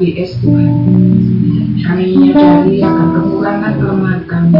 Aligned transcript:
HBS 0.00 0.40
Tuhan. 0.40 0.72
Kami 1.84 2.04
menyadari 2.16 2.80
akan 2.80 3.06
kekurangan 3.20 3.72
kelemahan 3.76 4.22
kami. 4.24 4.56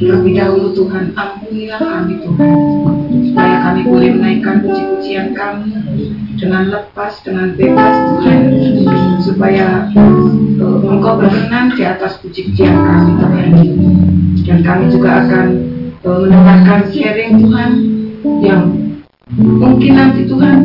Terlebih 0.00 0.32
dahulu 0.40 0.72
Tuhan 0.72 1.12
ampunilah 1.12 1.76
kami 1.76 2.24
Tuhan 2.24 2.56
supaya 3.28 3.56
kami 3.68 3.80
boleh 3.84 4.10
menaikkan 4.16 4.64
puji-pujian 4.64 5.36
kami 5.36 5.76
dengan 6.40 6.72
lepas, 6.72 7.20
dengan 7.20 7.52
bebas 7.52 7.94
Tuhan 8.00 8.40
supaya 9.20 9.92
uh, 9.92 10.88
Engkau 10.88 11.20
berkenan 11.20 11.76
di 11.76 11.84
atas 11.84 12.16
puji-pujian 12.24 12.72
kami 12.72 13.10
Tuhan 13.20 13.48
dan 14.48 14.58
kami 14.64 14.84
juga 14.88 15.20
akan 15.20 15.46
uh, 16.00 16.18
mendengarkan 16.24 16.80
sharing 16.88 17.44
Tuhan 17.44 17.70
yang 18.40 18.62
mungkin 19.36 19.92
nanti 20.00 20.24
Tuhan 20.24 20.58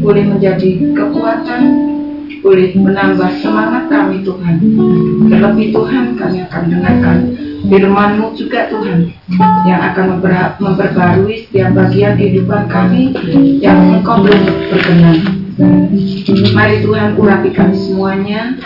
boleh 0.00 0.24
menjadi 0.24 0.96
kekuatan 0.96 1.87
boleh 2.48 2.72
menambah 2.80 3.28
semangat 3.44 3.92
kami 3.92 4.24
Tuhan 4.24 4.56
terlebih 5.28 5.68
Tuhan 5.76 6.16
kami 6.16 6.38
akan 6.48 6.62
dengarkan 6.72 7.18
firman-Mu 7.68 8.32
juga 8.32 8.72
Tuhan 8.72 9.12
yang 9.68 9.80
akan 9.92 10.04
memper- 10.16 10.56
memperbarui 10.56 11.44
setiap 11.44 11.76
bagian 11.76 12.16
kehidupan 12.16 12.72
kami 12.72 13.12
yang 13.60 14.00
Engkau 14.00 14.24
belum 14.24 14.42
berkenan. 14.72 15.16
Mari 16.54 16.86
Tuhan 16.86 17.18
urapi 17.18 17.50
kami 17.50 17.76
semuanya, 17.76 18.56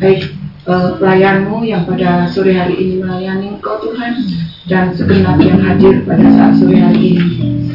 baik 0.00 0.32
eh, 0.64 0.90
pelayanmu 0.96 1.66
yang 1.66 1.84
pada 1.84 2.30
sore 2.30 2.54
hari 2.56 2.78
ini 2.80 2.94
melayani 3.02 3.58
Engkau 3.58 3.82
Tuhan 3.82 4.14
dan 4.70 4.94
segenap 4.94 5.42
yang 5.42 5.60
hadir 5.60 6.06
pada 6.06 6.26
saat 6.32 6.52
sore 6.56 6.78
hari 6.78 7.18
ini. 7.18 7.65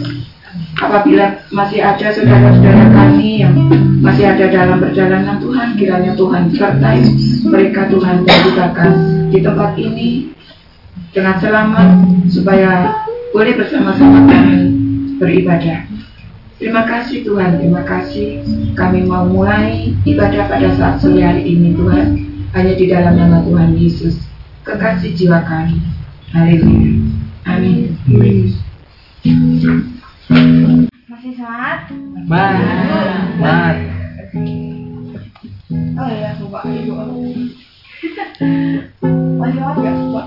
Apabila 0.82 1.46
masih 1.54 1.80
ada 1.86 2.10
saudara-saudara 2.10 2.90
kami 2.90 3.46
yang 3.46 3.54
masih 4.02 4.34
ada 4.34 4.50
dalam 4.50 4.82
perjalanan 4.82 5.38
Tuhan, 5.38 5.78
kiranya 5.78 6.18
Tuhan 6.18 6.50
sertai 6.50 7.06
mereka 7.46 7.86
Tuhan 7.86 8.26
dan 8.26 8.38
bukakan 8.50 8.92
di 9.30 9.40
tempat 9.46 9.72
ini 9.78 10.10
dengan 11.14 11.38
selamat 11.38 11.90
supaya 12.34 12.98
boleh 13.30 13.54
bersama-sama 13.62 14.26
kami 14.26 14.58
beribadah. 15.22 15.86
Terima 16.58 16.86
kasih 16.86 17.26
Tuhan, 17.26 17.62
terima 17.62 17.86
kasih 17.86 18.42
kami 18.74 19.06
mau 19.06 19.26
mulai 19.30 19.94
ibadah 20.06 20.50
pada 20.50 20.70
saat 20.78 20.98
sore 21.02 21.22
hari 21.22 21.46
ini 21.46 21.78
Tuhan 21.78 22.08
hanya 22.58 22.74
di 22.74 22.86
dalam 22.90 23.18
nama 23.18 23.42
Tuhan 23.46 23.78
Yesus 23.78 24.26
kekasih 24.66 25.14
jiwa 25.14 25.46
kami. 25.46 25.78
Haleluya. 26.34 26.94
Amin. 27.50 27.98
Masih 31.22 31.38
semangat? 31.38 31.86
Mat. 33.38 33.78
Oh 35.94 36.10
iya, 36.10 36.34
lupa 36.42 36.66
ibu 36.66 36.98
aku. 36.98 37.22
Masih 39.38 39.62
semangat 39.62 39.78
nggak? 39.86 39.96
Pak? 40.02 40.26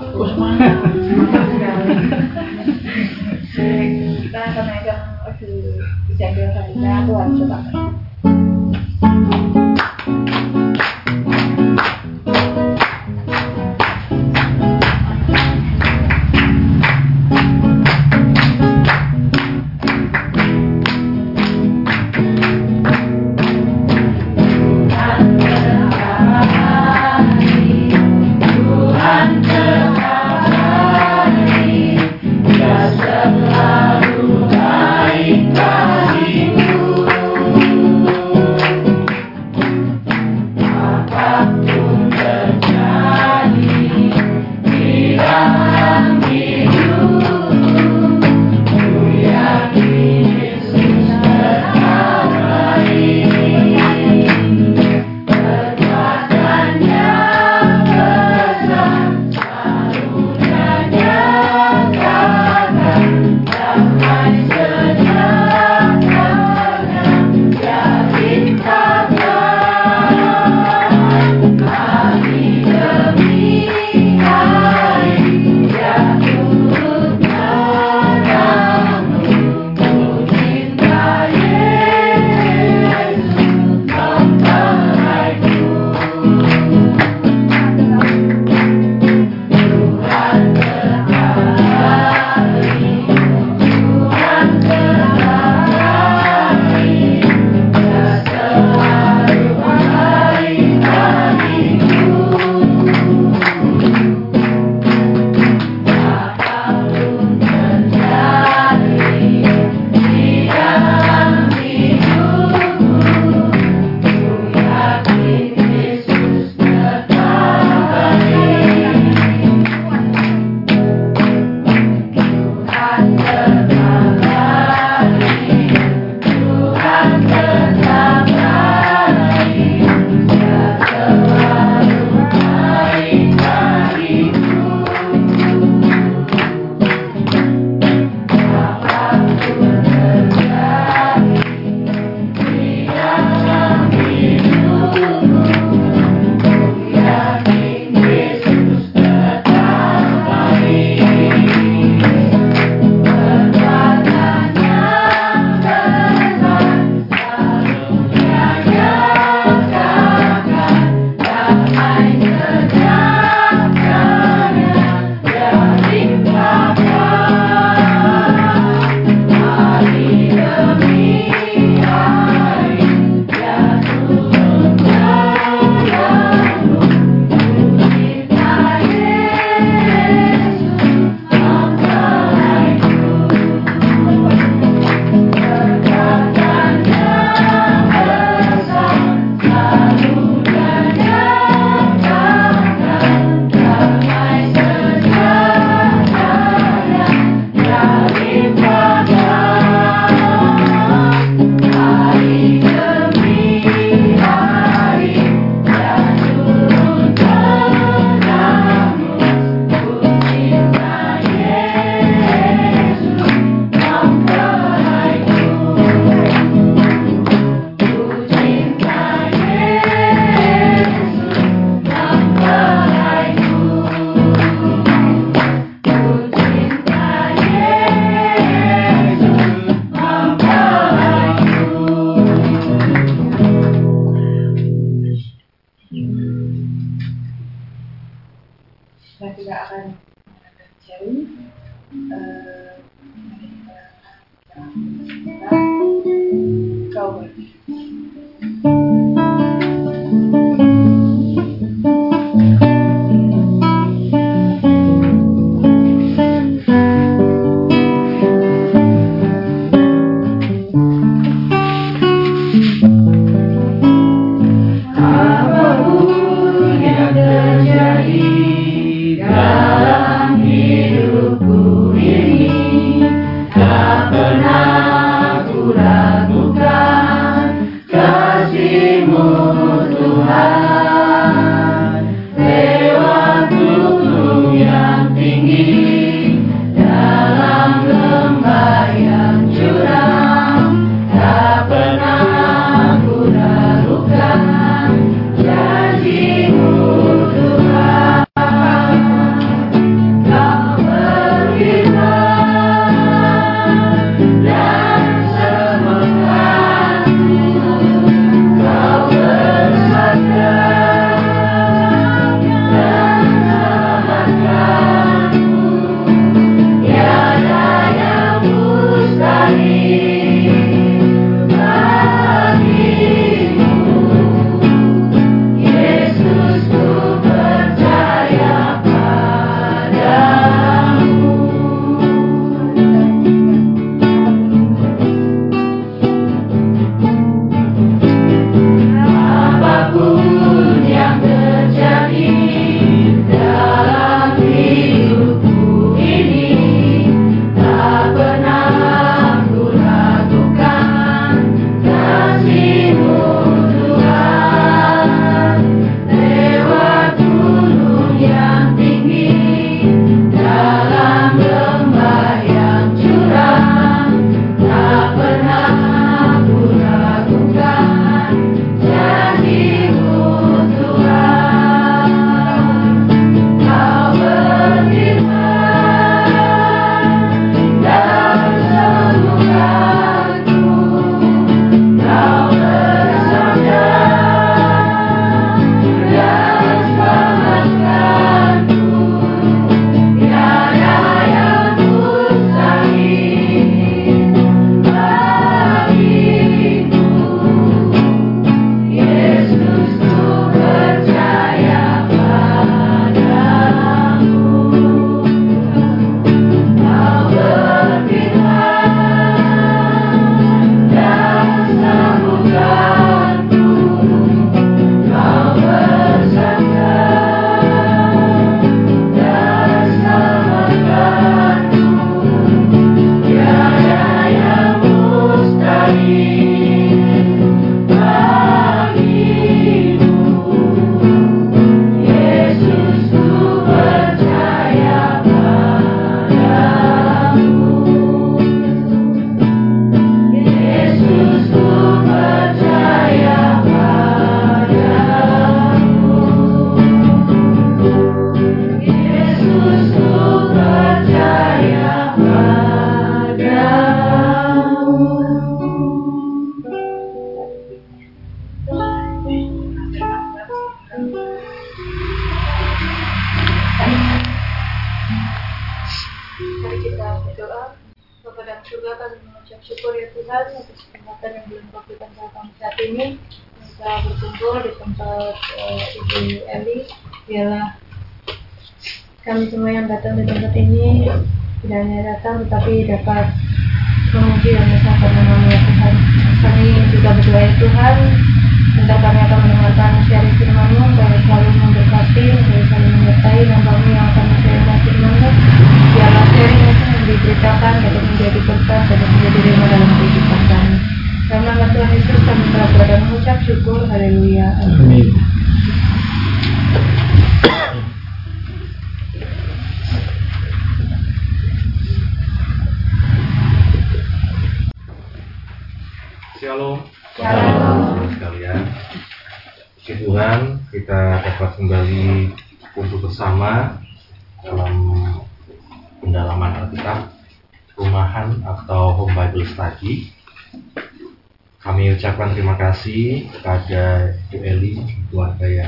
Kita 4.23 4.39
akan 4.39 4.65
lagu 4.71 5.51
Jaga 6.15 6.63
Harina 6.63 7.03
Tuhan 7.03 7.29
coba. 7.43 7.59
Selalu 8.95 9.51
baik 9.51 9.74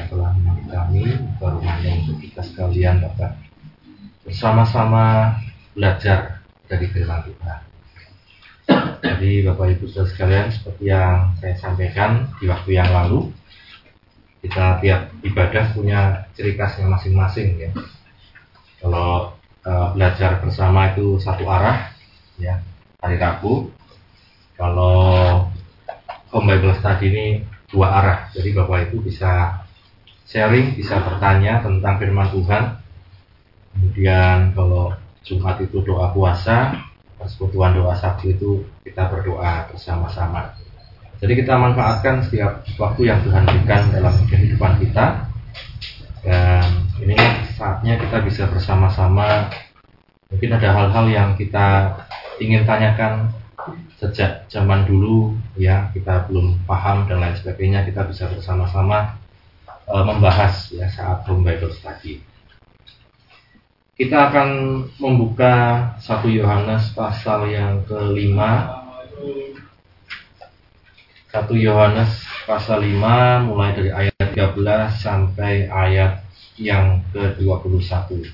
telah 0.07 0.31
menemani 0.35 0.65
kami, 0.71 1.03
ke 1.37 1.45
rumahnya 1.45 1.91
untuk 2.03 2.17
kita 2.23 2.41
sekalian 2.43 3.03
dapat 3.03 3.35
bersama-sama 4.27 5.35
belajar 5.71 6.43
dari 6.67 6.87
firman 6.91 7.23
Tuhan. 7.23 7.59
Jadi 8.99 9.47
Bapak 9.47 9.67
Ibu 9.77 9.87
Saudara 9.87 10.11
sekalian 10.11 10.47
seperti 10.51 10.83
yang 10.91 11.31
saya 11.39 11.55
sampaikan 11.55 12.27
di 12.41 12.45
waktu 12.51 12.75
yang 12.75 12.91
lalu 12.91 13.31
kita 14.43 14.83
tiap 14.83 15.11
ibadah 15.23 15.71
punya 15.71 16.27
ciri 16.35 16.59
khasnya 16.59 16.91
masing-masing 16.91 17.55
ya. 17.57 17.71
Kalau 18.83 19.33
uh, 19.63 19.87
belajar 19.95 20.43
bersama 20.43 20.93
itu 20.93 21.17
satu 21.17 21.47
arah 21.47 21.89
ya 22.37 22.59
hari 23.01 23.17
Rabu. 23.17 23.71
Kalau 24.57 24.97
home 26.33 26.47
Bible 26.49 26.75
study 26.77 27.05
ini 27.09 27.27
dua 27.69 27.87
arah. 28.03 28.19
Jadi 28.33 28.53
Bapak 28.53 28.89
Ibu 28.89 29.07
bisa 29.07 29.63
sharing, 30.27 30.75
bisa 30.75 30.99
bertanya 30.99 31.63
tentang 31.63 31.95
firman 31.97 32.27
Tuhan. 32.35 32.63
Kemudian 33.73 34.51
kalau 34.51 34.91
Jumat 35.23 35.57
itu 35.63 35.79
doa 35.83 36.11
puasa, 36.11 36.75
persekutuan 37.15 37.73
doa 37.73 37.95
Sabtu 37.95 38.35
itu 38.35 38.49
kita 38.83 39.07
berdoa 39.07 39.71
bersama-sama. 39.71 40.51
Jadi 41.17 41.33
kita 41.33 41.57
manfaatkan 41.57 42.21
setiap 42.21 42.61
waktu 42.77 43.09
yang 43.09 43.19
Tuhan 43.25 43.47
berikan 43.47 43.89
dalam 43.89 44.13
kehidupan 44.29 44.77
kita. 44.83 45.25
Dan 46.21 46.85
ini 47.01 47.17
saatnya 47.57 47.97
kita 47.97 48.21
bisa 48.21 48.45
bersama-sama. 48.51 49.49
Mungkin 50.29 50.51
ada 50.59 50.69
hal-hal 50.75 51.05
yang 51.09 51.29
kita 51.39 51.95
ingin 52.37 52.67
tanyakan 52.67 53.31
sejak 53.97 54.45
zaman 54.45 54.85
dulu 54.85 55.33
ya 55.57 55.89
kita 55.89 56.29
belum 56.29 56.61
paham 56.69 57.09
dan 57.09 57.17
lain 57.17 57.33
sebagainya 57.33 57.81
kita 57.89 58.05
bisa 58.05 58.29
bersama-sama 58.29 59.16
e, 59.87 59.95
membahas 60.03 60.69
ya 60.75 60.91
saat 60.91 61.23
home 61.25 61.47
Bible 61.47 61.71
study. 61.71 62.19
Kita 63.97 64.29
akan 64.29 64.49
membuka 65.01 65.55
satu 65.97 66.29
Yohanes 66.29 66.93
pasal 66.93 67.49
yang 67.49 67.81
kelima 67.89 68.77
1 71.33 71.43
Yohanes 71.57 72.23
pasal 72.45 72.85
5 72.85 73.49
mulai 73.49 73.73
dari 73.73 73.91
ayat 73.91 74.31
13 74.37 75.01
sampai 75.01 75.65
ayat 75.67 76.23
yang 76.61 77.01
ke-21. 77.13 78.31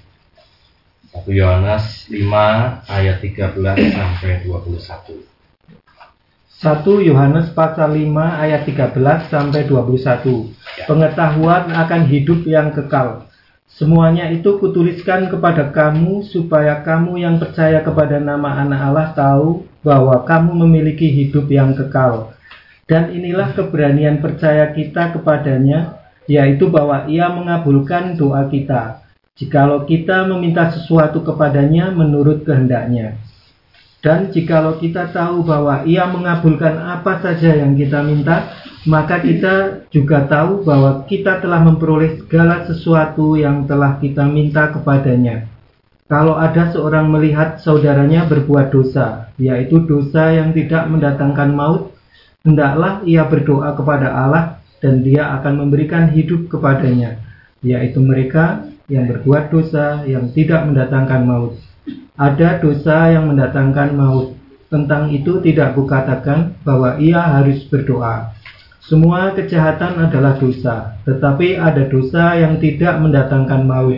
1 1.11 1.29
Yohanes 1.33 2.07
5 2.07 2.21
ayat 2.87 3.17
13 3.23 3.91
sampai 3.91 4.45
21. 4.45 5.32
1 6.63 6.87
Yohanes 7.03 7.51
pasal 7.51 7.91
5 7.91 8.07
ayat 8.15 8.63
13 8.63 8.95
sampai 9.27 9.67
21. 9.67 10.87
Pengetahuan 10.87 11.67
akan 11.67 12.01
hidup 12.07 12.47
yang 12.47 12.71
kekal. 12.71 13.27
Semuanya 13.67 14.31
itu 14.31 14.63
kutuliskan 14.63 15.27
kepada 15.27 15.75
kamu 15.75 16.23
supaya 16.23 16.79
kamu 16.79 17.19
yang 17.19 17.35
percaya 17.35 17.83
kepada 17.83 18.23
nama 18.23 18.63
anak 18.63 18.79
Allah 18.79 19.09
tahu 19.11 19.67
bahwa 19.83 20.23
kamu 20.23 20.55
memiliki 20.63 21.11
hidup 21.11 21.51
yang 21.51 21.75
kekal 21.75 22.31
dan 22.87 23.15
inilah 23.15 23.55
keberanian 23.55 24.19
percaya 24.19 24.71
kita 24.75 25.15
kepadanya, 25.15 26.03
yaitu 26.27 26.67
bahwa 26.67 27.07
ia 27.07 27.31
mengabulkan 27.31 28.15
doa 28.19 28.47
kita, 28.51 29.03
jikalau 29.39 29.87
kita 29.87 30.27
meminta 30.27 30.71
sesuatu 30.71 31.23
kepadanya 31.23 31.91
menurut 31.91 32.43
kehendaknya. 32.43 33.19
Dan 34.03 34.35
jikalau 34.35 34.83
kita 34.83 35.15
tahu 35.15 35.47
bahwa 35.47 35.87
ia 35.87 36.03
mengabulkan 36.11 36.75
apa 36.75 37.23
saja 37.23 37.55
yang 37.55 37.71
kita 37.79 38.03
minta, 38.03 38.51
maka 38.83 39.23
kita 39.23 39.87
juga 39.95 40.27
tahu 40.27 40.67
bahwa 40.67 41.07
kita 41.07 41.39
telah 41.39 41.63
memperoleh 41.63 42.19
segala 42.19 42.67
sesuatu 42.67 43.39
yang 43.39 43.63
telah 43.63 43.95
kita 44.03 44.27
minta 44.27 44.75
kepadanya. 44.75 45.47
Kalau 46.11 46.35
ada 46.35 46.67
seorang 46.75 47.07
melihat 47.07 47.63
saudaranya 47.63 48.27
berbuat 48.27 48.75
dosa, 48.75 49.31
yaitu 49.39 49.87
dosa 49.87 50.35
yang 50.35 50.51
tidak 50.51 50.83
mendatangkan 50.91 51.55
maut, 51.55 51.95
hendaklah 52.43 52.99
ia 53.07 53.23
berdoa 53.23 53.71
kepada 53.71 54.11
Allah 54.11 54.59
dan 54.83 54.99
dia 54.99 55.31
akan 55.39 55.63
memberikan 55.63 56.11
hidup 56.11 56.51
kepadanya, 56.51 57.23
yaitu 57.63 58.03
mereka 58.03 58.67
yang 58.91 59.07
berbuat 59.07 59.47
dosa 59.47 60.03
yang 60.03 60.27
tidak 60.35 60.67
mendatangkan 60.67 61.23
maut. 61.23 61.55
Ada 62.13 62.63
dosa 62.63 63.11
yang 63.11 63.31
mendatangkan 63.33 63.97
maut. 63.97 64.37
Tentang 64.71 65.13
itu 65.13 65.37
tidak 65.43 65.77
kukatakan 65.77 66.57
bahwa 66.65 66.97
ia 66.97 67.21
harus 67.21 67.61
berdoa. 67.69 68.33
Semua 68.83 69.31
kejahatan 69.31 70.09
adalah 70.09 70.35
dosa, 70.35 70.99
tetapi 71.07 71.55
ada 71.55 71.87
dosa 71.87 72.35
yang 72.35 72.59
tidak 72.59 72.99
mendatangkan 72.99 73.63
maut. 73.63 73.95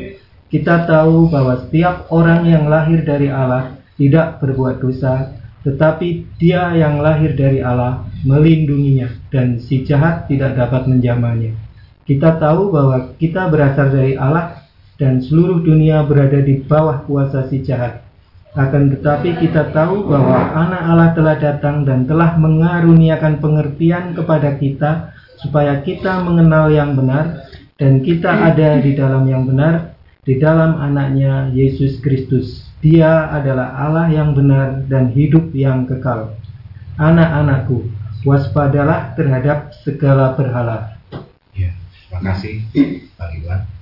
Kita 0.52 0.86
tahu 0.86 1.32
bahwa 1.32 1.58
setiap 1.66 2.06
orang 2.14 2.46
yang 2.46 2.70
lahir 2.70 3.02
dari 3.02 3.32
Allah 3.32 3.82
tidak 3.98 4.44
berbuat 4.44 4.84
dosa, 4.84 5.34
tetapi 5.66 6.38
dia 6.38 6.76
yang 6.78 7.02
lahir 7.02 7.34
dari 7.34 7.66
Allah 7.66 8.06
melindunginya 8.22 9.10
dan 9.34 9.58
si 9.58 9.82
jahat 9.82 10.30
tidak 10.30 10.54
dapat 10.54 10.86
menjamahnya. 10.86 11.58
Kita 12.06 12.38
tahu 12.38 12.70
bahwa 12.70 13.18
kita 13.18 13.50
berasal 13.50 13.90
dari 13.90 14.14
Allah 14.14 14.65
dan 14.96 15.20
seluruh 15.20 15.64
dunia 15.64 16.04
berada 16.08 16.40
di 16.40 16.64
bawah 16.64 17.04
kuasa 17.04 17.48
si 17.52 17.64
jahat. 17.64 18.04
Akan 18.56 18.88
tetapi 18.88 19.36
kita 19.44 19.76
tahu 19.76 20.08
bahwa 20.08 20.56
anak 20.56 20.82
Allah 20.88 21.10
telah 21.12 21.36
datang 21.36 21.84
dan 21.84 22.08
telah 22.08 22.40
mengaruniakan 22.40 23.44
pengertian 23.44 24.16
kepada 24.16 24.56
kita 24.56 25.12
supaya 25.44 25.84
kita 25.84 26.24
mengenal 26.24 26.72
yang 26.72 26.96
benar 26.96 27.52
dan 27.76 28.00
kita 28.00 28.32
ada 28.32 28.80
di 28.80 28.96
dalam 28.96 29.28
yang 29.28 29.44
benar 29.44 29.96
di 30.24 30.40
dalam 30.40 30.80
anaknya 30.80 31.52
Yesus 31.52 32.00
Kristus. 32.00 32.64
Dia 32.80 33.28
adalah 33.28 33.76
Allah 33.76 34.08
yang 34.08 34.32
benar 34.32 34.88
dan 34.88 35.12
hidup 35.12 35.52
yang 35.52 35.84
kekal. 35.84 36.40
Anak-anakku, 36.96 37.92
waspadalah 38.24 39.14
terhadap 39.20 39.76
segala 39.84 40.32
berhala. 40.34 40.96
Ya, 41.52 41.76
terima 41.92 42.20
kasih 42.32 42.64
Pak 43.20 43.30
Iwan. 43.36 43.75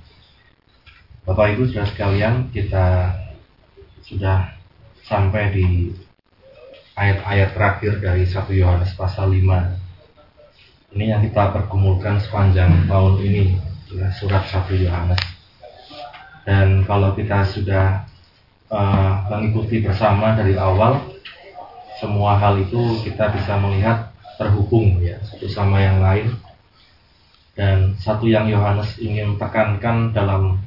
Bapak 1.24 1.56
Ibu 1.56 1.72
sudah 1.72 1.88
sekalian, 1.88 2.52
kita 2.52 3.16
sudah 4.04 4.52
sampai 5.08 5.56
di 5.56 5.88
ayat-ayat 7.00 7.56
terakhir 7.56 7.96
dari 8.04 8.28
1 8.28 8.44
Yohanes 8.52 8.92
pasal 8.92 9.32
5. 9.32 9.40
Ini 10.92 11.16
yang 11.16 11.24
kita 11.24 11.48
pergumulkan 11.56 12.20
sepanjang 12.20 12.84
tahun 12.84 13.24
ini, 13.24 13.56
surat 14.20 14.44
1 14.52 14.68
Yohanes. 14.84 15.16
Dan 16.44 16.84
kalau 16.84 17.16
kita 17.16 17.40
sudah 17.48 18.04
uh, 18.68 19.24
mengikuti 19.32 19.80
bersama 19.80 20.36
dari 20.36 20.60
awal 20.60 21.08
semua 22.04 22.36
hal 22.36 22.60
itu 22.60 23.00
kita 23.00 23.32
bisa 23.32 23.56
melihat 23.64 24.12
terhubung 24.36 25.00
ya 25.00 25.16
satu 25.24 25.48
sama 25.48 25.80
yang 25.80 26.04
lain 26.04 26.36
dan 27.56 27.96
satu 27.96 28.28
yang 28.28 28.44
Yohanes 28.50 28.98
ingin 29.00 29.40
tekankan 29.40 30.12
dalam 30.12 30.60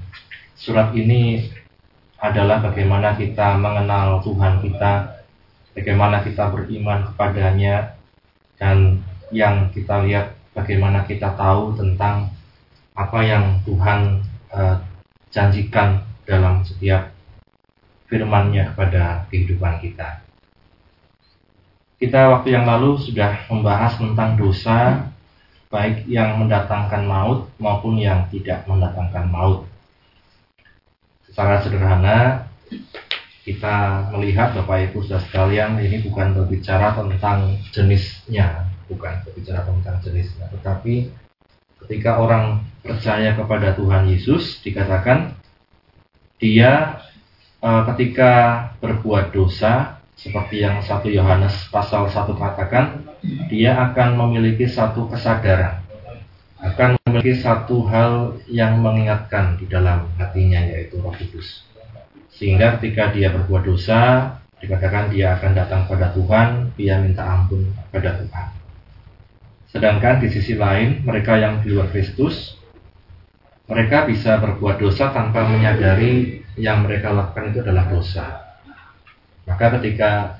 surat 0.57 0.91
ini 0.97 1.47
adalah 2.17 2.59
bagaimana 2.65 3.13
kita 3.13 3.61
mengenal 3.61 4.25
Tuhan 4.25 4.65
kita 4.65 5.21
bagaimana 5.77 6.25
kita 6.25 6.49
beriman 6.49 7.13
kepadanya 7.13 7.93
dan 8.57 9.05
yang 9.29 9.69
kita 9.69 10.01
lihat 10.01 10.33
bagaimana 10.57 11.05
kita 11.05 11.37
tahu 11.37 11.77
tentang 11.77 12.33
apa 12.97 13.19
yang 13.21 13.61
Tuhan 13.61 14.25
uh, 14.49 14.81
janjikan 15.29 16.01
dalam 16.25 16.65
setiap 16.65 17.13
firman-Nya 18.09 18.73
kepada 18.73 19.29
kehidupan 19.29 19.77
kita. 19.85 20.25
Kita 22.01 22.33
waktu 22.33 22.57
yang 22.57 22.65
lalu 22.65 22.97
sudah 22.97 23.45
membahas 23.45 24.01
tentang 24.01 24.33
dosa 24.33 25.05
baik 25.67 26.09
yang 26.09 26.39
mendatangkan 26.41 27.03
maut 27.05 27.51
maupun 27.61 27.99
yang 28.01 28.25
tidak 28.33 28.65
mendatangkan 28.65 29.29
maut. 29.29 29.66
Secara 31.37 31.61
sederhana. 31.61 32.49
Kita 33.45 34.09
melihat 34.09 34.57
Bapak 34.57 34.89
Ibu 34.89 35.05
sudah 35.05 35.21
sekalian 35.21 35.77
ini 35.77 36.01
bukan 36.01 36.33
berbicara 36.33 36.97
tentang 36.97 37.61
jenisnya, 37.69 38.65
bukan 38.89 39.21
berbicara 39.21 39.61
tentang 39.61 40.01
jenisnya, 40.01 40.49
tetapi 40.49 41.13
ketika 41.85 42.17
orang 42.17 42.65
percaya 42.81 43.37
kepada 43.37 43.77
Tuhan 43.77 44.09
Yesus 44.09 44.65
dikatakan 44.65 45.37
dia 46.41 47.05
uh, 47.61 47.85
ketika 47.93 48.31
berbuat 48.81 49.29
dosa 49.29 50.01
seperti 50.17 50.65
yang 50.65 50.81
satu 50.81 51.05
Yohanes 51.13 51.69
pasal 51.69 52.09
1 52.09 52.33
katakan 52.33 53.05
dia 53.45 53.77
akan 53.77 54.17
memiliki 54.25 54.65
satu 54.65 55.05
kesadaran. 55.05 55.85
Akan 56.57 56.97
memiliki 57.17 57.41
satu 57.41 57.81
hal 57.89 58.37
yang 58.45 58.77
mengingatkan 58.79 59.57
di 59.57 59.65
dalam 59.65 60.07
hatinya 60.21 60.61
yaitu 60.61 61.01
Roh 61.01 61.13
Kudus 61.13 61.65
sehingga 62.29 62.77
ketika 62.77 63.09
dia 63.11 63.33
berbuat 63.33 63.65
dosa 63.65 64.33
dikatakan 64.61 65.09
dia 65.09 65.33
akan 65.37 65.51
datang 65.57 65.81
pada 65.89 66.13
Tuhan 66.13 66.77
dia 66.77 67.01
minta 67.01 67.25
ampun 67.25 67.73
pada 67.89 68.21
Tuhan 68.21 68.47
sedangkan 69.73 70.21
di 70.21 70.27
sisi 70.29 70.53
lain 70.53 71.01
mereka 71.01 71.35
yang 71.41 71.65
di 71.65 71.73
luar 71.73 71.89
Kristus 71.89 72.57
mereka 73.67 74.07
bisa 74.07 74.39
berbuat 74.39 74.79
dosa 74.79 75.11
tanpa 75.11 75.43
menyadari 75.43 76.39
yang 76.55 76.87
mereka 76.87 77.11
lakukan 77.11 77.51
itu 77.51 77.59
adalah 77.61 77.85
dosa. 77.91 78.25
Maka 79.43 79.75
ketika 79.79 80.39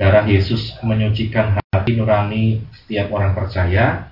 darah 0.00 0.24
Yesus 0.24 0.72
menyucikan 0.80 1.60
hati 1.60 1.92
nurani 2.00 2.64
setiap 2.72 3.12
orang 3.12 3.36
percaya, 3.36 4.08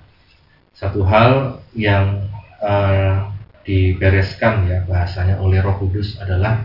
satu 0.73 1.05
hal 1.05 1.61
yang 1.77 2.25
eh, 2.61 3.15
dibereskan 3.63 4.67
ya 4.67 4.83
bahasanya 4.83 5.39
oleh 5.39 5.63
Roh 5.63 5.79
Kudus 5.79 6.19
adalah 6.19 6.59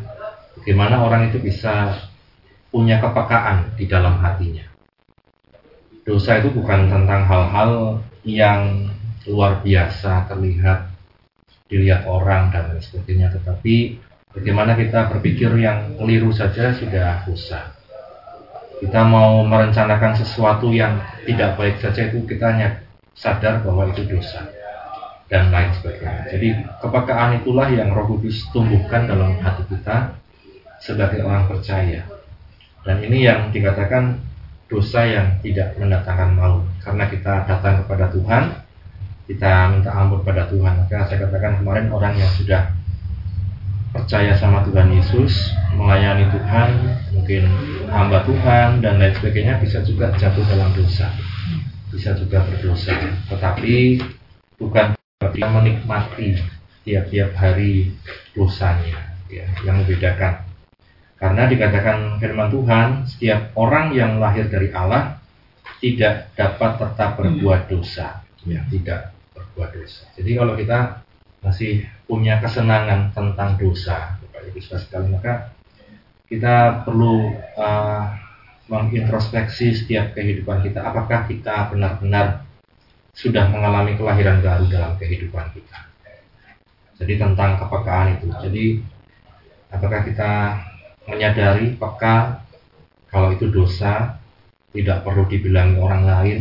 bagaimana 0.59 1.01
orang 1.05 1.31
itu 1.31 1.39
bisa 1.39 1.95
punya 2.69 3.01
kepekaan 3.01 3.79
di 3.79 3.89
dalam 3.89 4.19
hatinya. 4.21 4.67
Dosa 6.05 6.41
itu 6.41 6.51
bukan 6.53 6.89
tentang 6.89 7.23
hal-hal 7.29 8.03
yang 8.25 8.91
luar 9.29 9.61
biasa 9.61 10.27
terlihat 10.29 10.89
dilihat 11.69 12.09
orang 12.09 12.49
dan 12.49 12.73
lain 12.73 12.81
sebagainya, 12.81 13.29
tetapi 13.37 14.01
bagaimana 14.33 14.73
kita 14.73 15.13
berpikir 15.13 15.53
yang 15.61 16.01
keliru 16.01 16.33
saja 16.33 16.73
sudah 16.73 17.29
dosa. 17.29 17.77
Kita 18.81 19.05
mau 19.05 19.45
merencanakan 19.45 20.17
sesuatu 20.17 20.73
yang 20.73 20.97
tidak 21.29 21.61
baik 21.61 21.77
saja 21.83 22.09
itu 22.09 22.25
kita 22.25 22.57
hanya 22.57 22.88
sadar 23.19 23.67
bahwa 23.67 23.91
itu 23.91 24.07
dosa 24.07 24.47
dan 25.27 25.51
lain 25.51 25.75
sebagainya. 25.77 26.25
Jadi 26.31 26.49
kepekaan 26.81 27.43
itulah 27.43 27.69
yang 27.69 27.93
Roh 27.93 28.07
Kudus 28.17 28.47
tumbuhkan 28.55 29.11
dalam 29.11 29.37
hati 29.43 29.67
kita 29.69 30.15
sebagai 30.79 31.27
orang 31.27 31.51
percaya. 31.51 32.07
Dan 32.87 33.03
ini 33.05 33.27
yang 33.27 33.51
dikatakan 33.51 34.23
dosa 34.71 35.05
yang 35.05 35.27
tidak 35.43 35.75
mendatangkan 35.77 36.31
maut 36.37 36.65
karena 36.85 37.05
kita 37.09 37.49
datang 37.49 37.85
kepada 37.85 38.13
Tuhan 38.13 38.45
kita 39.29 39.53
minta 39.77 39.93
ampun 39.93 40.21
pada 40.25 40.45
Tuhan 40.49 40.85
maka 40.85 41.09
saya 41.09 41.25
katakan 41.25 41.61
kemarin 41.61 41.89
orang 41.89 42.17
yang 42.17 42.29
sudah 42.37 42.69
percaya 43.93 44.37
sama 44.37 44.65
Tuhan 44.69 44.93
Yesus 44.93 45.57
melayani 45.73 46.29
Tuhan 46.29 46.69
mungkin 47.17 47.43
hamba 47.89 48.25
Tuhan 48.29 48.85
dan 48.85 49.01
lain 49.01 49.17
sebagainya 49.17 49.57
bisa 49.61 49.81
juga 49.89 50.13
jatuh 50.17 50.45
dalam 50.45 50.69
dosa 50.77 51.09
bisa 51.93 52.15
juga 52.17 52.45
berdosa. 52.45 52.95
Tetapi 53.29 54.03
bukan 54.61 54.97
berarti 55.19 55.41
menikmati 55.41 56.29
tiap-tiap 56.85 57.37
hari 57.37 57.93
dosanya 58.33 59.17
ya, 59.29 59.47
yang 59.65 59.85
membedakan. 59.85 60.47
Karena 61.19 61.51
dikatakan 61.51 62.23
firman 62.23 62.49
Tuhan 62.49 62.89
setiap 63.11 63.51
orang 63.59 63.91
yang 63.91 64.23
lahir 64.23 64.47
dari 64.47 64.71
Allah 64.71 65.19
tidak 65.83 66.31
dapat 66.39 66.79
tetap 66.79 67.19
berbuat 67.19 67.67
dosa. 67.67 68.23
Ya 68.47 68.63
tidak 68.71 69.13
berbuat 69.35 69.75
dosa. 69.75 70.07
Jadi 70.15 70.31
kalau 70.39 70.55
kita 70.55 71.03
masih 71.43 71.87
punya 72.07 72.39
kesenangan 72.39 73.11
tentang 73.15 73.59
dosa, 73.59 74.19
Bapak 74.23 74.51
Ibu 74.51 74.59
sekali 74.63 75.07
maka 75.11 75.55
kita 76.29 76.85
perlu 76.87 77.35
uh, 77.57 78.05
mengintrospeksi 78.69 79.73
setiap 79.73 80.13
kehidupan 80.13 80.61
kita. 80.61 80.85
Apakah 80.85 81.25
kita 81.25 81.73
benar-benar 81.73 82.45
sudah 83.17 83.49
mengalami 83.49 83.97
kelahiran 83.97 84.45
baru 84.45 84.69
dalam 84.69 84.93
kehidupan 85.01 85.51
kita? 85.57 85.79
Jadi 87.01 87.15
tentang 87.17 87.57
kepekaan 87.57 88.21
itu. 88.21 88.29
Jadi 88.45 88.67
apakah 89.73 90.01
kita 90.05 90.33
menyadari 91.09 91.75
peka 91.81 92.45
kalau 93.09 93.33
itu 93.33 93.49
dosa 93.49 94.21
tidak 94.77 95.01
perlu 95.01 95.25
dibilangi 95.25 95.81
orang 95.81 96.05
lain 96.05 96.39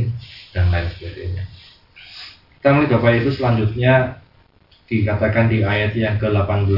dan 0.51 0.67
lain 0.67 0.91
sebagainya. 0.99 1.47
Kita 2.59 2.75
melihat 2.75 2.99
Bapak 2.99 3.23
itu 3.23 3.31
selanjutnya 3.31 4.19
dikatakan 4.91 5.47
di 5.47 5.63
ayat 5.63 5.95
yang 5.95 6.19
ke-18 6.19 6.75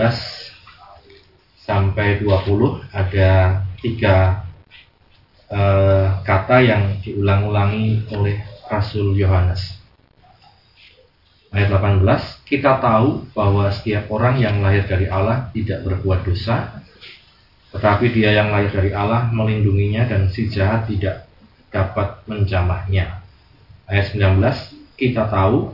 sampai 1.65 2.21
20 2.21 2.93
ada 2.93 3.61
tiga 3.81 4.45
eh, 5.49 6.07
kata 6.23 6.57
yang 6.61 7.01
diulang-ulangi 7.01 8.09
oleh 8.13 8.37
Rasul 8.69 9.17
Yohanes. 9.17 9.81
Ayat 11.49 11.73
18, 11.73 12.45
kita 12.45 12.77
tahu 12.77 13.25
bahwa 13.33 13.73
setiap 13.73 14.05
orang 14.13 14.37
yang 14.37 14.61
lahir 14.61 14.85
dari 14.85 15.09
Allah 15.09 15.49
tidak 15.49 15.81
berbuat 15.81 16.21
dosa, 16.21 16.85
tetapi 17.73 18.13
dia 18.13 18.37
yang 18.37 18.53
lahir 18.53 18.69
dari 18.69 18.93
Allah 18.93 19.33
melindunginya 19.33 20.05
dan 20.05 20.29
si 20.29 20.45
jahat 20.45 20.85
tidak 20.85 21.25
dapat 21.73 22.21
menjamahnya. 22.29 23.25
Ayat 23.89 24.13
19, 24.13 24.37
kita 24.93 25.25
tahu 25.25 25.73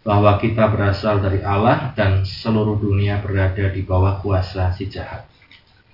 bahwa 0.00 0.40
kita 0.40 0.64
berasal 0.72 1.20
dari 1.20 1.44
Allah 1.44 1.92
dan 1.92 2.24
seluruh 2.24 2.80
dunia 2.80 3.20
berada 3.20 3.68
di 3.68 3.84
bawah 3.84 4.24
kuasa 4.24 4.72
si 4.72 4.88
jahat. 4.88 5.28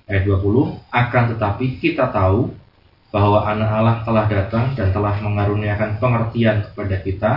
Ayat 0.06 0.22
20, 0.22 0.86
akan 0.86 1.24
tetapi 1.34 1.82
kita 1.82 2.14
tahu 2.14 2.54
bahwa 3.16 3.48
anak 3.48 3.70
Allah 3.72 3.96
telah 4.05 4.24
datang 4.29 4.76
dan 4.76 4.92
telah 4.92 5.16
mengaruniakan 5.24 5.96
pengertian 5.96 6.68
kepada 6.68 6.96
kita, 7.00 7.33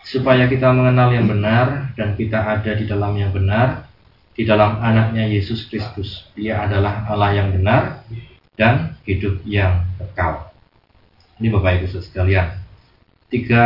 supaya 0.00 0.48
kita 0.48 0.72
mengenal 0.72 1.12
yang 1.12 1.28
benar 1.28 1.92
dan 2.00 2.16
kita 2.16 2.40
ada 2.40 2.72
di 2.72 2.88
dalam 2.88 3.12
yang 3.12 3.28
benar, 3.28 3.84
di 4.32 4.48
dalam 4.48 4.80
anaknya 4.80 5.28
Yesus 5.28 5.68
Kristus. 5.68 6.24
Dia 6.32 6.64
adalah 6.64 7.04
Allah 7.12 7.36
yang 7.36 7.52
benar 7.52 8.08
dan 8.56 8.96
hidup 9.04 9.44
yang 9.44 9.84
kekal. 10.00 10.48
Ini 11.36 11.52
Bapak 11.52 11.84
Ibu 11.84 12.00
sekalian, 12.00 12.56
tiga 13.28 13.64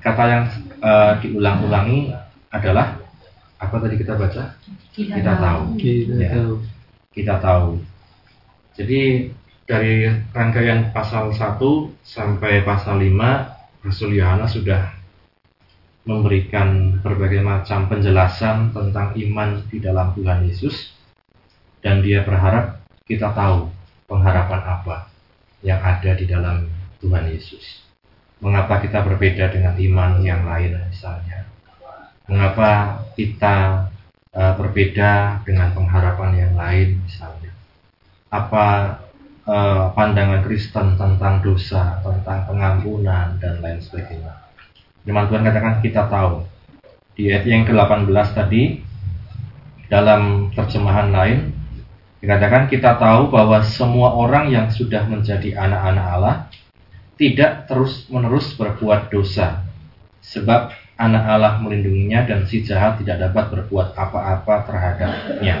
kata 0.00 0.24
yang 0.24 0.44
uh, 0.80 1.12
diulang-ulangi 1.20 2.16
adalah 2.48 2.96
apa 3.60 3.76
tadi 3.76 4.00
kita 4.00 4.16
baca? 4.16 4.56
Kita, 4.96 5.12
Kita 5.20 5.32
tahu. 5.36 5.62
Kita 5.76 6.16
Ya. 6.16 6.30
tahu. 6.32 6.52
Kita 7.12 7.34
tahu. 7.36 7.68
Jadi 8.80 9.28
dari 9.70 10.10
rangkaian 10.34 10.90
pasal 10.90 11.30
1 11.30 11.62
sampai 12.02 12.66
pasal 12.66 12.98
5 12.98 13.86
Rasul 13.86 14.18
Yohanes 14.18 14.58
sudah 14.58 14.98
memberikan 16.02 16.98
berbagai 16.98 17.38
macam 17.38 17.86
penjelasan 17.86 18.74
tentang 18.74 19.14
iman 19.14 19.62
di 19.70 19.78
dalam 19.78 20.10
Tuhan 20.18 20.42
Yesus 20.42 20.90
dan 21.86 22.02
dia 22.02 22.26
berharap 22.26 22.82
kita 23.06 23.30
tahu 23.30 23.70
pengharapan 24.10 24.58
apa 24.58 25.06
yang 25.62 25.78
ada 25.78 26.18
di 26.18 26.26
dalam 26.26 26.66
Tuhan 26.98 27.30
Yesus. 27.30 27.86
Mengapa 28.42 28.82
kita 28.82 29.06
berbeda 29.06 29.54
dengan 29.54 29.78
iman 29.78 30.18
yang 30.18 30.42
lain 30.50 30.82
misalnya? 30.90 31.46
Mengapa 32.26 33.06
kita 33.14 33.86
uh, 34.34 34.52
berbeda 34.58 35.44
dengan 35.46 35.70
pengharapan 35.78 36.30
yang 36.34 36.52
lain 36.58 37.06
misalnya? 37.06 37.54
Apa 38.34 38.98
uh, 39.50 39.90
pandangan 39.98 40.46
Kristen 40.46 40.94
tentang 40.94 41.42
dosa 41.42 41.98
tentang 42.06 42.46
pengampunan 42.46 43.34
dan 43.42 43.58
lain 43.58 43.82
sebagainya 43.82 44.38
Firman 45.02 45.26
Tuhan 45.26 45.42
katakan 45.42 45.74
kita 45.82 46.06
tahu 46.06 46.46
di 47.18 47.34
ayat 47.34 47.44
yang 47.50 47.66
ke-18 47.66 48.28
tadi 48.30 48.62
dalam 49.90 50.54
terjemahan 50.54 51.10
lain 51.10 51.50
dikatakan 52.22 52.70
kita 52.70 52.94
tahu 53.00 53.32
bahwa 53.32 53.58
semua 53.66 54.14
orang 54.14 54.54
yang 54.54 54.70
sudah 54.70 55.02
menjadi 55.08 55.58
anak-anak 55.58 56.06
Allah 56.06 56.36
tidak 57.18 57.66
terus-menerus 57.66 58.54
berbuat 58.54 59.10
dosa 59.12 59.66
sebab 60.20 60.72
anak 61.00 61.24
Allah 61.24 61.56
melindunginya 61.64 62.28
dan 62.28 62.44
si 62.44 62.60
jahat 62.60 63.00
tidak 63.00 63.28
dapat 63.28 63.56
berbuat 63.56 63.96
apa-apa 63.96 64.68
terhadapnya. 64.68 65.56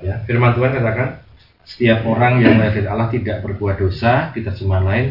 Ya, 0.00 0.24
firman 0.24 0.56
Tuhan 0.56 0.72
katakan 0.72 1.20
setiap 1.68 2.08
orang 2.08 2.40
yang 2.40 2.56
dari 2.56 2.88
Allah 2.88 3.12
tidak 3.12 3.44
berbuat 3.44 3.76
dosa 3.76 4.32
di 4.32 4.40
terjemahan 4.40 4.84
lain 4.88 5.06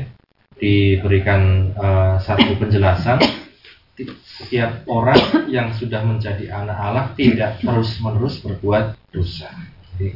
diberikan 0.57 1.69
uh, 1.77 2.17
satu 2.17 2.57
penjelasan 2.57 3.21
setiap 4.25 4.85
orang 4.85 5.49
yang 5.49 5.73
sudah 5.73 6.05
menjadi 6.05 6.53
anak 6.53 6.77
Allah 6.77 7.05
tidak 7.17 7.57
terus-menerus 7.61 8.41
berbuat 8.45 8.93
dosa. 9.09 9.49
Jadi, 9.93 10.13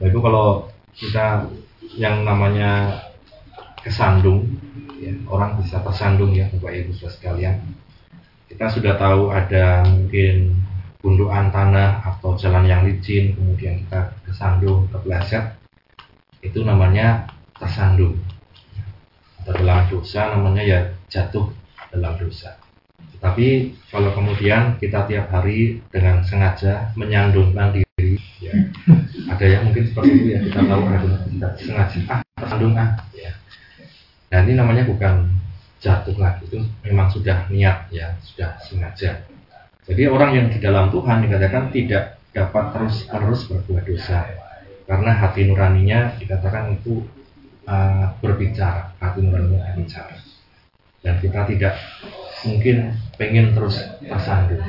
Ibu 0.00 0.18
kalau 0.20 0.72
kita 0.96 1.44
yang 2.00 2.24
namanya 2.24 3.04
kesandung, 3.84 4.48
ya, 4.96 5.12
orang 5.28 5.60
bisa 5.60 5.84
tersandung 5.84 6.32
ya 6.32 6.48
Bapak 6.56 6.72
Ibu 6.72 6.96
sekalian. 6.96 7.60
Kita 8.48 8.72
sudah 8.72 8.96
tahu 8.96 9.28
ada 9.28 9.84
mungkin 9.84 10.56
gundukan 11.04 11.52
tanah 11.52 12.00
atau 12.02 12.32
jalan 12.40 12.64
yang 12.64 12.88
licin, 12.88 13.36
kemudian 13.36 13.84
kita 13.84 14.16
kesandung, 14.36 14.84
terpeleset, 14.92 15.56
itu 16.44 16.60
namanya 16.60 17.24
tersandung. 17.56 18.20
Atau 19.40 19.56
dalam 19.56 19.88
dosa 19.88 20.36
namanya 20.36 20.60
ya 20.60 20.78
jatuh 21.08 21.48
dalam 21.88 22.20
dosa. 22.20 22.60
Tetapi 23.16 23.72
kalau 23.88 24.12
kemudian 24.12 24.76
kita 24.76 25.08
tiap 25.08 25.32
hari 25.32 25.80
dengan 25.88 26.20
sengaja 26.20 26.92
menyandungkan 27.00 27.80
diri, 27.80 28.20
ya, 28.44 28.52
ada 29.32 29.46
yang 29.48 29.72
mungkin 29.72 29.88
seperti 29.88 30.12
itu 30.12 30.26
ya 30.36 30.38
kita 30.44 30.60
tahu 30.68 30.82
ada 30.84 31.16
kita 31.32 31.48
sengaja 31.56 31.98
ah 32.12 32.20
tersandung 32.36 32.76
ah, 32.76 32.92
ya. 33.16 33.32
Nah 34.28 34.38
ini 34.44 34.52
namanya 34.52 34.84
bukan 34.84 35.32
jatuh 35.80 36.16
lagi 36.20 36.44
itu 36.44 36.60
memang 36.84 37.08
sudah 37.08 37.48
niat 37.48 37.88
ya 37.88 38.12
sudah 38.20 38.60
sengaja. 38.60 39.24
Jadi 39.88 40.02
orang 40.12 40.30
yang 40.36 40.46
di 40.52 40.58
dalam 40.60 40.92
Tuhan 40.92 41.24
dikatakan 41.24 41.72
tidak 41.72 42.15
dapat 42.36 42.64
terus 42.76 43.08
terus 43.08 43.40
berbuat 43.48 43.88
dosa 43.88 44.28
karena 44.86 45.10
hati 45.18 45.48
nuraninya 45.48 46.14
dikatakan 46.20 46.78
itu 46.78 47.02
uh, 47.66 48.14
berbicara, 48.22 48.94
hati 49.02 49.18
nurani 49.24 49.58
berbicara. 49.58 50.14
Dan 51.02 51.18
kita 51.18 51.42
tidak 51.50 51.74
mungkin 52.46 52.94
pengen 53.18 53.54
terus 53.54 53.82
tersandung. 53.98 54.62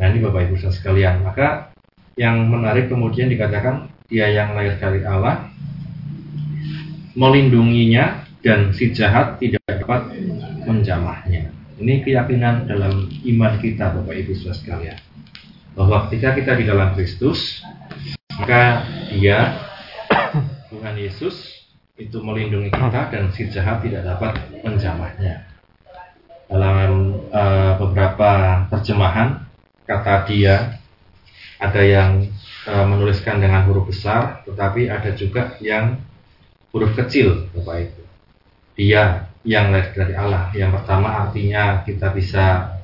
Nah 0.00 0.06
ini 0.10 0.18
Bapak 0.24 0.48
Ibu 0.48 0.56
sekalian, 0.60 1.24
maka 1.24 1.72
yang 2.16 2.48
menarik 2.48 2.88
kemudian 2.88 3.28
dikatakan 3.28 3.92
dia 4.08 4.32
yang 4.32 4.56
lahir 4.56 4.76
dari 4.80 5.04
Allah 5.04 5.48
melindunginya 7.14 8.26
dan 8.44 8.72
si 8.72 8.92
jahat 8.92 9.40
tidak 9.40 9.64
dapat 9.68 10.08
menjamahnya. 10.64 11.52
Ini 11.80 12.00
keyakinan 12.00 12.64
dalam 12.64 13.08
iman 13.12 13.52
kita 13.60 13.92
Bapak 13.92 14.14
Ibu 14.24 14.32
Saudara 14.36 14.56
sekalian. 14.56 14.98
Bahwa 15.74 16.06
ketika 16.06 16.38
kita 16.38 16.52
di 16.54 16.64
dalam 16.70 16.94
Kristus, 16.94 17.62
maka 18.38 18.86
dia 19.10 19.58
Tuhan 20.70 20.94
Yesus 20.98 21.54
itu 21.94 22.18
melindungi 22.18 22.74
kita 22.74 23.10
dan 23.10 23.30
si 23.30 23.46
jahat 23.50 23.82
tidak 23.82 24.02
dapat 24.02 24.34
menjamahnya. 24.66 25.46
Dalam 26.50 27.14
uh, 27.30 27.78
beberapa 27.78 28.30
terjemahan 28.70 29.46
kata 29.86 30.26
dia 30.26 30.78
ada 31.62 31.82
yang 31.82 32.26
uh, 32.66 32.86
menuliskan 32.90 33.38
dengan 33.38 33.62
huruf 33.70 33.94
besar, 33.94 34.42
tetapi 34.42 34.90
ada 34.90 35.14
juga 35.14 35.54
yang 35.62 36.02
huruf 36.74 36.98
kecil, 36.98 37.46
Bapak 37.54 37.76
Ibu. 37.88 38.02
Dia 38.74 39.30
yang 39.46 39.70
lahir 39.70 39.94
dari 39.94 40.14
Allah. 40.18 40.50
Yang 40.50 40.82
pertama 40.82 41.08
artinya 41.28 41.86
kita 41.86 42.10
bisa 42.10 42.74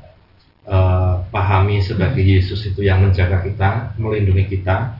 uh, 0.70 1.10
pahami 1.31 1.81
sebagai 1.81 2.21
Yesus 2.21 2.66
itu 2.66 2.83
yang 2.85 3.03
menjaga 3.03 3.43
kita, 3.47 3.95
melindungi 3.97 4.51
kita. 4.51 4.99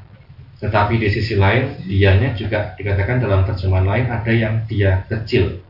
Tetapi 0.63 1.01
di 1.01 1.09
sisi 1.11 1.37
lain, 1.37 1.85
dianya 1.85 2.37
juga 2.37 2.77
dikatakan 2.79 3.19
dalam 3.21 3.43
terjemahan 3.49 3.87
lain 3.87 4.07
ada 4.09 4.33
yang 4.33 4.55
dia 4.71 5.05
kecil. 5.09 5.61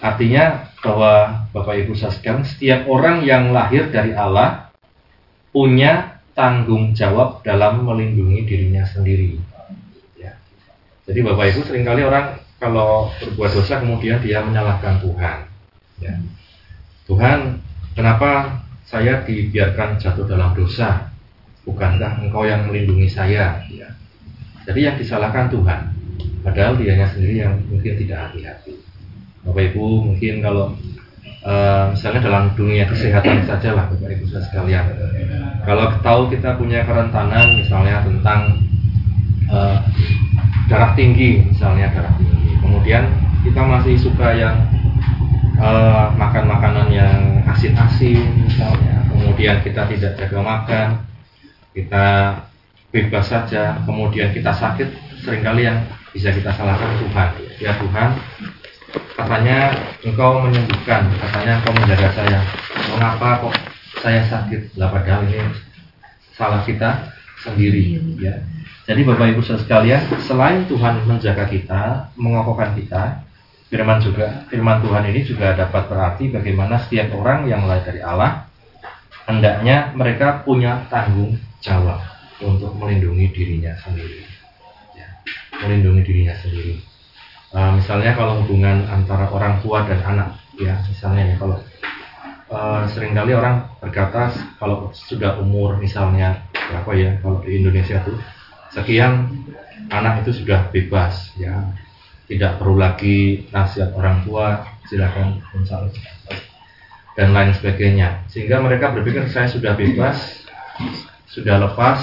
Artinya 0.00 0.70
bahwa 0.84 1.46
Bapak 1.50 1.74
Ibu 1.84 1.96
sekalian, 1.96 2.44
setiap 2.44 2.84
orang 2.90 3.24
yang 3.24 3.54
lahir 3.54 3.88
dari 3.88 4.12
Allah 4.12 4.68
punya 5.54 6.20
tanggung 6.34 6.92
jawab 6.92 7.46
dalam 7.46 7.86
melindungi 7.86 8.42
dirinya 8.44 8.82
sendiri. 8.82 9.38
Ya. 10.18 10.34
Jadi 11.06 11.20
Bapak 11.22 11.54
Ibu 11.54 11.60
sering 11.62 11.86
kali 11.86 12.02
orang 12.02 12.42
kalau 12.58 13.14
berbuat 13.22 13.50
dosa 13.54 13.78
kemudian 13.78 14.18
dia 14.18 14.42
menyalahkan 14.42 14.98
Tuhan. 14.98 15.38
Ya. 16.02 16.14
Tuhan, 17.06 17.62
kenapa 17.94 18.63
saya 18.84 19.24
dibiarkan 19.24 19.96
jatuh 20.00 20.28
dalam 20.28 20.52
dosa? 20.52 21.10
Bukankah 21.64 22.20
Engkau 22.20 22.44
yang 22.44 22.68
melindungi 22.68 23.08
saya? 23.08 23.60
Ya. 23.72 23.88
Jadi 24.68 24.80
yang 24.84 24.96
disalahkan 25.00 25.48
Tuhan, 25.48 25.80
padahal 26.44 26.76
dianya 26.76 27.08
sendiri 27.08 27.44
yang 27.44 27.56
mungkin 27.68 27.96
tidak 28.00 28.28
hati-hati. 28.28 28.76
Bapak 29.44 29.72
Ibu 29.72 30.12
mungkin 30.12 30.40
kalau 30.40 30.72
uh, 31.44 31.92
misalnya 31.92 32.20
dalam 32.24 32.44
dunia 32.56 32.88
kesehatan 32.88 33.44
saja 33.44 33.76
lah 33.76 33.88
Bapak 33.92 34.08
Ibu 34.12 34.24
sekalian. 34.28 34.84
Kalau 35.64 35.96
tahu 36.04 36.20
kita 36.32 36.56
punya 36.60 36.84
kerentanan 36.84 37.60
misalnya 37.60 38.04
tentang 38.04 38.64
uh, 39.48 39.80
darah 40.68 40.96
tinggi 40.96 41.44
misalnya 41.44 41.92
darah 41.92 42.14
tinggi 42.16 42.56
kemudian 42.60 43.04
kita 43.44 43.60
masih 43.60 43.94
suka 44.00 44.32
yang 44.32 44.56
uh, 45.58 46.10
makan 46.14 46.44
makanan 46.48 46.88
yang 46.90 47.20
asin-asin 47.46 48.46
misalnya. 48.46 49.06
Kemudian 49.10 49.62
kita 49.62 49.86
tidak 49.90 50.12
jaga 50.18 50.38
makan 50.42 50.88
kita 51.74 52.06
bebas 52.94 53.26
saja. 53.26 53.78
Kemudian 53.82 54.30
kita 54.30 54.54
sakit 54.54 54.88
sering 55.22 55.42
kali 55.42 55.66
yang 55.66 55.82
bisa 56.14 56.30
kita 56.30 56.54
salahkan 56.54 56.94
Tuhan. 57.02 57.28
Ya 57.58 57.72
Tuhan 57.78 58.10
katanya 59.14 59.58
engkau 60.06 60.42
menyembuhkan 60.42 61.10
katanya 61.18 61.52
engkau 61.62 61.72
menjaga 61.74 62.08
saya. 62.14 62.40
Mengapa 62.94 63.28
kok 63.42 63.54
saya 63.98 64.22
sakit? 64.26 64.78
Lah 64.78 64.90
padahal 64.94 65.26
ini 65.26 65.42
salah 66.34 66.62
kita 66.62 67.10
sendiri 67.42 67.98
ya. 68.18 68.38
Jadi 68.84 69.00
Bapak 69.00 69.32
Ibu 69.32 69.40
sekalian, 69.40 70.12
selain 70.28 70.68
Tuhan 70.68 71.08
menjaga 71.08 71.48
kita, 71.48 72.12
mengokohkan 72.20 72.76
kita, 72.76 73.24
firman 73.72 73.98
juga 74.00 74.44
firman 74.52 74.84
Tuhan 74.84 75.04
ini 75.08 75.20
juga 75.24 75.56
dapat 75.56 75.88
berarti 75.88 76.30
bagaimana 76.30 76.80
setiap 76.84 77.14
orang 77.16 77.48
yang 77.48 77.64
lahir 77.64 77.94
dari 77.94 78.00
Allah 78.04 78.44
hendaknya 79.24 79.92
mereka 79.96 80.44
punya 80.44 80.84
tanggung 80.92 81.36
jawab 81.64 82.00
untuk 82.44 82.76
melindungi 82.76 83.32
dirinya 83.32 83.72
sendiri. 83.80 84.20
Ya, 84.92 85.08
melindungi 85.64 86.02
dirinya 86.04 86.34
sendiri. 86.36 86.80
Uh, 87.54 87.78
misalnya 87.78 88.12
kalau 88.18 88.42
hubungan 88.42 88.84
antara 88.90 89.30
orang 89.30 89.62
tua 89.62 89.86
dan 89.86 90.02
anak, 90.02 90.34
ya 90.58 90.74
misalnya 90.90 91.32
ya 91.32 91.36
kalau 91.38 91.56
uh, 92.50 92.82
sering 92.90 93.14
kali 93.14 93.32
orang 93.32 93.70
berkata 93.78 94.34
kalau 94.58 94.90
sudah 94.90 95.38
umur 95.38 95.78
misalnya 95.78 96.42
berapa 96.50 96.90
ya 96.98 97.10
kalau 97.22 97.38
di 97.46 97.62
Indonesia 97.62 98.02
tuh 98.02 98.18
sekian 98.74 99.30
anak 99.94 100.26
itu 100.26 100.42
sudah 100.42 100.66
bebas 100.74 101.30
ya 101.38 101.62
tidak 102.24 102.56
perlu 102.56 102.80
lagi 102.80 103.48
nasihat 103.52 103.92
orang 103.96 104.24
tua 104.24 104.64
silakan 104.88 105.40
mencari 105.52 105.92
dan 107.14 107.30
lain 107.30 107.52
sebagainya. 107.54 108.26
Sehingga 108.32 108.58
mereka 108.58 108.90
berpikir 108.90 109.28
saya 109.30 109.46
sudah 109.46 109.76
bebas 109.76 110.44
sudah 111.30 111.58
lepas 111.62 111.98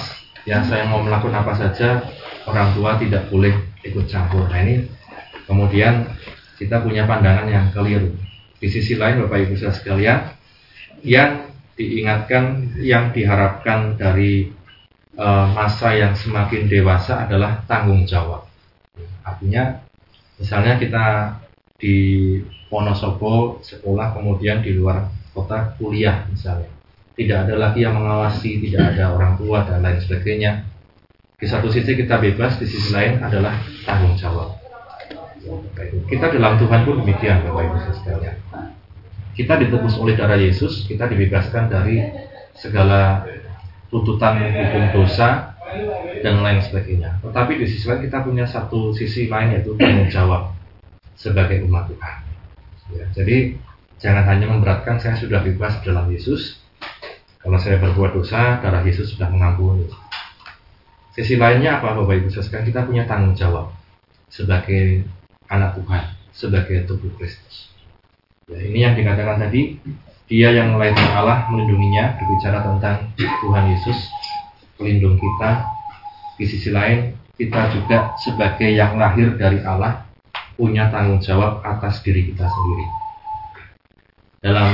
ya 0.47 0.63
saya 0.63 0.87
mau 0.87 1.03
melakukan 1.03 1.43
apa 1.43 1.53
saja 1.55 2.03
orang 2.47 2.75
tua 2.75 2.99
tidak 2.99 3.27
boleh 3.31 3.53
ikut 3.83 4.05
campur. 4.07 4.47
Nah 4.47 4.59
ini 4.63 4.87
kemudian 5.45 6.07
kita 6.55 6.79
punya 6.79 7.09
pandangan 7.09 7.49
yang 7.49 7.67
keliru. 7.73 8.13
Di 8.61 8.69
sisi 8.69 8.93
lain 8.93 9.25
bapak 9.25 9.49
ibu 9.49 9.57
sekalian 9.57 10.37
yang 11.01 11.49
diingatkan 11.73 12.77
yang 12.77 13.09
diharapkan 13.09 13.97
dari 13.97 14.53
uh, 15.17 15.49
masa 15.49 15.97
yang 15.97 16.13
semakin 16.13 16.69
dewasa 16.69 17.25
adalah 17.25 17.65
tanggung 17.65 18.05
jawab. 18.05 18.45
Artinya, 19.25 19.81
misalnya 20.41 20.81
kita 20.81 21.37
di 21.77 21.95
Wonosobo 22.73 23.61
sekolah 23.61 24.17
kemudian 24.17 24.65
di 24.65 24.73
luar 24.73 25.05
kota 25.37 25.77
kuliah 25.77 26.25
misalnya, 26.27 26.69
tidak 27.13 27.47
ada 27.47 27.55
lagi 27.61 27.85
yang 27.85 27.95
mengawasi, 27.95 28.57
tidak 28.65 28.95
ada 28.95 29.13
orang 29.13 29.37
tua 29.37 29.63
dan 29.63 29.85
lain 29.85 30.01
sebagainya. 30.01 30.65
Di 31.37 31.45
satu 31.49 31.69
sisi 31.69 31.97
kita 31.97 32.21
bebas, 32.21 32.57
di 32.57 32.65
sisi 32.69 32.93
lain 32.93 33.21
adalah 33.21 33.57
tanggung 33.85 34.13
jawab. 34.13 34.61
Kita 36.05 36.29
dalam 36.29 36.61
Tuhan 36.61 36.85
pun 36.85 37.01
demikian, 37.01 37.41
Bapak 37.49 37.61
Ibu 37.65 37.77
sekalian. 37.97 38.37
Kita 39.33 39.57
ditebus 39.57 39.97
oleh 39.97 40.13
darah 40.13 40.37
Yesus, 40.37 40.85
kita 40.85 41.09
dibebaskan 41.09 41.71
dari 41.71 42.03
segala 42.53 43.25
tuntutan 43.89 44.37
hukum 44.37 44.83
dosa 45.01 45.50
dan 46.21 46.35
lain 46.43 46.59
sebagainya. 46.59 47.23
Tetapi 47.23 47.51
di 47.57 47.65
sisi 47.67 47.85
lain 47.87 48.01
kita 48.03 48.17
punya 48.23 48.45
satu 48.45 48.91
sisi 48.91 49.31
lain 49.31 49.55
yaitu 49.55 49.73
tanggung 49.79 50.11
jawab 50.11 50.51
sebagai 51.15 51.63
umat 51.65 51.87
Tuhan. 51.87 52.15
Ya, 52.91 53.05
jadi 53.15 53.55
jangan 54.01 54.27
hanya 54.27 54.51
memberatkan 54.51 54.99
saya 54.99 55.15
sudah 55.15 55.39
bebas 55.39 55.79
dalam 55.85 56.11
Yesus. 56.11 56.59
Kalau 57.41 57.57
saya 57.57 57.81
berbuat 57.81 58.13
dosa, 58.13 58.61
darah 58.61 58.85
Yesus 58.85 59.17
sudah 59.17 59.31
mengampuni. 59.31 59.89
Sisi 61.17 61.35
lainnya 61.41 61.81
apa 61.81 61.97
Bapak 61.97 62.21
Ibu 62.21 62.29
sekalian? 62.29 62.69
Kita 62.69 62.81
punya 62.85 63.03
tanggung 63.09 63.33
jawab 63.33 63.73
sebagai 64.29 65.03
anak 65.49 65.75
Tuhan, 65.75 66.03
sebagai 66.31 66.77
tubuh 66.85 67.11
Kristus. 67.17 67.73
Ya, 68.47 68.61
ini 68.61 68.79
yang 68.85 68.93
dikatakan 68.93 69.41
tadi 69.41 69.79
dia 70.31 70.53
yang 70.55 70.79
lain 70.79 70.95
Allah 70.95 71.49
melindunginya 71.51 72.15
berbicara 72.15 72.63
tentang 72.63 73.11
Tuhan 73.19 73.63
Yesus 73.75 73.99
pelindung 74.81 75.21
kita. 75.21 75.69
Di 76.41 76.49
sisi 76.49 76.73
lain 76.73 77.13
kita 77.37 77.69
juga 77.69 78.17
sebagai 78.17 78.73
yang 78.73 78.97
lahir 78.97 79.37
dari 79.37 79.61
Allah 79.61 80.09
punya 80.57 80.89
tanggung 80.89 81.21
jawab 81.21 81.61
atas 81.61 82.01
diri 82.01 82.33
kita 82.33 82.49
sendiri. 82.49 82.85
Dalam 84.41 84.73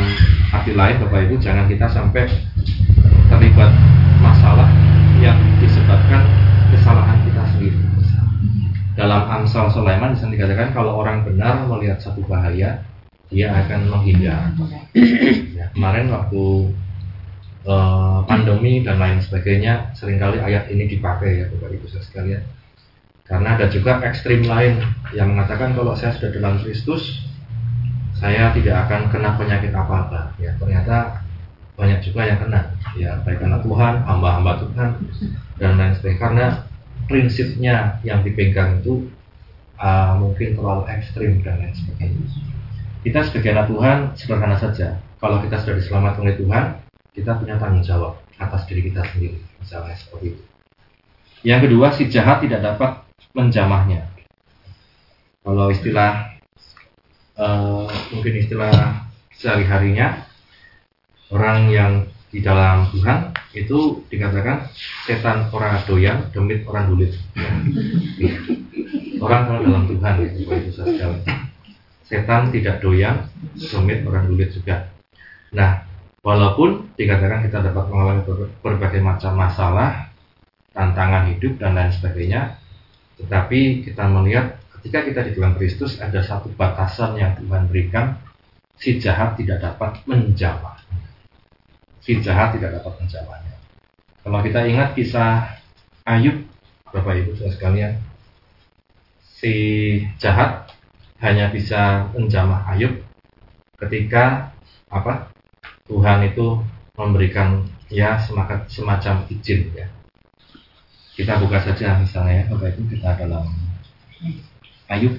arti 0.56 0.72
lain 0.72 1.04
Bapak 1.04 1.28
Ibu 1.28 1.36
jangan 1.44 1.68
kita 1.68 1.92
sampai 1.92 2.24
terlibat 3.28 3.72
masalah 4.24 4.72
yang 5.20 5.36
disebabkan 5.60 6.24
kesalahan 6.72 7.20
kita 7.28 7.44
sendiri. 7.52 7.80
Dalam 8.98 9.30
Amsal 9.30 9.70
Sulaiman 9.70 10.16
di 10.16 10.24
sini 10.24 10.40
dikatakan 10.40 10.74
kalau 10.74 10.98
orang 10.98 11.22
benar 11.22 11.70
melihat 11.70 12.02
satu 12.02 12.26
bahaya, 12.26 12.82
dia 13.30 13.48
akan 13.54 13.94
menghindar. 13.94 14.58
Ya, 15.54 15.70
kemarin 15.76 16.10
waktu 16.10 16.74
uh, 17.68 18.24
pandemi 18.24 18.82
dan 18.82 18.98
lain 18.98 19.20
sebagainya, 19.20 19.92
sering 19.94 20.18
kali 20.18 20.40
ayat 20.40 20.72
ini 20.72 20.88
dipakai 20.88 21.44
ya 21.44 21.46
Bapak 21.52 21.76
Ibu 21.76 21.86
sekalian. 21.92 22.42
Karena 23.28 23.60
ada 23.60 23.68
juga 23.68 24.00
ekstrim 24.08 24.48
lain 24.48 24.80
yang 25.12 25.36
mengatakan 25.36 25.76
kalau 25.76 25.92
saya 26.00 26.16
sudah 26.16 26.32
dalam 26.32 26.64
Kristus, 26.64 27.28
saya 28.16 28.56
tidak 28.56 28.88
akan 28.88 29.12
kena 29.12 29.36
penyakit 29.36 29.76
apa-apa. 29.76 30.32
Ya, 30.40 30.56
ternyata 30.56 31.22
banyak 31.76 32.00
juga 32.08 32.24
yang 32.24 32.40
kena. 32.40 32.72
Ya, 32.96 33.20
baik 33.28 33.44
karena 33.44 33.60
Tuhan, 33.60 33.94
hamba-hamba 34.08 34.64
Tuhan 34.64 34.90
dan 35.60 35.76
lain 35.76 35.94
sebagainya. 36.00 36.24
Karena 36.24 36.46
prinsipnya 37.12 37.76
yang 38.08 38.24
dipegang 38.24 38.80
itu 38.80 39.12
uh, 39.76 40.16
mungkin 40.16 40.56
terlalu 40.56 40.88
ekstrim 40.88 41.44
dan 41.44 41.60
lain 41.60 41.76
sebagainya. 41.76 42.24
Kita 43.04 43.20
sebagai 43.28 43.52
anak 43.54 43.68
Tuhan 43.70 43.98
sederhana 44.16 44.58
saja. 44.58 45.04
Kalau 45.20 45.44
kita 45.44 45.60
sudah 45.60 45.76
diselamatkan 45.76 46.24
oleh 46.24 46.38
Tuhan, 46.40 46.64
kita 47.18 47.34
punya 47.42 47.58
tanggung 47.58 47.82
jawab 47.82 48.22
atas 48.38 48.70
diri 48.70 48.94
kita 48.94 49.02
sendiri, 49.10 49.42
misalnya 49.58 49.98
seperti 49.98 50.38
itu. 50.38 50.42
Yang 51.42 51.60
kedua, 51.66 51.88
si 51.98 52.06
jahat 52.14 52.46
tidak 52.46 52.62
dapat 52.62 53.02
menjamahnya. 53.34 54.06
Kalau 55.42 55.74
istilah 55.74 56.38
uh, 57.42 57.90
mungkin 58.14 58.34
istilah 58.38 59.10
sehari-harinya 59.34 60.30
orang 61.34 61.74
yang 61.74 61.92
di 62.30 62.46
dalam 62.46 62.92
Tuhan 62.94 63.34
itu 63.58 64.06
dikatakan 64.14 64.70
setan 65.10 65.50
orang 65.50 65.82
doyan, 65.90 66.30
demit 66.30 66.62
orang 66.70 66.86
dulit. 66.94 67.18
Orang 69.18 69.50
kalau 69.50 69.66
dalam 69.66 69.90
Tuhan 69.90 70.14
itu, 70.30 70.46
itu 70.46 70.72
sekali. 70.78 71.26
Setan 72.06 72.54
tidak 72.54 72.86
doyan, 72.86 73.26
demit 73.58 74.06
orang 74.06 74.30
dulit 74.30 74.54
juga. 74.54 74.94
Nah, 75.58 75.87
walaupun 76.28 76.92
dikatakan 77.00 77.48
kita 77.48 77.64
dapat 77.64 77.88
mengalami 77.88 78.22
berbagai 78.60 79.00
macam 79.00 79.40
masalah, 79.40 80.12
tantangan 80.76 81.32
hidup 81.32 81.56
dan 81.56 81.80
lain 81.80 81.96
sebagainya, 81.96 82.60
tetapi 83.16 83.88
kita 83.88 84.04
melihat 84.12 84.60
ketika 84.80 85.08
kita 85.08 85.20
di 85.24 85.32
dalam 85.40 85.56
Kristus 85.56 86.04
ada 86.04 86.20
satu 86.20 86.52
batasan 86.52 87.16
yang 87.16 87.40
Tuhan 87.40 87.72
berikan, 87.72 88.20
si 88.76 89.00
jahat 89.00 89.40
tidak 89.40 89.64
dapat 89.64 90.04
menjamah 90.04 90.78
si 92.08 92.24
jahat 92.24 92.56
tidak 92.56 92.80
dapat 92.80 93.04
menjawabnya. 93.04 93.56
Kalau 94.24 94.40
kita 94.40 94.64
ingat 94.64 94.96
kisah 94.96 95.60
Ayub, 96.08 96.40
Bapak 96.88 97.20
Ibu 97.20 97.36
saudara 97.36 97.52
sekalian, 97.52 97.94
si 99.28 99.54
jahat 100.16 100.72
hanya 101.20 101.52
bisa 101.52 102.08
menjamah 102.16 102.64
Ayub 102.72 102.96
ketika 103.76 104.56
apa? 104.88 105.36
Tuhan 105.88 106.20
itu 106.28 106.60
memberikan 107.00 107.64
ya 107.88 108.20
semacam, 108.20 108.68
semacam 108.68 109.24
izin 109.32 109.72
ya. 109.72 109.88
Kita 111.16 111.40
buka 111.42 111.64
saja 111.64 111.98
misalnya 111.98 112.44
ya, 112.44 112.52
Bapak 112.52 112.76
Ibu 112.78 112.84
kita 112.94 113.16
dalam 113.18 113.48
Ayub 114.92 115.16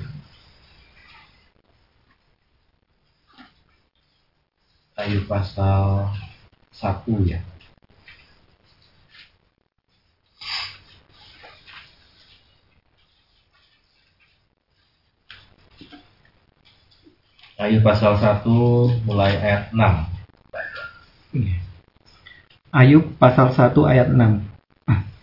Ayub 4.99 5.25
pasal 5.31 6.13
satu 6.75 7.23
ya. 7.25 7.41
Ayub 17.59 17.83
pasal 17.83 18.15
1 18.15 18.47
mulai 19.03 19.35
ayat 19.35 19.75
6. 19.75 20.18
Ayub 22.73 23.05
pasal 23.21 23.53
1 23.53 23.77
ayat 23.85 24.09
6. 24.09 24.49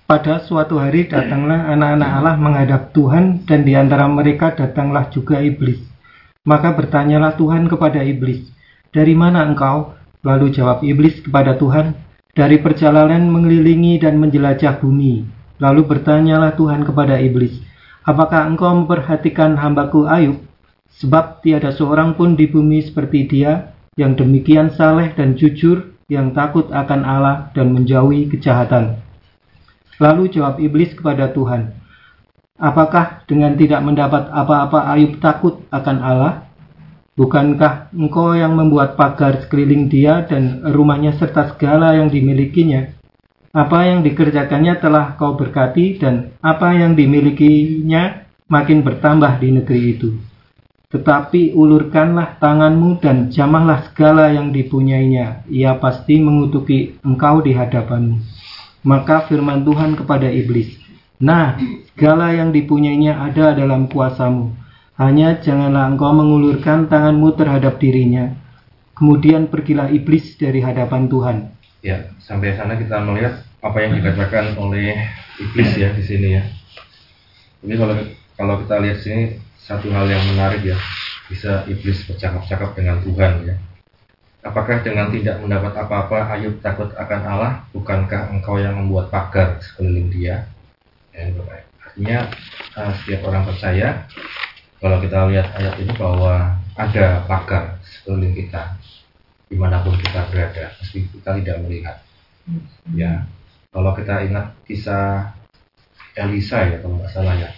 Pada 0.05 0.37
suatu 0.45 0.77
hari 0.77 1.09
datanglah 1.09 1.65
anak-anak 1.73 2.09
Allah 2.21 2.35
menghadap 2.37 2.93
Tuhan 2.93 3.41
dan 3.49 3.65
di 3.65 3.73
antara 3.73 4.05
mereka 4.05 4.53
datanglah 4.53 5.09
juga 5.09 5.41
iblis. 5.41 5.81
Maka 6.45 6.77
bertanyalah 6.77 7.33
Tuhan 7.33 7.65
kepada 7.65 8.05
iblis, 8.05 8.45
"Dari 8.93 9.17
mana 9.17 9.49
engkau?" 9.49 9.97
Lalu 10.21 10.53
jawab 10.53 10.85
iblis 10.85 11.25
kepada 11.25 11.57
Tuhan, 11.57 11.97
dari 12.37 12.61
perjalanan 12.61 13.25
mengelilingi 13.25 13.97
dan 13.97 14.21
menjelajah 14.21 14.77
bumi. 14.77 15.25
Lalu 15.57 15.89
bertanyalah 15.89 16.53
Tuhan 16.53 16.85
kepada 16.85 17.17
iblis, 17.17 17.61
apakah 18.05 18.45
engkau 18.45 18.69
memperhatikan 18.77 19.57
hambaku 19.57 20.05
Ayub? 20.05 20.37
Sebab 21.01 21.41
tiada 21.41 21.73
seorang 21.73 22.13
pun 22.13 22.37
di 22.37 22.45
bumi 22.45 22.85
seperti 22.85 23.25
dia, 23.25 23.73
yang 23.97 24.13
demikian 24.13 24.69
saleh 24.69 25.13
dan 25.17 25.33
jujur, 25.33 25.94
yang 26.05 26.37
takut 26.37 26.69
akan 26.69 27.01
Allah 27.01 27.49
dan 27.57 27.73
menjauhi 27.73 28.29
kejahatan. 28.29 29.01
Lalu 29.97 30.29
jawab 30.29 30.61
iblis 30.61 30.93
kepada 30.93 31.31
Tuhan, 31.33 31.73
apakah 32.59 33.25
dengan 33.25 33.55
tidak 33.57 33.81
mendapat 33.81 34.29
apa-apa 34.29 34.91
Ayub 34.93 35.17
takut 35.17 35.65
akan 35.71 35.97
Allah? 36.03 36.33
Bukankah 37.15 37.95
engkau 37.95 38.35
yang 38.35 38.59
membuat 38.59 38.99
pagar 38.99 39.39
sekeliling 39.39 39.87
dia 39.87 40.27
dan 40.27 40.67
rumahnya 40.67 41.15
serta 41.15 41.55
segala 41.55 41.95
yang 41.95 42.11
dimilikinya? 42.11 42.91
Apa 43.55 43.87
yang 43.87 44.03
dikerjakannya 44.03 44.83
telah 44.83 45.15
kau 45.15 45.39
berkati 45.39 45.95
dan 45.95 46.35
apa 46.43 46.75
yang 46.75 46.91
dimilikinya 46.91 48.27
makin 48.51 48.83
bertambah 48.83 49.39
di 49.39 49.55
negeri 49.55 49.81
itu. 49.95 50.34
Tetapi 50.91 51.57
ulurkanlah 51.57 52.37
tanganmu 52.37 53.01
dan 53.01 53.29
jamahlah 53.33 53.89
segala 53.89 54.29
yang 54.31 54.53
dipunyainya. 54.53 55.43
Ia 55.49 55.77
pasti 55.81 56.21
mengutuki 56.21 56.97
engkau 57.01 57.41
di 57.41 57.57
hadapanmu. 57.57 58.21
Maka 58.85 59.25
firman 59.25 59.65
Tuhan 59.65 59.97
kepada 59.97 60.29
iblis, 60.29 60.85
Nah, 61.15 61.55
segala 61.95 62.35
yang 62.35 62.51
dipunyainya 62.51 63.15
ada 63.15 63.55
dalam 63.55 63.87
kuasamu 63.87 64.51
hanya 64.95 65.39
janganlah 65.43 65.91
engkau 65.91 66.11
mengulurkan 66.15 66.87
tanganmu 66.87 67.35
terhadap 67.35 67.79
dirinya. 67.79 68.31
Kemudian 68.95 69.51
pergilah 69.51 69.91
iblis 69.91 70.39
dari 70.39 70.63
hadapan 70.63 71.11
Tuhan. 71.11 71.37
Ya, 71.83 72.15
sampai 72.23 72.55
sana 72.55 72.79
kita 72.79 73.03
melihat 73.03 73.43
apa 73.59 73.77
yang 73.83 73.99
dikatakan 73.99 74.55
oleh 74.55 74.95
iblis 75.35 75.75
ya 75.75 75.91
di 75.91 76.03
sini 76.03 76.39
ya. 76.39 76.43
Ini 77.67 77.75
kalau 77.75 77.95
kalau 78.39 78.55
kita 78.63 78.75
lihat 78.79 78.97
sini 79.03 79.23
satu 79.65 79.89
hal 79.89 80.05
yang 80.05 80.21
menarik 80.29 80.61
ya, 80.61 80.77
bisa 81.25 81.65
iblis 81.65 82.05
bercakap-cakap 82.05 82.77
dengan 82.77 83.01
Tuhan 83.01 83.33
ya. 83.49 83.55
Apakah 84.45 84.85
dengan 84.85 85.09
tidak 85.09 85.41
mendapat 85.41 85.73
apa-apa 85.73 86.29
Ayub 86.37 86.61
takut 86.61 86.93
akan 86.93 87.21
Allah? 87.25 87.65
Bukankah 87.73 88.29
engkau 88.29 88.61
yang 88.61 88.77
membuat 88.77 89.09
pagar 89.09 89.57
sekeliling 89.57 90.13
dia? 90.13 90.45
Ya, 91.17 91.33
artinya 91.81 92.29
uh, 92.77 92.93
setiap 93.01 93.25
orang 93.25 93.47
percaya 93.49 94.05
kalau 94.83 95.01
kita 95.01 95.31
lihat 95.31 95.47
ayat 95.55 95.75
ini 95.81 95.95
bahwa 95.97 96.59
ada 96.75 97.23
pagar 97.25 97.79
sekeliling 97.81 98.35
kita 98.35 98.75
di 99.47 99.55
mana 99.55 99.79
pun 99.79 99.95
kita 99.95 100.27
berada 100.27 100.75
meski 100.83 101.07
kita 101.07 101.39
tidak 101.39 101.57
melihat 101.63 101.97
ya 102.91 103.23
kalau 103.71 103.95
kita 103.95 104.27
ingat 104.27 104.51
kisah 104.67 105.31
Elisa 106.19 106.67
ya 106.67 106.77
kalau 106.83 106.99
nggak 106.99 107.13
salah 107.15 107.33
ya 107.39 107.49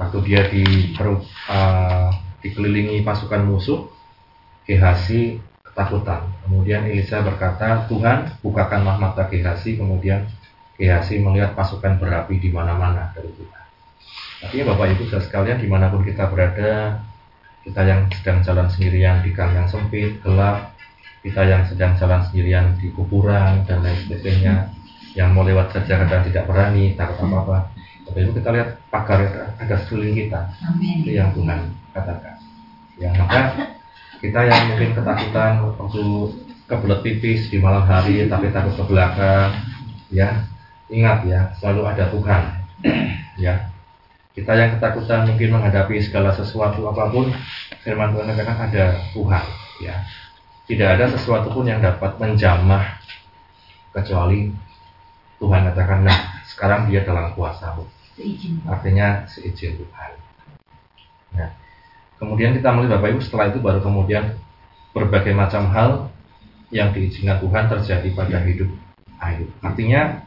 waktu 0.00 0.18
dia 0.24 0.48
di 0.48 0.96
uh, 0.96 2.08
dikelilingi 2.40 3.04
pasukan 3.04 3.44
musuh 3.44 3.84
Gehasi 4.64 5.42
ketakutan. 5.66 6.30
Kemudian 6.46 6.86
Elisa 6.86 7.20
berkata 7.26 7.90
Tuhan 7.90 8.38
bukakanlah 8.40 8.96
mata 8.96 9.28
Gehasi 9.28 9.76
kemudian 9.76 10.24
Gehasi 10.80 11.20
melihat 11.20 11.52
pasukan 11.52 12.00
berapi 12.00 12.40
di 12.40 12.48
mana-mana 12.48 13.12
dari 13.12 13.28
Tuhan 13.36 13.60
Artinya 14.40 14.72
Bapak 14.72 14.96
Ibu 14.96 15.02
saudara 15.04 15.26
sekalian 15.28 15.58
di 15.60 15.68
mana 15.68 15.92
pun 15.92 16.00
kita 16.00 16.24
berada, 16.32 17.04
kita 17.60 17.82
yang 17.84 18.08
sedang 18.08 18.40
jalan 18.40 18.66
sendirian 18.72 19.20
di 19.20 19.36
gang 19.36 19.52
yang 19.52 19.68
sempit, 19.68 20.16
gelap, 20.24 20.72
kita 21.20 21.44
yang 21.44 21.68
sedang 21.68 21.92
jalan 22.00 22.24
sendirian 22.24 22.72
di 22.80 22.88
kuburan 22.88 23.68
dan 23.68 23.84
lain 23.84 24.00
sebagainya, 24.08 24.72
yang 25.12 25.36
mau 25.36 25.44
lewat 25.44 25.76
saja 25.76 26.00
kadang 26.00 26.24
tidak 26.24 26.48
berani, 26.48 26.96
takut 26.96 27.20
apa-apa. 27.20 27.68
Bapak 27.68 27.79
Ibu 28.16 28.30
kita 28.36 28.50
lihat 28.50 28.68
pagar 28.90 29.22
ada 29.58 29.74
sekeliling 29.86 30.26
kita, 30.26 30.50
Amin. 30.66 31.06
itu 31.06 31.14
yang 31.14 31.30
Tuhan 31.34 31.70
katakan. 31.94 32.36
Ya 33.00 33.10
maka 33.16 33.40
kita 34.20 34.40
yang 34.44 34.60
mungkin 34.74 34.90
ketakutan 34.92 35.52
waktu 35.64 36.04
kebelet 36.68 37.00
pipis 37.00 37.48
di 37.48 37.58
malam 37.58 37.86
hari 37.86 38.26
tapi 38.28 38.52
takut 38.52 38.74
ke 38.76 38.84
belakang, 38.86 39.50
ya 40.12 40.44
ingat 40.90 41.24
ya 41.24 41.40
selalu 41.62 41.82
ada 41.86 42.04
Tuhan, 42.10 42.42
ya 43.38 43.70
kita 44.30 44.52
yang 44.54 44.70
ketakutan 44.78 45.26
mungkin 45.26 45.58
menghadapi 45.58 45.98
segala 46.00 46.30
sesuatu 46.30 46.86
apa 46.86 47.10
pun, 47.10 47.34
firman 47.82 48.14
Tuhan 48.14 48.30
katakan 48.30 48.56
ada 48.70 48.84
Tuhan, 49.10 49.44
ya. 49.82 49.96
Tidak 50.70 50.86
ada 50.86 51.10
sesuatu 51.10 51.50
pun 51.50 51.66
yang 51.66 51.82
dapat 51.82 52.14
menjamah 52.22 53.02
kecuali 53.90 54.54
Tuhan 55.42 55.66
katakan, 55.66 56.06
nah 56.06 56.46
sekarang 56.46 56.86
dia 56.86 57.02
dalam 57.02 57.34
kuasamu. 57.34 57.82
Artinya 58.68 59.24
seizin 59.24 59.80
Tuhan. 59.80 60.12
Nah, 61.36 61.50
kemudian 62.20 62.52
kita 62.52 62.68
melihat 62.76 63.00
Bapak 63.00 63.16
Ibu 63.16 63.20
setelah 63.24 63.48
itu 63.48 63.58
baru 63.64 63.80
kemudian 63.80 64.36
berbagai 64.92 65.32
macam 65.32 65.70
hal 65.72 65.90
yang 66.70 66.92
diizinkan 66.94 67.40
Tuhan 67.42 67.64
terjadi 67.66 68.08
pada 68.14 68.38
hidup 68.44 68.70
Ayub. 69.20 69.50
Artinya 69.60 70.24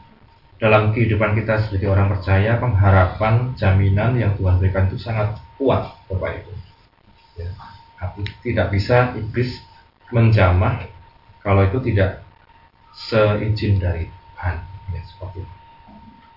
dalam 0.58 0.94
kehidupan 0.94 1.34
kita 1.34 1.66
sebagai 1.66 1.90
orang 1.90 2.08
percaya 2.14 2.56
pengharapan 2.62 3.52
jaminan 3.58 4.14
yang 4.16 4.32
Tuhan 4.38 4.62
berikan 4.62 4.86
itu 4.86 4.98
sangat 5.02 5.36
kuat 5.58 5.98
Bapak 6.06 6.40
Ibu 6.40 6.52
ya. 7.42 7.48
tidak 8.44 8.66
bisa 8.70 9.12
iblis 9.18 9.60
menjamah 10.14 10.86
kalau 11.42 11.66
itu 11.66 11.82
tidak 11.92 12.22
seizin 12.94 13.82
dari 13.82 14.06
Tuhan 14.06 14.56
ya, 14.94 15.00
seperti 15.02 15.42
itu. 15.42 15.53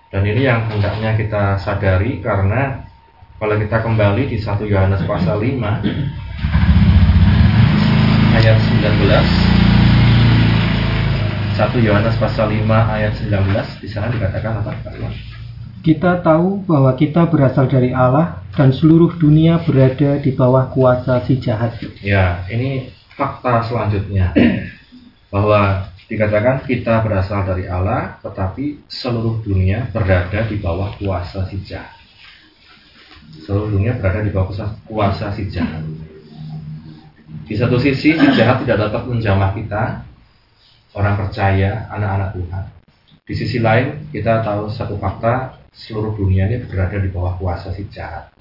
Dan 0.08 0.24
ini 0.24 0.48
yang 0.48 0.64
hendaknya 0.72 1.12
kita 1.16 1.60
sadari 1.60 2.24
karena 2.24 2.84
Kalau 3.38 3.54
kita 3.54 3.86
kembali 3.86 4.34
di 4.34 4.34
1 4.34 4.66
Yohanes 4.66 5.06
pasal 5.06 5.38
5 5.38 5.62
ayat 8.34 8.58
19 8.58 9.58
1 11.54 11.86
Yohanes 11.86 12.18
pasal 12.18 12.50
5 12.50 12.66
ayat 12.66 13.14
19 13.14 13.82
di 13.82 13.88
sana 13.90 14.10
dikatakan 14.10 14.58
apa? 14.58 14.74
Kita 15.86 16.18
tahu 16.18 16.66
bahwa 16.66 16.90
kita 16.98 17.30
berasal 17.30 17.70
dari 17.70 17.94
Allah 17.94 18.42
dan 18.58 18.74
seluruh 18.74 19.14
dunia 19.22 19.62
berada 19.62 20.18
di 20.18 20.34
bawah 20.34 20.66
kuasa 20.74 21.22
si 21.22 21.38
jahat. 21.38 21.78
Ya, 22.02 22.42
ini 22.50 22.90
fakta 23.14 23.62
selanjutnya 23.70 24.34
bahwa 25.30 25.94
dikatakan 26.08 26.64
kita 26.64 27.04
berasal 27.04 27.44
dari 27.44 27.68
Allah, 27.68 28.16
tetapi 28.24 28.88
seluruh 28.88 29.44
dunia 29.44 29.92
berada 29.92 30.48
di 30.48 30.56
bawah 30.56 30.96
kuasa 30.96 31.44
si 31.52 31.60
jahat. 31.62 31.92
Seluruh 33.44 33.76
dunia 33.76 33.92
berada 34.00 34.24
di 34.24 34.32
bawah 34.32 34.72
kuasa, 34.88 35.36
si 35.36 35.52
jahat. 35.52 35.84
Di 37.44 37.54
satu 37.56 37.76
sisi 37.76 38.16
si 38.16 38.28
jahat 38.32 38.64
tidak 38.64 38.88
dapat 38.88 39.04
menjamah 39.04 39.52
kita, 39.52 40.04
orang 40.96 41.14
percaya, 41.20 41.92
anak-anak 41.92 42.40
Tuhan. 42.40 42.64
Di 43.28 43.34
sisi 43.36 43.60
lain 43.60 44.08
kita 44.08 44.40
tahu 44.40 44.72
satu 44.72 44.96
fakta 44.96 45.60
seluruh 45.68 46.16
dunia 46.16 46.48
ini 46.48 46.64
berada 46.64 46.96
di 46.96 47.12
bawah 47.12 47.36
kuasa 47.36 47.76
si 47.76 47.84
jahat. 47.92 48.32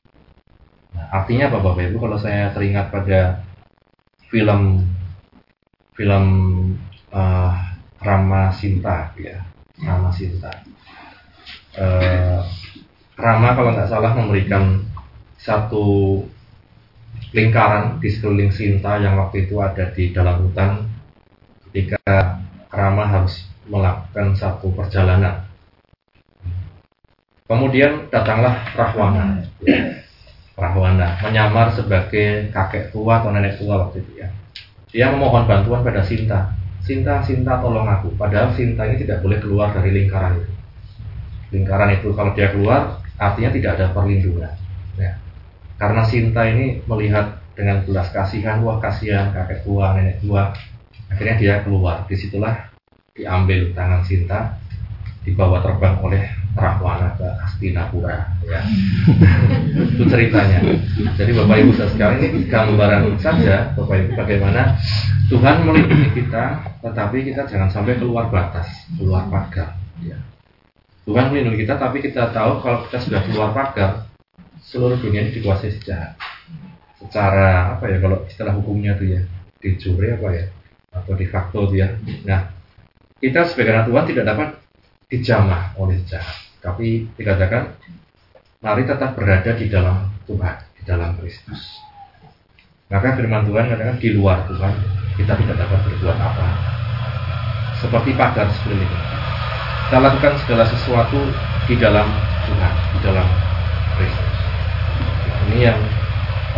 Nah, 0.95 1.11
artinya 1.11 1.51
apa 1.51 1.59
Bapak 1.59 1.91
Ibu 1.91 1.99
kalau 1.99 2.15
saya 2.15 2.55
teringat 2.55 2.87
pada 2.87 3.43
film 4.31 4.87
film 5.99 6.25
eh, 7.11 7.53
Rama 8.01 8.53
Sinta 8.53 9.11
ya 9.17 9.41
Rama 9.81 10.09
Sinta 10.13 10.51
Eh, 11.77 12.41
Rama 13.13 13.53
kalau 13.53 13.69
nggak 13.69 13.85
salah 13.85 14.17
memberikan 14.17 14.81
satu 15.37 16.25
lingkaran 17.37 18.01
di 18.01 18.09
sekeliling 18.09 18.49
Sinta 18.49 18.97
yang 18.97 19.13
waktu 19.21 19.45
itu 19.45 19.61
ada 19.61 19.93
di 19.93 20.09
dalam 20.09 20.41
hutan 20.41 20.89
ketika 21.69 22.01
Rama 22.73 23.05
harus 23.05 23.45
melakukan 23.69 24.33
satu 24.33 24.73
perjalanan 24.73 25.45
kemudian 27.45 28.09
datanglah 28.09 28.73
Rahwana. 28.73 29.45
Rahwana 30.57 31.21
menyamar 31.21 31.77
sebagai 31.77 32.49
kakek 32.49 32.89
tua 32.89 33.21
atau 33.21 33.29
nenek 33.29 33.61
tua 33.61 33.85
waktu 33.85 34.01
itu 34.01 34.25
ya 34.25 34.33
dia 34.89 35.13
memohon 35.13 35.45
bantuan 35.45 35.85
pada 35.85 36.01
Sinta. 36.01 36.57
Sinta, 36.87 37.19
Sinta 37.27 37.59
tolong 37.59 37.83
aku. 37.83 38.15
Padahal 38.15 38.55
Sinta 38.55 38.87
ini 38.87 39.03
tidak 39.03 39.19
boleh 39.19 39.43
keluar 39.43 39.75
dari 39.75 39.91
lingkaran 39.91 40.39
itu. 40.39 40.51
Lingkaran 41.51 41.99
itu 41.99 42.15
kalau 42.15 42.31
dia 42.31 42.47
keluar 42.55 43.03
artinya 43.19 43.51
tidak 43.51 43.71
ada 43.75 43.85
perlindungan. 43.91 44.55
Ya. 44.95 45.19
Karena 45.75 46.07
Sinta 46.07 46.47
ini 46.47 46.79
melihat 46.87 47.43
dengan 47.59 47.83
belas 47.83 48.07
kasihan, 48.15 48.63
wah 48.63 48.79
kasihan 48.79 49.35
kakek 49.35 49.67
tua, 49.67 49.99
nenek 49.99 50.23
tua. 50.23 50.55
Akhirnya 51.11 51.35
dia 51.35 51.53
keluar. 51.67 52.07
Di 52.07 52.15
situlah 52.15 52.55
diambil 53.11 53.75
tangan 53.75 54.07
Sinta, 54.07 54.55
dibawa 55.27 55.59
terbang 55.59 55.99
oleh 55.99 56.23
Rahwana 56.55 57.13
ke 57.19 57.27
Hastinapura. 57.43 58.31
Ya. 58.47 58.63
itu 59.93 60.03
ceritanya. 60.07 60.63
Jadi 61.19 61.31
Bapak 61.35 61.57
Ibu 61.59 61.71
sekalian 61.75 62.23
ini 62.31 62.39
gambaran 62.47 63.19
saja 63.19 63.75
Bapak 63.75 64.07
Ibu 64.07 64.11
bagaimana 64.15 64.79
Tuhan 65.27 65.67
melindungi 65.67 66.23
kita, 66.23 66.63
tetapi 66.79 67.27
kita 67.27 67.43
jangan 67.51 67.67
sampai 67.67 67.99
keluar 67.99 68.31
batas, 68.31 68.71
keluar 68.95 69.27
pagar. 69.27 69.75
Ya. 69.99 70.15
Tuhan 71.03 71.35
melindungi 71.35 71.67
kita, 71.67 71.75
tapi 71.75 71.99
kita 71.99 72.31
tahu 72.31 72.63
kalau 72.63 72.87
kita 72.87 72.97
sudah 73.03 73.21
keluar 73.27 73.51
pagar, 73.51 74.07
seluruh 74.63 74.95
dunia 74.95 75.27
ini 75.27 75.35
dikuasai 75.35 75.75
jahat. 75.83 76.15
Secara 77.03 77.77
apa 77.77 77.91
ya 77.91 77.99
kalau 77.99 78.23
istilah 78.23 78.55
hukumnya 78.55 78.95
tuh 78.95 79.19
ya, 79.19 79.21
dicuri 79.59 80.15
apa 80.15 80.27
ya, 80.31 80.45
atau 80.95 81.13
de 81.13 81.27
facto 81.27 81.67
ya. 81.75 81.91
Nah, 82.23 82.47
kita 83.19 83.45
sebagai 83.51 83.75
anak 83.75 83.85
Tuhan 83.91 84.05
tidak 84.07 84.25
dapat 84.31 84.49
dijamah 85.07 85.75
oleh 85.79 85.99
jahat. 86.03 86.35
Tapi 86.59 87.07
dikatakan 87.15 87.71
mari 88.59 88.83
tetap 88.83 89.15
berada 89.15 89.55
di 89.55 89.71
dalam 89.71 90.11
Tuhan, 90.27 90.55
di 90.75 90.83
dalam 90.83 91.15
Kristus. 91.19 91.79
Maka 92.87 93.15
firman 93.15 93.47
Tuhan 93.47 93.67
katakan 93.71 93.97
di 93.99 94.09
luar 94.15 94.47
Tuhan 94.47 94.73
kita 95.15 95.33
tidak 95.33 95.55
dapat 95.59 95.79
berbuat 95.87 96.17
apa. 96.19 96.47
Seperti 97.79 98.15
pagar 98.19 98.47
sekeliling. 98.51 98.95
Kita 99.87 99.97
lakukan 100.03 100.33
segala 100.43 100.63
sesuatu 100.67 101.19
di 101.71 101.75
dalam 101.79 102.07
Tuhan, 102.47 102.73
di 102.95 102.99
dalam 102.99 103.27
Kristus. 103.95 104.35
Ini 105.47 105.59
yang 105.71 105.79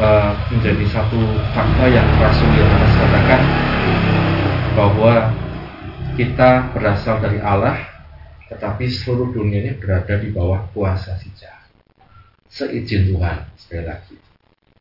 eh, 0.02 0.32
menjadi 0.50 0.86
satu 0.90 1.22
fakta 1.54 1.86
yang 1.86 2.08
Rasul 2.18 2.50
Yohanes 2.58 2.94
katakan 2.98 3.42
bahwa 4.74 5.14
kita 6.18 6.72
berasal 6.74 7.22
dari 7.22 7.40
Allah, 7.40 7.78
tetapi 8.50 8.90
seluruh 8.90 9.30
dunia 9.30 9.62
ini 9.62 9.78
berada 9.78 10.18
di 10.18 10.34
bawah 10.34 10.66
kuasa 10.74 11.14
si 11.22 11.30
jahat. 11.38 11.70
Seizin 12.50 13.14
Tuhan, 13.14 13.46
sekali 13.62 13.86
lagi. 13.86 14.18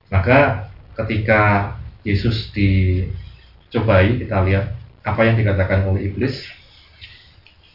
Maka 0.09 0.73
ketika 0.97 1.77
Yesus 2.01 2.49
dicobai, 2.57 4.17
kita 4.17 4.41
lihat 4.49 4.73
apa 5.05 5.21
yang 5.29 5.37
dikatakan 5.37 5.85
oleh 5.85 6.09
iblis 6.09 6.49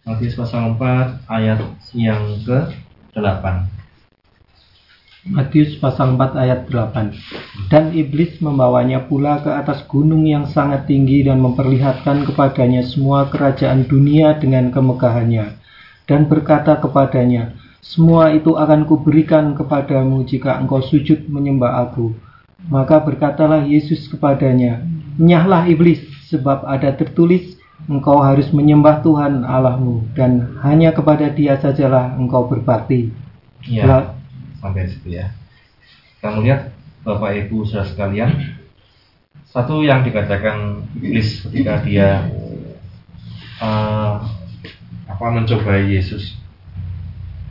Matius 0.07 0.39
pasal 0.39 0.79
4 0.79 1.27
ayat 1.27 1.67
yang 1.91 2.39
ke-8. 2.47 3.45
Matius 5.35 5.75
pasal 5.83 6.15
4 6.15 6.31
ayat 6.47 6.71
8 6.71 7.67
Dan 7.67 7.91
iblis 7.91 8.39
membawanya 8.39 9.03
pula 9.11 9.43
ke 9.43 9.51
atas 9.51 9.83
gunung 9.91 10.23
yang 10.23 10.47
sangat 10.47 10.87
tinggi 10.87 11.27
dan 11.27 11.43
memperlihatkan 11.43 12.23
kepadanya 12.23 12.87
semua 12.87 13.27
kerajaan 13.27 13.83
dunia 13.91 14.39
dengan 14.39 14.71
kemegahannya 14.71 15.59
dan 16.07 16.31
berkata 16.31 16.79
kepadanya 16.79 17.59
Semua 17.83 18.31
itu 18.31 18.55
akan 18.55 18.87
kuberikan 18.87 19.59
kepadamu 19.59 20.23
jika 20.23 20.63
engkau 20.63 20.87
sujud 20.87 21.27
menyembah 21.27 21.83
aku 21.83 22.15
Maka 22.71 23.03
berkatalah 23.03 23.67
Yesus 23.67 24.07
kepadanya 24.07 24.87
Nyahlah 25.19 25.67
iblis 25.67 25.99
sebab 26.31 26.63
ada 26.63 26.95
tertulis 26.95 27.56
Engkau 27.87 28.19
harus 28.19 28.51
menyembah 28.51 28.99
Tuhan 29.01 29.47
Allahmu 29.47 30.11
dan 30.19 30.59
hanya 30.67 30.91
kepada 30.91 31.31
dia 31.31 31.55
sajalah 31.55 32.19
engkau 32.19 32.51
berbakti 32.51 33.15
Ya, 33.67 34.15
sampai 34.63 34.87
situ 34.87 35.19
ya. 35.19 35.35
Kita 36.17 36.39
melihat 36.39 36.71
Bapak 37.03 37.35
Ibu 37.35 37.67
saudara 37.67 37.91
sekalian, 37.91 38.31
satu 39.51 39.83
yang 39.83 40.07
dikatakan 40.07 40.87
iblis 41.03 41.43
ketika 41.43 41.83
dia 41.83 42.31
eh, 43.59 44.15
apa 45.11 45.27
mencobai 45.35 45.91
Yesus, 45.91 46.39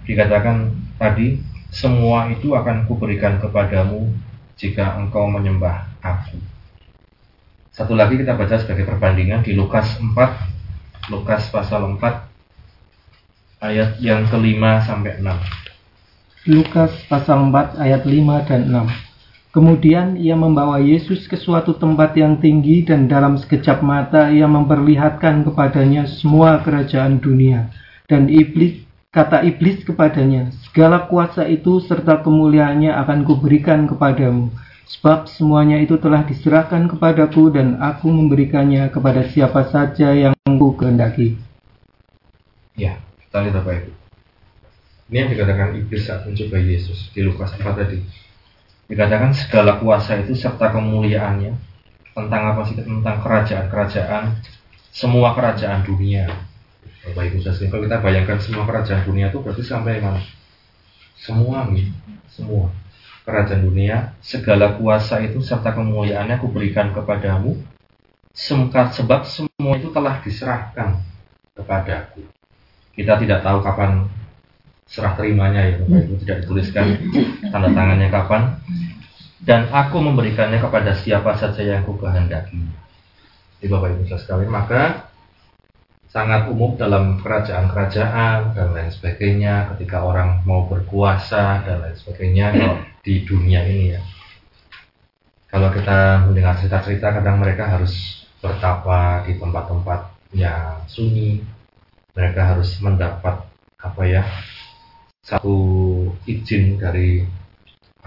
dikatakan 0.07 0.71
tadi 0.95 1.43
semua 1.67 2.31
itu 2.31 2.55
akan 2.55 2.87
kuberikan 2.87 3.35
kepadamu 3.43 4.07
jika 4.55 4.95
engkau 4.95 5.27
menyembah 5.27 5.91
aku. 5.99 6.39
Satu 7.75 7.91
lagi 7.91 8.15
kita 8.15 8.39
baca 8.39 8.55
sebagai 8.55 8.87
perbandingan 8.87 9.43
di 9.43 9.51
Lukas 9.51 9.99
4, 9.99 11.11
Lukas 11.11 11.51
pasal 11.51 11.99
4 11.99 11.99
ayat 13.59 13.99
yang 13.99 14.23
kelima 14.31 14.79
sampai 14.87 15.19
6. 15.19 16.55
Lukas 16.55 16.95
pasal 17.11 17.51
4 17.51 17.75
ayat 17.75 18.07
5 18.07 18.47
dan 18.47 18.61
6. 18.71 19.51
Kemudian 19.51 20.15
ia 20.15 20.39
membawa 20.39 20.79
Yesus 20.79 21.27
ke 21.27 21.35
suatu 21.35 21.75
tempat 21.75 22.15
yang 22.15 22.39
tinggi 22.39 22.87
dan 22.87 23.11
dalam 23.11 23.35
sekejap 23.35 23.83
mata 23.83 24.31
ia 24.31 24.47
memperlihatkan 24.47 25.43
kepadanya 25.43 26.07
semua 26.07 26.63
kerajaan 26.63 27.19
dunia. 27.19 27.75
Dan 28.07 28.31
iblis 28.31 28.87
kata 29.11 29.43
iblis 29.43 29.83
kepadanya, 29.83 30.47
segala 30.71 31.11
kuasa 31.11 31.43
itu 31.43 31.83
serta 31.83 32.23
kemuliaannya 32.23 32.95
akan 33.03 33.27
kuberikan 33.27 33.83
kepadamu. 33.83 34.47
Sebab 34.85 35.25
semuanya 35.25 35.81
itu 35.81 35.97
telah 35.97 36.21
diserahkan 36.21 36.85
kepadaku 36.85 37.49
dan 37.49 37.81
aku 37.81 38.05
memberikannya 38.05 38.85
kepada 38.93 39.25
siapa 39.25 39.65
saja 39.73 40.13
yang 40.13 40.33
ku 40.45 40.77
kehendaki. 40.77 41.41
Ya, 42.77 43.01
kita 43.25 43.37
lihat 43.41 43.55
Bapak 43.61 43.73
Ibu. 43.81 43.91
Ini 45.09 45.15
yang 45.25 45.29
dikatakan 45.33 45.69
iblis 45.77 46.05
saat 46.05 46.25
mencoba 46.25 46.57
Yesus 46.61 47.09
di 47.13 47.21
Lukas 47.25 47.53
4 47.57 47.65
tadi. 47.77 48.01
Dikatakan 48.85 49.33
segala 49.33 49.81
kuasa 49.81 50.21
itu 50.21 50.37
serta 50.37 50.69
kemuliaannya 50.69 51.53
tentang 52.13 52.41
apa 52.53 52.61
sih? 52.69 52.77
Tentang 52.77 53.17
kerajaan-kerajaan, 53.25 54.23
semua 54.93 55.33
kerajaan 55.33 55.81
dunia. 55.81 56.29
Bapak 57.05 57.33
Ibu 57.33 57.41
saudara, 57.41 57.69
kalau 57.69 57.83
kita 57.85 57.97
bayangkan 58.01 58.37
semua 58.41 58.63
kerajaan 58.69 59.01
dunia 59.05 59.33
itu 59.33 59.41
berarti 59.41 59.61
sampai 59.65 60.01
mana? 60.01 60.21
semua 61.15 61.65
nih, 61.71 61.89
semua 62.29 62.69
kerajaan 63.25 63.65
dunia, 63.65 64.13
segala 64.21 64.77
kuasa 64.77 65.19
itu 65.25 65.41
serta 65.41 65.73
kemuliaannya 65.73 66.37
aku 66.37 66.53
berikan 66.53 66.93
kepadamu, 66.93 67.57
Semka- 68.35 68.91
sebab 68.91 69.23
semua 69.23 69.79
itu 69.79 69.95
telah 69.95 70.19
diserahkan 70.19 70.99
kepadaku. 71.55 72.27
Kita 72.91 73.15
tidak 73.15 73.39
tahu 73.47 73.63
kapan 73.63 74.11
serah 74.85 75.15
terimanya 75.15 75.63
ya, 75.65 75.79
Bapak 75.79 76.03
Ibu 76.03 76.15
tidak 76.19 76.37
dituliskan 76.43 76.99
tanda 77.47 77.71
tangannya 77.71 78.11
kapan. 78.11 78.59
Dan 79.39 79.71
aku 79.71 80.03
memberikannya 80.03 80.59
kepada 80.59 80.91
siapa 80.99 81.31
saja 81.39 81.63
yang 81.63 81.87
ku 81.87 81.95
kehendaki. 81.95 82.59
Bapak 83.65 83.95
Ibu 83.95 84.03
sekalian, 84.03 84.51
maka 84.51 85.09
sangat 86.15 86.47
umum 86.47 86.79
dalam 86.79 87.19
kerajaan-kerajaan 87.19 88.55
dan 88.55 88.71
lain 88.71 88.87
sebagainya 88.87 89.67
ketika 89.75 89.99
orang 89.99 90.39
mau 90.47 90.63
berkuasa 90.63 91.59
dan 91.67 91.83
lain 91.83 91.91
sebagainya 91.99 92.45
kalau 92.55 92.79
di 93.03 93.27
dunia 93.27 93.67
ini 93.67 93.99
ya. 93.99 94.01
Kalau 95.51 95.75
kita 95.75 96.23
mendengar 96.23 96.55
cerita-cerita 96.55 97.19
kadang 97.19 97.43
mereka 97.43 97.67
harus 97.67 98.23
bertapa 98.39 99.27
di 99.27 99.35
tempat-tempat 99.35 99.99
yang 100.31 100.87
sunyi. 100.87 101.43
Mereka 102.15 102.55
harus 102.55 102.79
mendapat 102.79 103.43
apa 103.75 104.01
ya 104.07 104.23
satu 105.19 105.57
izin 106.23 106.79
dari 106.79 107.27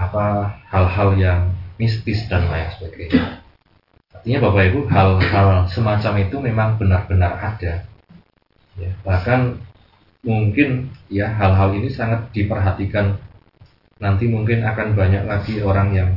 apa 0.00 0.56
hal-hal 0.72 1.12
yang 1.20 1.40
mistis 1.76 2.24
dan 2.32 2.48
lain 2.48 2.72
sebagainya. 2.72 3.44
Artinya 4.16 4.48
Bapak 4.48 4.64
Ibu 4.72 4.80
hal-hal 4.88 5.68
semacam 5.68 6.12
itu 6.24 6.36
memang 6.40 6.80
benar-benar 6.80 7.36
ada. 7.36 7.87
Ya, 8.78 8.94
bahkan 9.02 9.58
mungkin 10.22 10.90
ya 11.10 11.30
hal-hal 11.34 11.74
ini 11.74 11.90
sangat 11.90 12.30
diperhatikan. 12.30 13.18
Nanti 13.98 14.30
mungkin 14.30 14.62
akan 14.62 14.94
banyak 14.94 15.26
lagi 15.26 15.58
orang 15.58 15.90
yang 15.94 16.10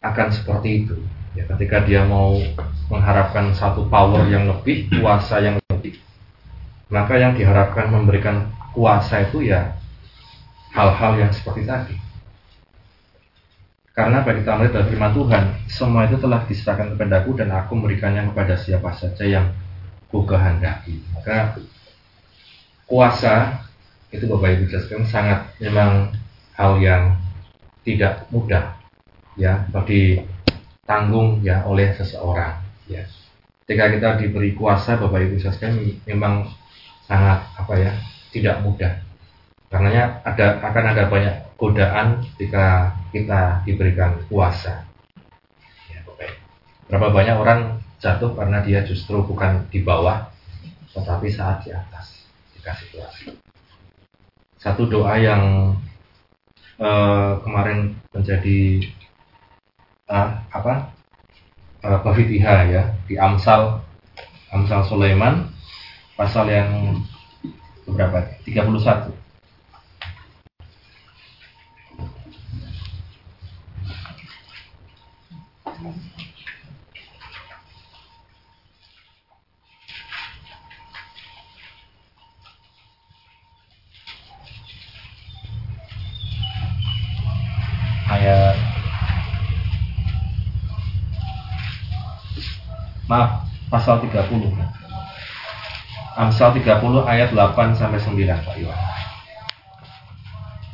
akan 0.00 0.28
seperti 0.32 0.84
itu. 0.84 0.96
Ya, 1.36 1.44
ketika 1.48 1.84
dia 1.84 2.04
mau 2.04 2.36
mengharapkan 2.92 3.52
satu 3.56 3.88
power 3.88 4.28
yang 4.28 4.48
lebih, 4.48 4.88
kuasa 5.00 5.40
yang 5.40 5.56
lebih, 5.68 5.96
maka 6.92 7.16
yang 7.16 7.32
diharapkan 7.32 7.88
memberikan 7.88 8.52
kuasa 8.76 9.28
itu 9.28 9.48
ya 9.48 9.76
hal-hal 10.72 11.20
yang 11.20 11.32
seperti 11.32 11.64
tadi. 11.64 11.96
Karena 13.92 14.24
bagi 14.24 14.40
kita 14.40 14.56
melihat 14.56 14.88
firman 14.88 15.12
Tuhan, 15.12 15.44
semua 15.68 16.08
itu 16.08 16.16
telah 16.16 16.40
diserahkan 16.48 16.96
kepadaku 16.96 17.36
dan 17.36 17.52
aku 17.52 17.76
memberikannya 17.76 18.24
kepada 18.32 18.56
siapa 18.56 18.88
saja 18.96 19.24
yang 19.24 19.52
ku 20.08 20.24
kehendaki. 20.24 21.04
Maka 21.12 21.60
kuasa 22.92 23.64
itu 24.12 24.28
Bapak 24.28 24.52
Ibu 24.52 24.68
jelaskan 24.68 25.08
sangat 25.08 25.48
memang 25.56 26.12
hal 26.52 26.76
yang 26.76 27.16
tidak 27.88 28.28
mudah 28.28 28.76
ya 29.40 29.64
bagi 29.72 30.20
tanggung 30.84 31.40
ya 31.40 31.64
oleh 31.64 31.96
seseorang 31.96 32.60
ya. 32.84 33.00
Ketika 33.64 33.88
kita 33.96 34.08
diberi 34.20 34.52
kuasa 34.52 35.00
Bapak 35.00 35.24
Ibu 35.24 35.40
jelaskan 35.40 35.80
memang 36.04 36.52
sangat 37.08 37.40
apa 37.56 37.72
ya 37.80 37.96
tidak 38.28 38.60
mudah 38.60 39.00
Karenanya 39.72 40.20
ada 40.28 40.60
akan 40.60 40.84
ada 40.84 41.08
banyak 41.08 41.56
godaan 41.56 42.20
ketika 42.36 42.92
kita 43.08 43.64
diberikan 43.64 44.20
kuasa. 44.28 44.84
Ya, 45.88 46.04
oke. 46.04 46.28
Berapa 46.92 47.08
banyak 47.08 47.40
orang 47.40 47.80
jatuh 47.96 48.36
karena 48.36 48.60
dia 48.60 48.84
justru 48.84 49.24
bukan 49.24 49.64
di 49.72 49.80
bawah, 49.80 50.28
tetapi 50.92 51.32
saat 51.32 51.64
di 51.64 51.72
atas 51.72 52.21
dikasih 52.62 52.86
kuasa. 52.94 53.34
Satu 54.62 54.86
doa 54.86 55.18
yang 55.18 55.74
eh, 56.78 57.32
kemarin 57.42 57.98
menjadi 58.14 58.86
eh, 60.06 60.30
apa 60.54 60.94
Bafitiha 61.82 62.70
ya 62.70 62.94
di 63.10 63.18
Amsal 63.18 63.82
Amsal 64.54 64.86
Sulaiman 64.86 65.50
pasal 66.14 66.46
yang 66.46 67.02
berapa? 67.90 68.38
31 68.46 69.10
ayat 75.82 76.11
maaf 93.12 93.44
pasal 93.68 94.00
30 94.00 94.56
Amsal 96.12 96.52
30 96.56 97.08
ayat 97.08 97.32
8 97.32 97.72
sampai 97.72 97.96
9 97.96 98.44
Pak 98.44 98.56
Iwan. 98.60 98.80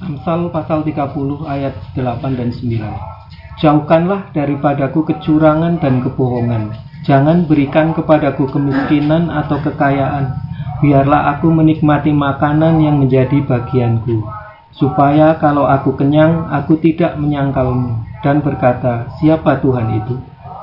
Amsal 0.03 0.51
pasal 0.51 0.83
30 0.83 1.47
ayat 1.47 1.75
8 1.95 2.39
dan 2.39 2.51
9. 2.51 3.59
Jauhkanlah 3.59 4.35
daripadaku 4.35 5.07
kecurangan 5.07 5.79
dan 5.79 6.03
kebohongan. 6.03 6.75
Jangan 7.07 7.47
berikan 7.47 7.95
kepadaku 7.95 8.51
kemiskinan 8.51 9.31
atau 9.31 9.63
kekayaan. 9.63 10.35
Biarlah 10.83 11.39
aku 11.39 11.55
menikmati 11.55 12.11
makanan 12.11 12.83
yang 12.83 12.99
menjadi 12.99 13.39
bagianku. 13.47 14.27
Supaya 14.75 15.39
kalau 15.39 15.71
aku 15.71 15.95
kenyang, 15.95 16.51
aku 16.51 16.79
tidak 16.83 17.15
menyangkalmu 17.19 17.99
dan 18.27 18.43
berkata, 18.43 19.07
siapa 19.19 19.59
Tuhan 19.63 20.03
itu? 20.03 20.19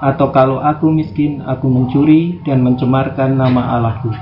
Atau 0.05 0.29
kalau 0.29 0.61
aku 0.61 0.93
miskin, 0.93 1.41
aku 1.41 1.65
mencuri 1.65 2.37
dan 2.45 2.61
mencemarkan 2.61 3.33
nama 3.33 3.73
Allahku. 3.73 4.13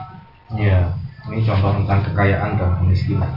Ya, 0.56 0.96
ini 1.28 1.44
contoh 1.44 1.76
tentang 1.84 2.00
kekayaan 2.08 2.56
dan 2.56 2.80
kemiskinan. 2.80 3.28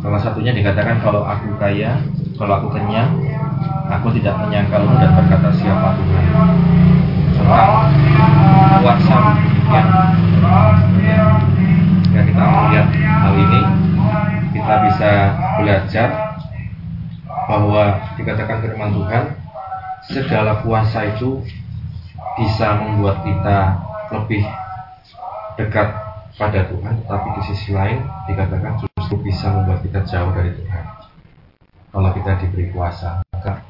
Salah 0.00 0.20
satunya 0.24 0.56
dikatakan 0.56 1.04
kalau 1.04 1.28
aku 1.28 1.52
kaya, 1.60 2.00
kalau 2.40 2.64
aku 2.64 2.68
kenyang, 2.72 3.12
aku 3.92 4.08
tidak 4.16 4.40
menyangkalmu 4.40 4.96
dan 4.96 5.10
berkata 5.20 5.52
siapa 5.52 6.00
Tuhan. 6.00 6.24
Tentang 7.36 7.72
kuasa 8.80 9.16
demikian. 9.36 9.86
Ya 12.08 12.20
kita 12.24 12.40
melihat 12.40 12.88
hal 12.96 13.34
ini, 13.36 13.60
kita 14.56 14.74
bisa 14.88 15.10
belajar 15.60 16.08
bahwa 17.52 18.00
dikatakan 18.16 18.56
firman 18.64 18.96
Tuhan, 18.96 19.24
segala 20.08 20.64
kuasa 20.64 21.04
itu 21.16 21.44
bisa 22.40 22.80
membuat 22.80 23.20
kita 23.22 23.58
lebih 24.14 24.42
dekat 25.60 25.88
pada 26.38 26.70
Tuhan, 26.70 26.94
tetapi 27.04 27.28
di 27.34 27.42
sisi 27.50 27.74
lain 27.74 27.98
dikatakan 28.30 28.78
justru 28.78 29.18
bisa 29.20 29.50
membuat 29.52 29.82
kita 29.82 30.00
jauh 30.06 30.30
dari 30.32 30.54
Tuhan. 30.54 30.84
Kalau 31.92 32.10
kita 32.14 32.32
diberi 32.40 32.70
kuasa, 32.70 33.20
maka 33.34 33.64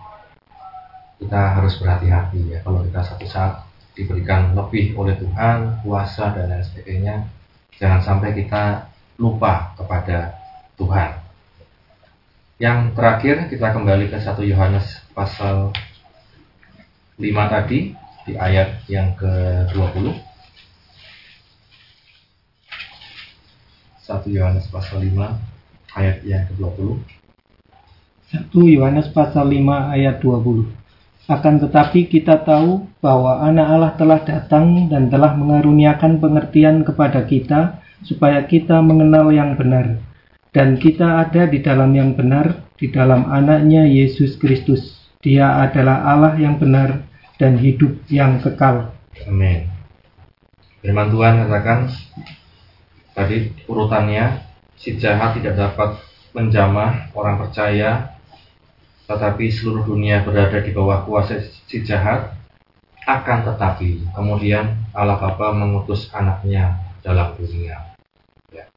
kita 1.19 1.41
harus 1.59 1.75
berhati-hati 1.81 2.41
ya. 2.55 2.59
Kalau 2.61 2.85
kita 2.85 3.01
satu 3.03 3.27
saat 3.27 3.65
diberikan 3.97 4.55
lebih 4.55 4.95
oleh 4.95 5.17
Tuhan, 5.19 5.83
kuasa 5.83 6.37
dan 6.37 6.53
lain 6.53 6.63
sebagainya, 6.63 7.15
jangan 7.81 8.01
sampai 8.05 8.31
kita 8.37 8.87
lupa 9.19 9.75
kepada 9.75 10.39
Tuhan. 10.79 11.19
Yang 12.63 12.79
terakhir 12.95 13.37
kita 13.51 13.75
kembali 13.75 14.07
ke 14.13 14.19
1 14.23 14.39
Yohanes 14.47 15.03
pasal 15.15 15.75
5 17.19 17.35
tadi 17.51 17.91
di 18.31 18.39
ayat 18.39 18.87
yang 18.87 19.11
ke-20. 19.19 20.07
1 24.07 24.23
Yohanes 24.31 24.71
pasal 24.71 25.03
5 25.03 25.99
ayat 25.99 26.23
yang 26.23 26.47
ke-20. 26.47 27.03
1 28.55 28.55
Yohanes 28.55 29.11
pasal 29.11 29.51
5 29.51 29.99
ayat 29.99 30.23
20. 30.23 30.71
Akan 31.27 31.59
tetapi 31.59 32.07
kita 32.07 32.39
tahu 32.47 32.87
bahwa 33.03 33.43
anak 33.43 33.67
Allah 33.67 33.93
telah 33.99 34.21
datang 34.23 34.87
dan 34.87 35.11
telah 35.11 35.35
mengaruniakan 35.35 36.23
pengertian 36.23 36.87
kepada 36.87 37.27
kita 37.27 37.83
supaya 38.07 38.47
kita 38.47 38.79
mengenal 38.79 39.35
yang 39.35 39.59
benar. 39.59 39.99
Dan 40.55 40.79
kita 40.79 41.27
ada 41.27 41.51
di 41.51 41.59
dalam 41.67 41.91
yang 41.99 42.15
benar, 42.15 42.63
di 42.79 42.95
dalam 42.95 43.27
anaknya 43.27 43.91
Yesus 43.91 44.39
Kristus. 44.39 45.03
Dia 45.19 45.67
adalah 45.67 46.07
Allah 46.07 46.39
yang 46.39 46.63
benar 46.63 47.08
dan 47.39 47.57
hidup 47.57 47.95
yang 48.11 48.43
kekal. 48.43 48.91
Amin. 49.25 49.71
Firman 50.83 51.11
Tuhan 51.11 51.47
katakan 51.47 51.91
tadi 53.15 53.51
urutannya 53.67 54.47
si 54.79 54.95
jahat 54.95 55.39
tidak 55.39 55.59
dapat 55.59 55.99
menjamah 56.35 57.11
orang 57.19 57.43
percaya 57.43 58.15
tetapi 59.11 59.49
seluruh 59.49 59.89
dunia 59.89 60.23
berada 60.23 60.61
di 60.61 60.71
bawah 60.71 61.03
kuasa 61.03 61.41
si 61.67 61.83
jahat 61.83 62.37
akan 63.09 63.39
tetapi 63.49 64.13
kemudian 64.13 64.77
Allah 64.93 65.17
Bapa 65.17 65.51
mengutus 65.57 66.13
anaknya 66.13 66.77
dalam 67.01 67.33
dunia 67.35 67.97
ya. 68.53 68.69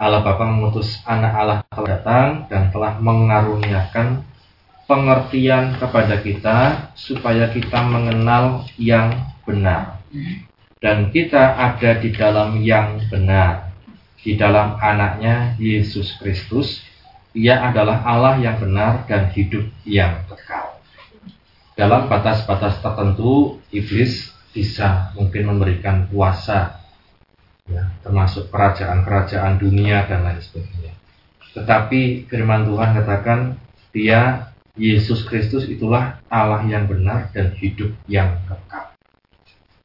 Allah 0.00 0.24
Bapa 0.24 0.48
mengutus 0.48 1.04
anak 1.04 1.32
Allah 1.36 1.58
telah 1.68 2.00
datang 2.00 2.28
dan 2.48 2.72
telah 2.72 2.96
mengaruniakan 2.98 4.24
pengertian 4.84 5.76
kepada 5.80 6.20
kita 6.20 6.58
supaya 6.96 7.48
kita 7.52 7.80
mengenal 7.84 8.68
yang 8.76 9.32
benar. 9.44 10.00
Dan 10.80 11.08
kita 11.08 11.56
ada 11.56 11.96
di 11.96 12.12
dalam 12.12 12.60
yang 12.60 13.00
benar. 13.08 13.72
Di 14.20 14.36
dalam 14.36 14.76
anaknya 14.80 15.56
Yesus 15.60 16.16
Kristus. 16.20 16.80
Ia 17.34 17.66
adalah 17.66 18.06
Allah 18.06 18.38
yang 18.38 18.62
benar 18.62 19.10
dan 19.10 19.26
hidup 19.34 19.66
yang 19.82 20.22
kekal. 20.30 20.78
Dalam 21.74 22.06
batas-batas 22.06 22.78
tertentu, 22.78 23.58
iblis 23.74 24.30
bisa 24.54 25.10
mungkin 25.18 25.50
memberikan 25.50 26.06
kuasa 26.14 26.78
ya, 27.66 27.90
termasuk 28.06 28.54
kerajaan-kerajaan 28.54 29.58
dunia 29.58 30.06
dan 30.06 30.22
lain 30.22 30.38
sebagainya. 30.38 30.94
Tetapi 31.58 32.30
firman 32.30 32.70
Tuhan 32.70 32.90
katakan 33.02 33.40
dia 33.90 34.53
Yesus 34.74 35.22
Kristus 35.22 35.70
itulah 35.70 36.18
Allah 36.26 36.66
yang 36.66 36.90
benar 36.90 37.30
dan 37.30 37.54
hidup 37.54 37.94
yang 38.10 38.42
kekal. 38.50 38.90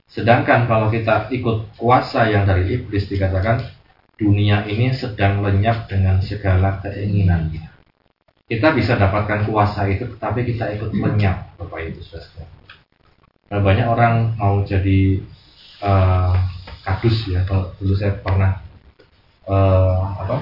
Sedangkan 0.10 0.66
kalau 0.66 0.90
kita 0.90 1.30
ikut 1.30 1.78
kuasa 1.78 2.26
yang 2.26 2.50
dari 2.50 2.74
iblis 2.74 3.06
dikatakan 3.06 3.62
dunia 4.18 4.66
ini 4.66 4.90
sedang 4.92 5.46
lenyap 5.46 5.86
dengan 5.86 6.18
segala 6.20 6.82
keinginan 6.82 7.54
kita. 8.50 8.68
Bisa 8.74 8.98
dapatkan 8.98 9.46
kuasa 9.46 9.86
itu, 9.88 10.10
tetapi 10.18 10.42
kita 10.42 10.74
ikut 10.74 10.90
lenyap, 10.98 11.54
Bapak 11.62 11.86
Ibu 11.86 12.02
Saudara. 12.02 12.50
Nah, 13.50 13.62
banyak 13.62 13.88
orang 13.90 14.38
mau 14.38 14.62
jadi 14.66 15.22
uh, 15.82 16.34
kadus 16.86 17.30
ya. 17.30 17.46
Kalau 17.46 17.74
dulu 17.78 17.94
saya 17.98 18.14
pernah 18.18 18.62
uh, 19.50 20.02
apa 20.22 20.38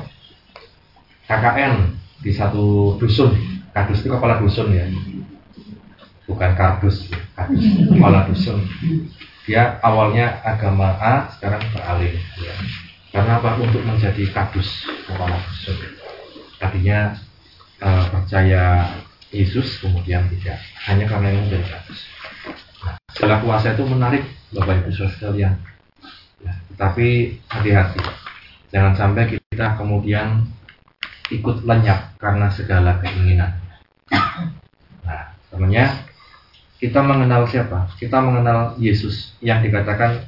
KKN 1.27 1.73
di 2.23 2.31
satu 2.35 2.95
dusun. 2.99 3.31
Kadus 3.77 4.01
itu 4.01 4.09
kepala 4.09 4.41
dusun 4.41 4.73
ya, 4.73 4.89
bukan 6.25 6.57
kardus, 6.57 7.05
ya. 7.13 7.21
kadus 7.37 7.61
kepala 7.93 8.25
dusun. 8.25 8.65
Dia 9.45 9.77
awalnya 9.85 10.41
agama 10.41 10.97
A, 10.97 11.29
sekarang 11.37 11.61
beralih. 11.69 12.17
Ya. 12.41 12.57
Karena 13.13 13.37
apa? 13.37 13.53
Untuk 13.61 13.85
menjadi 13.85 14.33
kadus 14.33 14.81
kepala 15.05 15.37
dusun. 15.37 15.77
Tadinya 16.57 17.21
uh, 17.77 18.09
percaya 18.09 18.97
Yesus 19.29 19.77
kemudian 19.77 20.25
tidak 20.33 20.57
hanya 20.89 21.05
karena 21.05 21.37
ini 21.37 21.39
menjadi 21.45 21.77
kadus. 21.77 22.01
Nah, 22.81 22.97
segala 23.13 23.45
kuasa 23.45 23.77
itu 23.77 23.85
menarik 23.85 24.25
Bapak 24.57 24.81
Ibu 24.81 24.89
Saudara 24.89 25.13
sekalian. 25.13 25.53
Ya, 26.41 26.53
tetapi 26.73 27.37
hati-hati, 27.45 28.01
jangan 28.73 28.97
sampai 28.97 29.37
kita 29.37 29.77
kemudian 29.77 30.49
ikut 31.29 31.61
lenyap 31.61 32.17
karena 32.17 32.49
segala 32.49 32.97
keinginan. 33.05 33.66
Nah, 35.03 35.35
temannya 35.51 35.85
kita 36.77 36.99
mengenal 37.01 37.49
siapa? 37.49 37.89
Kita 37.97 38.21
mengenal 38.21 38.77
Yesus 38.77 39.33
yang 39.41 39.65
dikatakan 39.65 40.23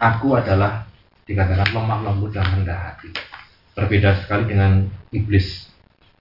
aku 0.00 0.34
adalah 0.34 0.84
dikatakan 1.24 1.72
lemah 1.72 2.00
lembut 2.04 2.34
dan 2.34 2.44
rendah 2.50 2.92
hati. 2.92 3.14
Berbeda 3.74 4.22
sekali 4.22 4.50
dengan 4.50 4.86
iblis 5.10 5.74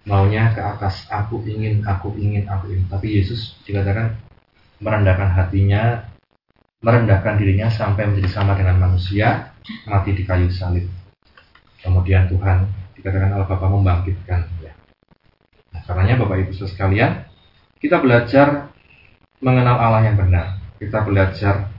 maunya 0.04 0.52
ke 0.52 0.60
atas 0.60 1.08
aku 1.08 1.40
ingin 1.48 1.80
aku 1.88 2.12
ingin 2.20 2.44
aku 2.52 2.76
ingin 2.76 2.92
tapi 2.92 3.24
Yesus 3.24 3.56
dikatakan 3.64 4.20
merendahkan 4.84 5.32
hatinya 5.32 6.12
merendahkan 6.84 7.40
dirinya 7.40 7.72
sampai 7.72 8.12
menjadi 8.12 8.30
sama 8.36 8.60
dengan 8.60 8.84
manusia 8.84 9.56
mati 9.88 10.12
di 10.12 10.28
kayu 10.28 10.52
salib 10.52 10.92
kemudian 11.80 12.28
Tuhan 12.28 12.68
dikatakan 13.00 13.32
Allah 13.32 13.48
Bapa 13.48 13.68
membangkitkan 13.72 14.44
ya. 14.60 14.76
Karenanya 15.88 16.16
Bapak 16.20 16.38
Ibu 16.48 16.52
sekalian 16.68 17.26
kita 17.80 18.00
belajar 18.00 18.72
mengenal 19.44 19.78
Allah 19.80 20.02
yang 20.08 20.18
benar 20.20 20.60
kita 20.80 21.04
belajar 21.04 21.72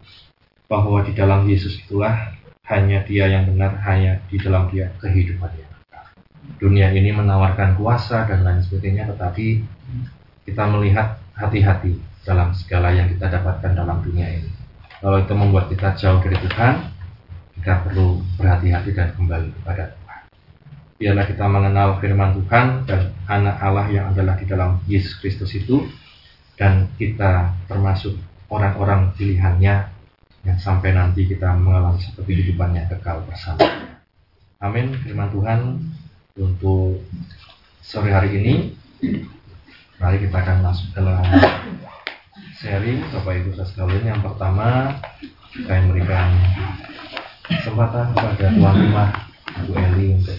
bahwa 0.69 1.05
di 1.05 1.13
dalam 1.13 1.45
Yesus 1.45 1.81
itulah 1.85 2.33
hanya 2.65 3.05
dia 3.05 3.29
yang 3.29 3.45
benar 3.49 3.77
hanya 3.85 4.21
di 4.33 4.41
dalam 4.41 4.73
dia 4.73 4.89
kehidupannya 5.01 5.75
dunia 6.59 6.93
ini 6.93 7.11
menawarkan 7.13 7.77
kuasa 7.79 8.29
dan 8.29 8.45
lain 8.45 8.61
sebagainya, 8.65 9.09
tetapi 9.15 9.65
kita 10.45 10.63
melihat 10.71 11.21
hati-hati 11.35 11.99
dalam 12.25 12.53
segala 12.57 12.93
yang 12.93 13.09
kita 13.11 13.29
dapatkan 13.29 13.73
dalam 13.77 14.01
dunia 14.05 14.29
ini. 14.29 14.51
Kalau 15.01 15.21
itu 15.21 15.35
membuat 15.37 15.69
kita 15.69 15.93
jauh 15.99 16.21
dari 16.25 16.37
Tuhan, 16.41 16.75
kita 17.61 17.85
perlu 17.85 18.25
berhati-hati 18.41 18.91
dan 18.97 19.13
kembali 19.13 19.49
kepada 19.61 19.93
Tuhan. 19.93 20.04
Biarlah 20.95 21.27
kita 21.27 21.45
mengenal 21.51 21.99
firman 21.99 22.39
Tuhan 22.39 22.87
dan 22.87 23.11
anak 23.27 23.57
Allah 23.59 23.87
yang 23.91 24.07
adalah 24.15 24.39
di 24.39 24.47
dalam 24.47 24.79
Yesus 24.87 25.19
Kristus 25.19 25.51
itu, 25.59 25.83
dan 26.55 26.87
kita 26.95 27.51
termasuk 27.67 28.15
orang-orang 28.47 29.11
pilihannya 29.19 29.91
yang 30.45 30.59
sampai 30.61 30.95
nanti 30.95 31.27
kita 31.27 31.51
mengalami 31.57 31.99
seperti 31.99 32.31
kehidupannya 32.39 32.87
kekal 32.93 33.27
bersama. 33.27 33.65
Amin. 34.63 34.95
Firman 35.03 35.33
Tuhan 35.35 35.83
untuk 36.39 37.03
sore 37.83 38.11
hari 38.15 38.31
ini 38.39 38.55
mari 39.99 40.19
kita 40.19 40.37
akan 40.41 40.59
masuk 40.65 40.89
dalam 40.97 41.21
sharing 42.59 43.03
Bapak 43.13 43.35
Ibu 43.39 43.51
sekalian 43.61 44.05
yang 44.15 44.21
pertama 44.25 44.99
saya 45.65 45.79
memberikan 45.85 46.29
kesempatan 47.47 48.11
kepada 48.17 48.47
tuan 48.57 48.77
rumah 48.83 49.11
Bu 49.69 49.73
Eli 49.79 50.19
untuk 50.19 50.39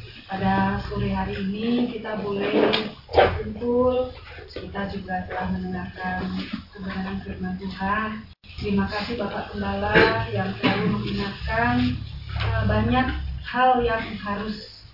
Pada 0.31 0.79
sore 0.87 1.11
hari 1.11 1.43
ini 1.43 1.91
kita 1.91 2.23
boleh 2.23 2.71
berkumpul, 3.11 4.15
kita 4.47 4.87
juga 4.87 5.27
telah 5.27 5.51
mendengarkan 5.51 6.23
kebenaran 6.71 7.19
firman 7.19 7.59
Tuhan. 7.59 8.23
Terima 8.55 8.87
kasih 8.87 9.19
Bapak 9.19 9.51
Gembala 9.51 9.91
yang 10.31 10.55
selalu 10.55 10.95
mengingatkan 10.95 11.99
uh, 12.47 12.63
banyak 12.63 13.07
hal 13.43 13.83
yang 13.83 13.99
harus 14.23 14.87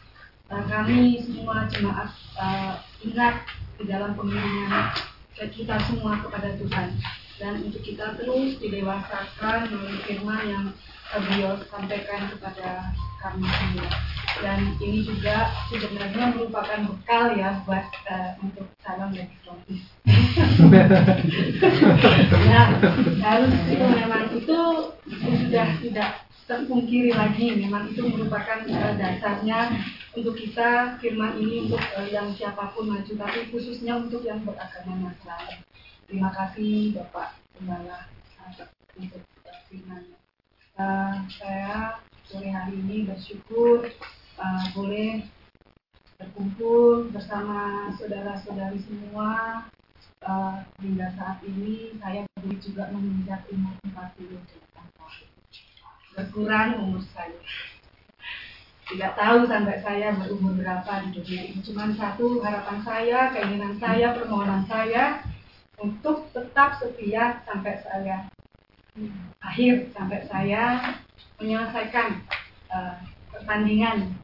uh, 0.50 0.66
kami 0.66 1.22
semua 1.22 1.70
jemaat 1.70 2.10
uh, 2.42 2.82
ingat 3.06 3.46
di 3.78 3.86
dalam 3.86 4.18
pemilihan 4.18 4.90
kita 5.38 5.78
semua 5.86 6.18
kepada 6.18 6.58
Tuhan. 6.58 6.98
Dan 7.38 7.62
untuk 7.62 7.86
kita 7.86 8.18
terus 8.18 8.58
didewasakan 8.58 9.70
melalui 9.70 10.02
firman 10.02 10.42
yang 10.50 10.66
beliau 11.14 11.62
sampaikan 11.70 12.26
kepada 12.26 12.90
kami 13.22 13.46
semua 13.46 13.86
dan 14.42 14.60
ini 14.78 15.04
juga 15.04 15.50
sebenarnya 15.70 16.38
merupakan 16.38 16.80
bekal 16.86 17.34
ya 17.34 17.62
buat 17.66 17.86
uh, 18.10 18.32
untuk 18.44 18.68
salam 18.84 19.10
dan 19.14 19.28
roti. 19.46 19.82
ya 22.48 22.62
harus 23.24 23.54
itu 23.68 23.86
memang 23.86 24.24
itu 24.38 24.60
sudah 25.18 25.68
tidak 25.82 26.10
terpungkiri 26.48 27.12
lagi 27.12 27.60
memang 27.60 27.92
itu 27.92 28.08
merupakan 28.08 28.64
uh, 28.72 28.94
dasarnya 28.96 29.84
untuk 30.16 30.40
kita 30.40 30.96
firman 31.04 31.36
ini 31.42 31.68
untuk 31.68 31.84
uh, 31.98 32.08
yang 32.08 32.32
siapa 32.38 32.72
pun 32.72 32.88
maju 32.88 33.12
tapi 33.12 33.52
khususnya 33.52 34.00
untuk 34.00 34.24
yang 34.24 34.40
beragama 34.48 35.12
Nasrani. 35.12 35.62
Terima 36.08 36.32
kasih 36.32 36.96
Bapak 36.96 37.36
Gembala 37.60 38.08
untuk 38.96 39.22
firman 39.68 40.04
uh, 40.80 41.16
saya 41.28 42.00
sore 42.28 42.50
hari 42.52 42.76
ini 42.80 43.08
bersyukur 43.08 43.88
uh, 44.38 44.64
boleh 44.74 45.26
berkumpul 46.18 47.10
bersama 47.14 47.90
saudara-saudari 47.98 48.82
semua. 48.86 49.66
Uh, 50.18 50.66
hingga 50.82 51.14
saat 51.14 51.40
ini 51.46 51.94
saya 52.02 52.26
boleh 52.36 52.58
juga 52.58 52.90
menginjak 52.90 53.46
umur 53.54 53.78
48 53.86 54.34
tahun 54.74 55.26
berkurang 56.18 56.82
umur 56.82 57.06
saya. 57.14 57.38
Tidak 58.88 59.14
tahu 59.14 59.46
sampai 59.46 59.78
saya 59.86 60.18
berumur 60.18 60.58
berapa 60.58 61.06
di 61.06 61.22
dunia 61.22 61.42
ini. 61.54 61.60
Cuma 61.62 61.94
satu 61.94 62.42
harapan 62.42 62.82
saya 62.82 63.20
keinginan 63.36 63.78
saya 63.78 64.18
permohonan 64.18 64.66
saya 64.66 65.22
untuk 65.78 66.26
tetap 66.34 66.82
setia 66.82 67.46
sampai 67.46 67.78
saya 67.86 68.26
akhir 69.46 69.94
sampai 69.94 70.26
saya 70.26 70.64
menyelesaikan 71.38 72.26
uh, 72.74 72.98
pertandingan 73.30 74.18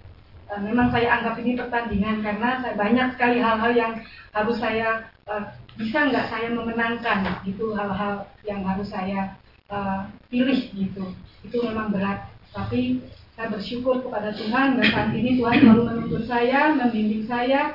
uh, 0.51 0.59
memang 0.59 0.89
saya 0.91 1.19
anggap 1.19 1.35
ini 1.39 1.55
pertandingan 1.55 2.25
karena 2.25 2.59
saya 2.59 2.73
banyak 2.75 3.07
sekali 3.15 3.37
hal-hal 3.39 3.71
yang 3.71 3.93
harus 4.33 4.57
saya 4.59 5.07
uh, 5.29 5.43
bisa 5.77 6.09
nggak 6.09 6.29
saya 6.29 6.47
memenangkan 6.51 7.43
gitu 7.47 7.73
hal-hal 7.77 8.27
yang 8.43 8.61
harus 8.65 8.89
saya 8.89 9.37
uh, 9.69 10.09
pilih 10.27 10.71
gitu 10.73 11.05
itu 11.43 11.57
memang 11.61 11.91
berat 11.93 12.27
tapi 12.53 13.01
saya 13.33 13.49
bersyukur 13.49 14.05
kepada 14.05 14.29
Tuhan 14.37 14.77
dan 14.77 14.85
saat 14.93 15.09
ini 15.15 15.41
Tuhan 15.41 15.57
selalu 15.65 15.83
menuntun 15.89 16.23
saya 16.29 16.69
membimbing 16.77 17.25
saya 17.25 17.73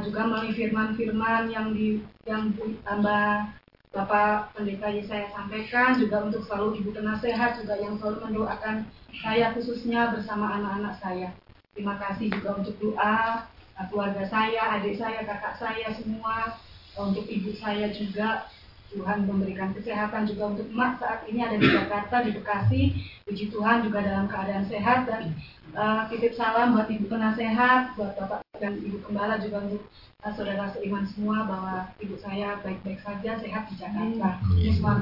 juga 0.00 0.24
melalui 0.24 0.56
firman-firman 0.56 1.52
yang 1.52 1.76
di 1.76 2.00
yang 2.24 2.48
tambah 2.80 3.52
Bapak 3.96 4.52
Pendeta 4.52 4.92
saya 5.08 5.24
sampaikan 5.32 5.96
juga 5.96 6.28
untuk 6.28 6.44
selalu 6.44 6.84
Ibu 6.84 7.00
Penasehat 7.00 7.64
juga 7.64 7.80
yang 7.80 7.96
selalu 7.96 8.28
mendoakan 8.28 8.84
saya 9.24 9.56
khususnya 9.56 10.12
bersama 10.12 10.52
anak-anak 10.60 10.94
saya. 11.00 11.32
Terima 11.76 12.00
kasih 12.00 12.32
juga 12.32 12.56
untuk 12.56 12.74
doa 12.80 13.44
keluarga 13.92 14.24
saya, 14.32 14.80
adik 14.80 14.96
saya, 14.96 15.20
kakak 15.28 15.60
saya 15.60 15.92
semua, 15.92 16.56
untuk 16.96 17.28
ibu 17.28 17.52
saya 17.60 17.92
juga 17.92 18.48
Tuhan 18.96 19.28
memberikan 19.28 19.76
kesehatan 19.76 20.24
juga 20.30 20.56
untuk 20.56 20.66
emak 20.72 21.02
saat 21.02 21.20
ini 21.28 21.44
ada 21.44 21.60
di 21.60 21.68
Jakarta, 21.68 22.24
di 22.24 22.30
Bekasi. 22.32 22.82
Puji 23.28 23.52
Tuhan 23.52 23.84
juga 23.84 24.00
dalam 24.00 24.30
keadaan 24.30 24.64
sehat 24.70 25.04
dan 25.10 25.36
uh, 25.74 26.06
titip 26.08 26.32
salam 26.38 26.72
buat 26.72 26.88
ibu 26.88 27.04
penasehat, 27.10 27.98
buat 27.98 28.14
bapak 28.16 28.40
dan 28.56 28.80
ibu 28.80 29.02
gembala 29.04 29.36
juga 29.42 29.66
untuk 29.66 29.82
uh, 30.24 30.32
saudara 30.32 30.70
seiman 30.72 31.04
semua 31.12 31.44
bahwa 31.44 31.74
ibu 32.00 32.16
saya 32.22 32.56
baik-baik 32.62 33.02
saja 33.02 33.36
sehat 33.36 33.68
di 33.68 33.74
Jakarta. 33.76 34.40
Ini 34.54 34.72
semua, 34.78 34.94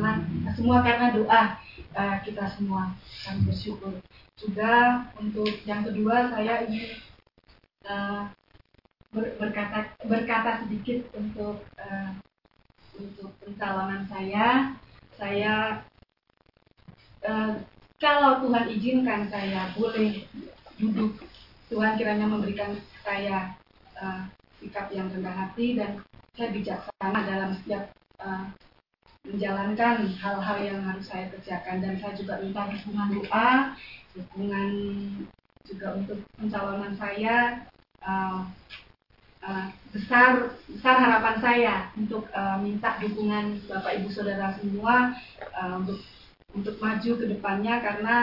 semua 0.56 0.76
karena 0.82 1.06
doa 1.14 1.42
uh, 1.94 2.16
kita 2.24 2.44
semua 2.56 2.96
kami 3.28 3.40
bersyukur. 3.46 4.00
Juga 4.34 5.06
untuk 5.18 5.46
yang 5.62 5.86
kedua 5.86 6.30
saya 6.34 6.66
ingin 6.66 6.98
uh, 7.86 8.28
ber, 9.14 9.38
berkata 9.38 9.94
berkata 10.04 10.66
sedikit 10.66 11.06
untuk 11.14 11.62
uh, 11.78 12.10
untuk 12.98 13.30
pencalonan 13.42 14.06
saya. 14.10 14.74
Saya 15.14 15.86
uh, 17.22 17.62
kalau 18.02 18.42
Tuhan 18.42 18.66
izinkan 18.74 19.30
saya 19.30 19.70
boleh 19.78 20.26
duduk 20.76 21.14
Tuhan 21.70 21.94
kiranya 21.96 22.26
memberikan 22.26 22.74
saya 23.06 23.54
uh, 23.96 24.26
sikap 24.58 24.90
yang 24.90 25.08
rendah 25.10 25.32
hati 25.32 25.78
dan 25.78 26.02
saya 26.34 26.50
bijaksana 26.50 27.20
dalam 27.22 27.50
setiap 27.62 27.94
uh, 28.18 28.50
menjalankan 29.24 30.04
hal-hal 30.20 30.58
yang 30.60 30.80
harus 30.84 31.08
saya 31.08 31.32
kerjakan 31.32 31.80
dan 31.80 31.96
saya 31.96 32.12
juga 32.12 32.42
minta 32.44 32.68
dukungan 32.68 33.08
doa, 33.16 33.72
dukungan 34.14 34.70
juga 35.66 35.96
untuk 35.98 36.18
pencalonan 36.38 36.94
saya 36.94 37.66
uh, 38.04 38.46
uh, 39.42 39.66
besar 39.90 40.54
besar 40.70 40.96
harapan 41.00 41.36
saya 41.42 41.74
untuk 41.98 42.28
uh, 42.30 42.56
minta 42.60 42.96
dukungan 43.00 43.64
bapak 43.66 44.02
ibu 44.02 44.08
saudara 44.12 44.54
semua 44.60 45.16
uh, 45.56 45.82
untuk 45.82 45.98
untuk 46.54 46.76
maju 46.78 47.10
ke 47.18 47.24
depannya. 47.26 47.74
Karena 47.82 48.16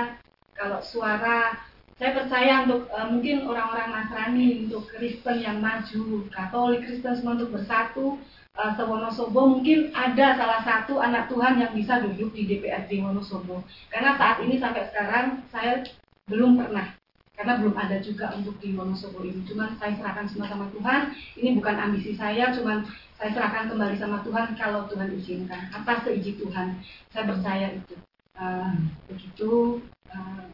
kalau 0.56 0.80
suara 0.80 1.60
saya 2.02 2.18
percaya 2.18 2.66
untuk 2.66 2.90
uh, 2.90 3.08
mungkin 3.14 3.46
orang-orang 3.46 3.94
Nasrani, 3.94 4.66
untuk 4.66 4.90
Kristen 4.90 5.38
yang 5.38 5.62
maju, 5.62 6.26
Katolik, 6.34 6.82
Kristen 6.88 7.14
semua 7.20 7.38
untuk 7.38 7.54
bersatu, 7.54 8.18
uh, 8.58 8.72
sewonosobo 8.76 9.58
mungkin 9.58 9.92
ada 9.96 10.36
salah 10.36 10.62
satu 10.64 11.00
anak 11.00 11.32
Tuhan 11.32 11.62
yang 11.62 11.72
bisa 11.72 12.04
duduk 12.04 12.36
di 12.36 12.48
DPRD 12.48 13.00
Wonosobo. 13.04 13.64
Karena 13.88 14.18
saat 14.20 14.44
ini 14.44 14.60
sampai 14.60 14.88
sekarang 14.92 15.46
saya 15.54 15.86
belum 16.28 16.60
pernah, 16.60 16.96
karena 17.36 17.54
belum 17.60 17.76
ada 17.76 17.98
juga 18.04 18.36
untuk 18.36 18.60
di 18.60 18.76
Wonosobo 18.76 19.24
ini. 19.24 19.44
Cuman 19.48 19.76
saya 19.80 19.96
serahkan 19.96 20.28
semua 20.28 20.48
sama 20.52 20.68
Tuhan. 20.76 21.16
Ini 21.40 21.50
bukan 21.60 21.76
ambisi 21.80 22.16
saya, 22.16 22.52
cuman 22.52 22.88
saya 23.16 23.32
serahkan 23.32 23.72
kembali 23.72 23.96
sama 23.96 24.20
Tuhan 24.26 24.58
kalau 24.60 24.88
Tuhan 24.92 25.10
izinkan 25.16 25.72
atas 25.72 26.04
seizin 26.04 26.36
Tuhan. 26.40 26.68
Saya 27.12 27.24
percaya 27.28 27.68
itu. 27.78 27.96
Uh, 28.36 28.74
begitu. 29.06 29.80
Uh, 30.12 30.50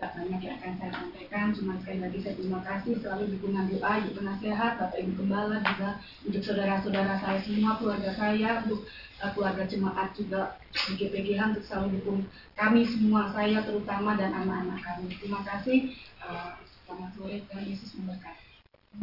gak 0.00 0.16
banyak 0.16 0.40
yang 0.40 0.56
akan 0.56 0.72
saya 0.80 0.92
sampaikan 0.96 1.46
cuma 1.52 1.76
sekali 1.76 1.98
lagi 2.00 2.18
saya 2.24 2.34
terima 2.40 2.60
kasih 2.64 2.92
selalu 3.04 3.24
dukungan 3.36 3.68
doa 3.68 3.92
ibu 4.00 4.10
penasehat 4.16 4.72
bapak 4.80 4.98
ibu 5.04 5.12
gembala 5.20 5.60
juga 5.60 5.90
untuk 6.24 6.40
saudara-saudara 6.40 7.14
saya 7.20 7.38
semua 7.44 7.76
keluarga 7.76 8.10
saya 8.16 8.64
untuk 8.64 8.88
uh, 9.20 9.30
keluarga 9.36 9.62
jemaat 9.68 10.08
juga 10.16 10.56
di 10.72 11.36
untuk 11.36 11.64
selalu 11.68 12.00
dukung 12.00 12.20
kami 12.56 12.84
semua 12.84 13.28
saya 13.32 13.60
terutama 13.64 14.16
dan 14.16 14.32
anak-anak 14.36 14.80
kami. 14.84 15.12
Terima 15.20 15.40
kasih 15.44 15.92
uh, 16.24 16.56
selamat 16.84 17.10
sore 17.16 17.40
dan 17.48 17.64
Yesus 17.64 17.96
memberkati. 17.96 18.44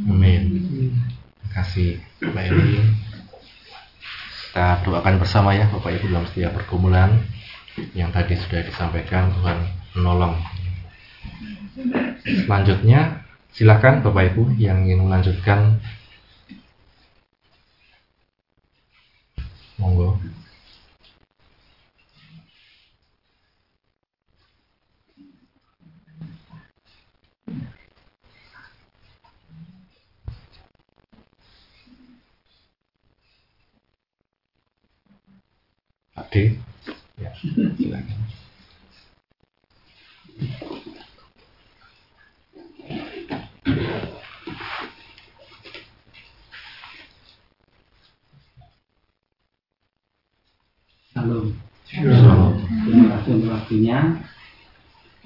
Amin. 0.05 0.41
Terima 0.49 1.49
kasih 1.53 2.01
Mbak 2.21 2.43
Eli. 2.53 2.81
Kita 4.49 4.67
doakan 4.85 5.15
bersama 5.21 5.53
ya 5.53 5.69
Bapak 5.69 5.93
Ibu 6.01 6.09
dalam 6.09 6.25
setiap 6.33 6.57
pergumulan 6.57 7.21
yang 7.93 8.09
tadi 8.09 8.33
sudah 8.33 8.65
disampaikan 8.65 9.29
Tuhan 9.37 9.57
menolong 9.93 10.33
Selanjutnya, 12.25 13.23
silakan 13.53 14.03
Bapak 14.03 14.33
Ibu 14.33 14.57
yang 14.59 14.83
ingin 14.85 15.07
melanjutkan. 15.07 15.79
Monggo. 19.77 20.17
Ya. 37.17 37.33
Halo. 51.17 51.49
Terima 51.89 53.09
kasih 53.09 53.16
untuk 53.27 53.51
waktunya. 53.51 54.23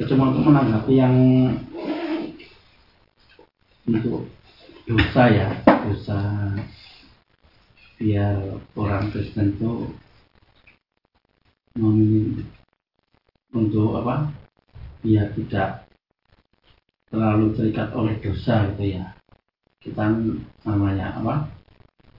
Cuma 0.02 0.34
untuk 0.34 0.49
menanggapi 0.49 0.93
yang 0.97 1.16
untuk 3.86 4.26
dosa 4.89 5.24
ya, 5.30 5.49
dosa 5.66 6.20
biar 8.02 8.58
orang 8.74 9.14
Kristen 9.14 9.54
itu 9.54 9.93
untuk 13.54 13.89
apa? 14.02 14.34
Biar 15.06 15.30
tidak 15.38 15.86
terlalu 17.14 17.54
terikat 17.54 17.93
oleh 17.93 18.18
dosa 18.26 18.66
gitu 18.74 18.97
ya. 18.97 19.06
Kita 19.82 20.10
namanya 20.66 21.22
apa? 21.22 21.45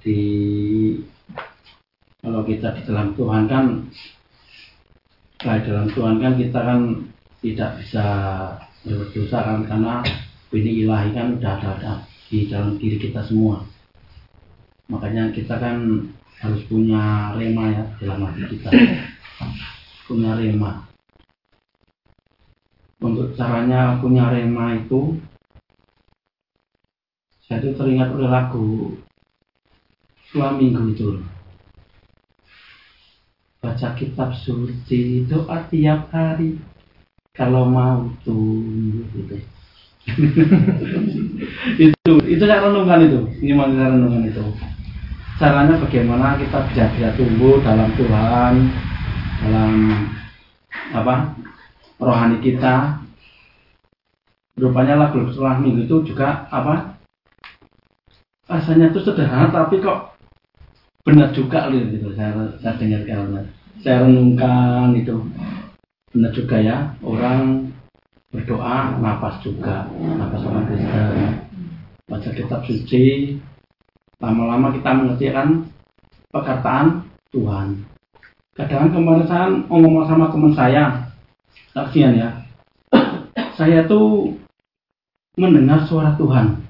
Di 0.03 0.19
kalau 2.23 2.47
kita 2.47 2.79
di 2.79 2.83
dalam 2.87 3.19
Tuhan 3.19 3.51
kan 3.51 3.91
nah, 5.43 5.59
dalam 5.63 5.87
Tuhan 5.91 6.17
kan 6.23 6.33
kita 6.39 6.61
kan 6.63 6.81
tidak 7.43 7.71
bisa 7.83 8.07
berdosa 8.87 9.39
kan 9.43 9.59
karena 9.67 9.95
bini 10.51 10.87
ilahi 10.87 11.11
kan 11.11 11.39
udah 11.39 11.53
ada, 11.59 11.71
ada 11.79 11.93
di 12.31 12.47
dalam 12.47 12.79
diri 12.79 12.97
kita 13.03 13.27
semua. 13.27 13.67
Makanya 14.87 15.35
kita 15.35 15.59
kan 15.59 16.07
harus 16.43 16.63
punya 16.67 17.35
rema 17.39 17.65
ya 17.71 17.85
dalam 18.03 18.27
hati 18.27 18.43
kita. 18.55 18.71
Punya 20.07 20.39
rema. 20.39 20.87
Untuk 23.03 23.35
caranya 23.35 23.99
punya 23.99 24.31
rema 24.31 24.79
itu 24.79 25.19
saya 27.43 27.59
itu 27.59 27.75
teringat 27.75 28.15
oleh 28.15 28.31
lagu 28.31 28.97
dua 30.33 30.57
minggu 30.57 30.95
itu 30.95 31.21
baca 33.63 33.95
kitab 33.95 34.35
suci 34.35 35.23
doa 35.31 35.63
tiap 35.71 36.11
hari. 36.11 36.59
Kalau 37.33 37.65
mau 37.65 38.11
tuh 38.27 38.61
gitu. 39.15 39.39
Itu 41.79 42.13
itu 42.27 42.43
saya 42.43 42.67
renungkan 42.67 43.07
itu. 43.07 43.23
Ini 43.39 43.55
mau 43.55 43.71
saya 43.71 43.95
renungkan 43.95 44.27
itu. 44.29 44.45
Caranya 45.39 45.79
bagaimana 45.79 46.37
kita 46.37 46.59
bisa 46.69 47.15
tumbuh 47.15 47.63
dalam 47.63 47.89
Tuhan 47.95 48.55
dalam 49.47 49.73
apa 50.93 51.39
rohani 52.03 52.43
kita. 52.43 53.01
Rupanya 54.59 55.01
lagu 55.01 55.25
setelah 55.33 55.57
minggu 55.63 55.89
itu 55.89 56.13
juga 56.13 56.51
apa 56.53 57.01
rasanya 58.45 58.93
itu 58.93 59.01
sederhana 59.01 59.49
tapi 59.49 59.81
kok 59.81 60.12
benar 61.03 61.35
juga 61.35 61.67
loh 61.67 61.83
gitu 61.91 62.15
saya 62.15 62.31
saya 62.63 62.79
dengar 62.79 63.03
karena 63.03 63.43
saya 63.83 64.07
renungkan 64.07 64.95
itu. 64.95 65.17
Benar 66.13 66.31
juga 66.37 66.57
ya 66.61 66.93
orang 67.01 67.73
berdoa 68.31 69.01
napas 69.01 69.41
juga 69.43 69.89
napas 69.91 70.45
orang 70.47 70.65
Kristen. 70.71 71.17
Baca 72.07 72.31
kitab 72.31 72.61
suci 72.69 73.37
lama-lama 74.23 74.71
kita 74.77 74.91
mengerti 74.93 75.33
kan 75.33 75.67
perkataan 76.31 77.09
Tuhan. 77.33 77.83
Kadang 78.53 78.93
kemarin 78.93 79.27
saya 79.27 79.47
ngomong 79.67 80.05
sama 80.07 80.29
teman 80.29 80.53
saya 80.53 80.85
saksian 81.73 82.21
ya. 82.21 82.31
Saya 83.57 83.85
tuh 83.85 84.37
mendengar 85.37 85.85
suara 85.89 86.13
Tuhan. 86.17 86.61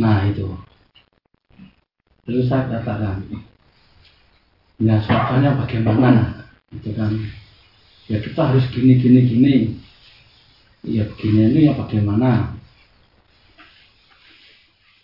Nah 0.00 0.24
itu 0.28 0.48
Lalu 2.30 2.46
saya 2.46 2.70
katakan 2.70 3.26
ya 4.78 5.02
suaranya 5.02 5.58
bagaimana? 5.58 6.46
Itu 6.70 6.94
kan. 6.94 7.10
Ya 8.06 8.22
kita 8.22 8.54
harus 8.54 8.70
gini 8.70 9.02
gini 9.02 9.26
gini. 9.26 9.54
Ya 10.86 11.10
begini 11.10 11.50
ini 11.50 11.60
ya 11.66 11.74
bagaimana? 11.74 12.54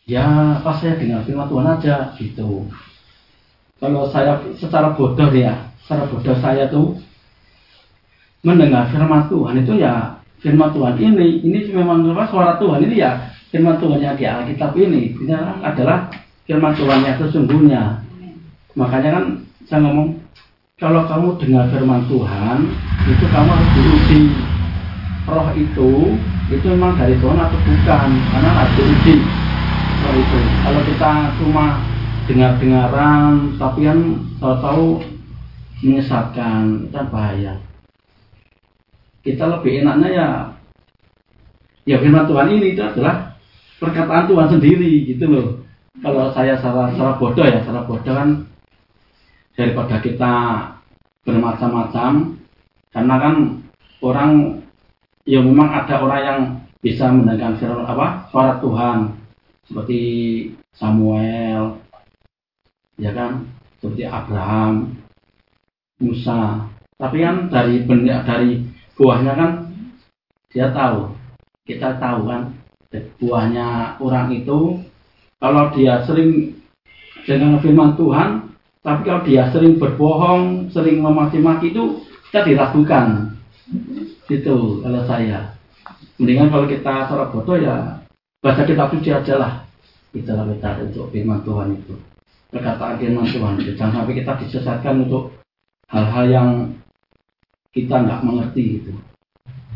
Ya 0.06 0.22
pas 0.62 0.78
saya 0.78 0.94
dengar 1.02 1.26
firman 1.26 1.50
Tuhan 1.50 1.66
aja 1.66 2.14
gitu. 2.14 2.70
Kalau 3.82 4.06
saya 4.14 4.38
secara 4.54 4.94
bodoh 4.94 5.26
ya 5.34 5.74
secara 5.82 6.06
bodoh 6.06 6.38
saya 6.38 6.70
tuh 6.70 6.94
mendengar 8.46 8.86
firman 8.94 9.26
Tuhan 9.26 9.66
itu 9.66 9.82
ya 9.82 10.22
firman 10.38 10.70
Tuhan 10.70 10.94
ini 10.94 11.42
ini 11.42 11.74
memang 11.74 12.06
suara 12.30 12.54
Tuhan 12.62 12.86
ini 12.86 13.02
ya 13.02 13.34
firman 13.50 13.82
Tuhan 13.82 13.98
yang 13.98 14.14
di 14.14 14.30
Alkitab 14.30 14.78
ini 14.78 15.10
ini 15.18 15.34
adalah 15.66 16.06
firman 16.46 16.72
Tuhan 16.78 17.02
yang 17.02 17.16
sesungguhnya. 17.18 17.82
Makanya 18.78 19.10
kan 19.18 19.24
saya 19.66 19.82
ngomong 19.82 20.14
kalau 20.78 21.02
kamu 21.10 21.28
dengar 21.42 21.66
firman 21.74 22.06
Tuhan 22.06 22.58
itu 23.10 23.24
kamu 23.26 23.50
harus 23.50 23.70
diuji. 23.74 24.20
Roh 25.26 25.50
itu 25.58 25.90
itu 26.54 26.66
memang 26.70 26.94
dari 26.94 27.18
Tuhan 27.18 27.34
atau 27.34 27.58
bukan? 27.58 28.08
Karena 28.30 28.50
harus 28.54 28.74
diuji 28.78 29.14
roh 30.06 30.14
itu. 30.14 30.40
Kalau 30.62 30.80
kita 30.86 31.12
cuma 31.42 31.66
dengar-dengaran 32.30 33.58
tapi 33.58 33.80
kan 33.90 33.98
tahu-tahu 34.38 35.02
menyesatkan 35.82 36.86
itu 36.86 37.02
bahaya. 37.10 37.54
Kita 39.26 39.50
lebih 39.50 39.82
enaknya 39.82 40.08
ya 40.14 40.28
ya 41.90 41.96
firman 41.98 42.30
Tuhan 42.30 42.54
ini 42.54 42.78
itu 42.78 42.82
adalah 42.86 43.34
perkataan 43.82 44.30
Tuhan 44.30 44.48
sendiri 44.54 45.10
gitu 45.10 45.26
loh 45.26 45.65
kalau 46.04 46.28
saya 46.36 46.60
salah 46.60 46.92
salah 46.92 47.16
bodoh 47.16 47.46
ya 47.46 47.64
salah 47.64 47.88
bodoh 47.88 48.12
kan 48.12 48.44
daripada 49.56 49.96
kita 50.04 50.34
bermacam-macam. 51.24 52.36
Karena 52.92 53.14
kan 53.20 53.34
orang 54.00 54.32
ya 55.24 55.40
memang 55.40 55.68
ada 55.72 56.00
orang 56.00 56.22
yang 56.22 56.40
bisa 56.80 57.08
mendengarkan 57.10 57.56
firman 57.60 57.88
apa 57.88 58.06
suara 58.30 58.60
Tuhan. 58.60 58.98
Seperti 59.66 60.00
Samuel 60.76 61.80
ya 63.00 63.10
kan? 63.16 63.48
Seperti 63.80 64.04
Abraham 64.06 64.94
Musa. 66.00 66.70
Tapi 66.96 67.20
kan 67.20 67.48
dari 67.52 67.84
benih 67.84 68.20
dari 68.24 68.60
buahnya 68.96 69.32
kan 69.36 69.50
dia 70.52 70.72
tahu. 70.72 71.12
Kita 71.66 71.98
tahu 71.98 72.30
kan 72.30 72.54
buahnya 73.20 74.00
orang 74.00 74.32
itu 74.32 74.80
kalau 75.36 75.68
dia 75.76 76.00
sering 76.08 76.56
dengan 77.28 77.60
firman 77.60 77.98
Tuhan 77.98 78.46
tapi 78.80 79.00
kalau 79.02 79.26
dia 79.26 79.50
sering 79.50 79.76
berbohong 79.82 80.70
sering 80.70 81.02
memaki-maki 81.02 81.74
itu 81.74 82.06
kita 82.30 82.46
diragukan. 82.46 83.34
Itu 84.30 84.80
kalau 84.80 85.02
saya. 85.10 85.58
Mendingan 86.16 86.48
kalau 86.48 86.64
kita 86.70 87.10
secara 87.10 87.28
bodoh 87.28 87.58
ya 87.60 88.00
baca 88.40 88.62
kitab 88.64 88.94
suci 88.94 89.10
aja 89.10 89.34
lah. 89.36 89.52
Itulah 90.16 90.48
kita 90.48 90.86
untuk 90.86 91.12
firman 91.12 91.42
Tuhan 91.42 91.76
itu. 91.76 91.94
Perkataan 92.48 92.96
firman 93.02 93.26
Tuhan 93.28 93.60
jangan 93.74 93.92
sampai 94.06 94.16
kita 94.16 94.32
disesatkan 94.40 95.04
untuk 95.04 95.34
hal-hal 95.90 96.24
yang 96.30 96.48
kita 97.74 98.00
nggak 98.00 98.22
mengerti 98.24 98.80
gitu. 98.80 98.92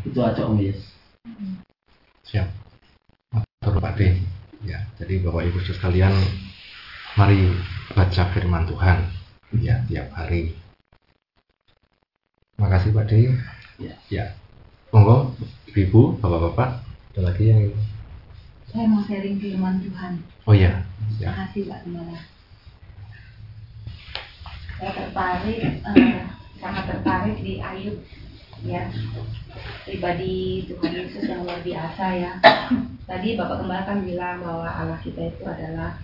Itu 0.07 0.25
aja 0.25 0.49
Om 0.49 0.57
Yes. 0.57 0.81
Siap. 2.25 2.49
Pak 3.61 3.93
D 4.01 4.40
ya 4.71 4.79
jadi 4.97 5.19
Bapak 5.21 5.43
Ibu 5.45 5.59
sekalian 5.61 6.15
mari 7.19 7.51
baca 7.91 8.23
firman 8.31 8.65
Tuhan 8.65 8.99
ya 9.59 9.83
tiap 9.85 10.15
hari 10.15 10.55
makasih 12.57 12.95
Pak 12.95 13.07
D 13.07 13.35
Ya. 13.81 13.97
ya 14.13 14.25
monggo 14.93 15.33
Ibu 15.67 16.21
Bapak-bapak 16.21 16.85
ada 17.11 17.21
lagi 17.25 17.49
yang 17.49 17.61
ingin 17.65 17.81
Saya 18.71 18.87
mau 18.87 19.03
sharing 19.03 19.41
firman 19.41 19.83
Tuhan. 19.83 20.13
oh 20.47 20.55
ya 20.55 20.85
ya 21.19 21.33
Makasih 21.33 21.67
Pak 21.67 21.79
Gembala. 21.83 22.19
Saya 24.77 24.91
tertarik, 24.97 25.61
eh, 25.61 26.25
sangat 26.57 26.85
tertarik 26.89 27.37
di 27.37 27.61
Ayub, 27.61 28.01
ya. 28.65 28.89
Pribadi 29.85 30.67
Tuhan 30.69 30.93
Yesus 30.93 31.25
yang 31.27 31.43
luar 31.45 31.61
biasa 31.65 32.05
ya. 32.17 32.33
Tadi 33.09 33.35
Bapak 33.35 33.65
Gembala 33.65 33.83
kan 33.89 33.99
bilang 34.07 34.39
bahwa 34.45 34.69
Allah 34.71 34.99
kita 35.03 35.35
itu 35.35 35.43
adalah 35.43 35.99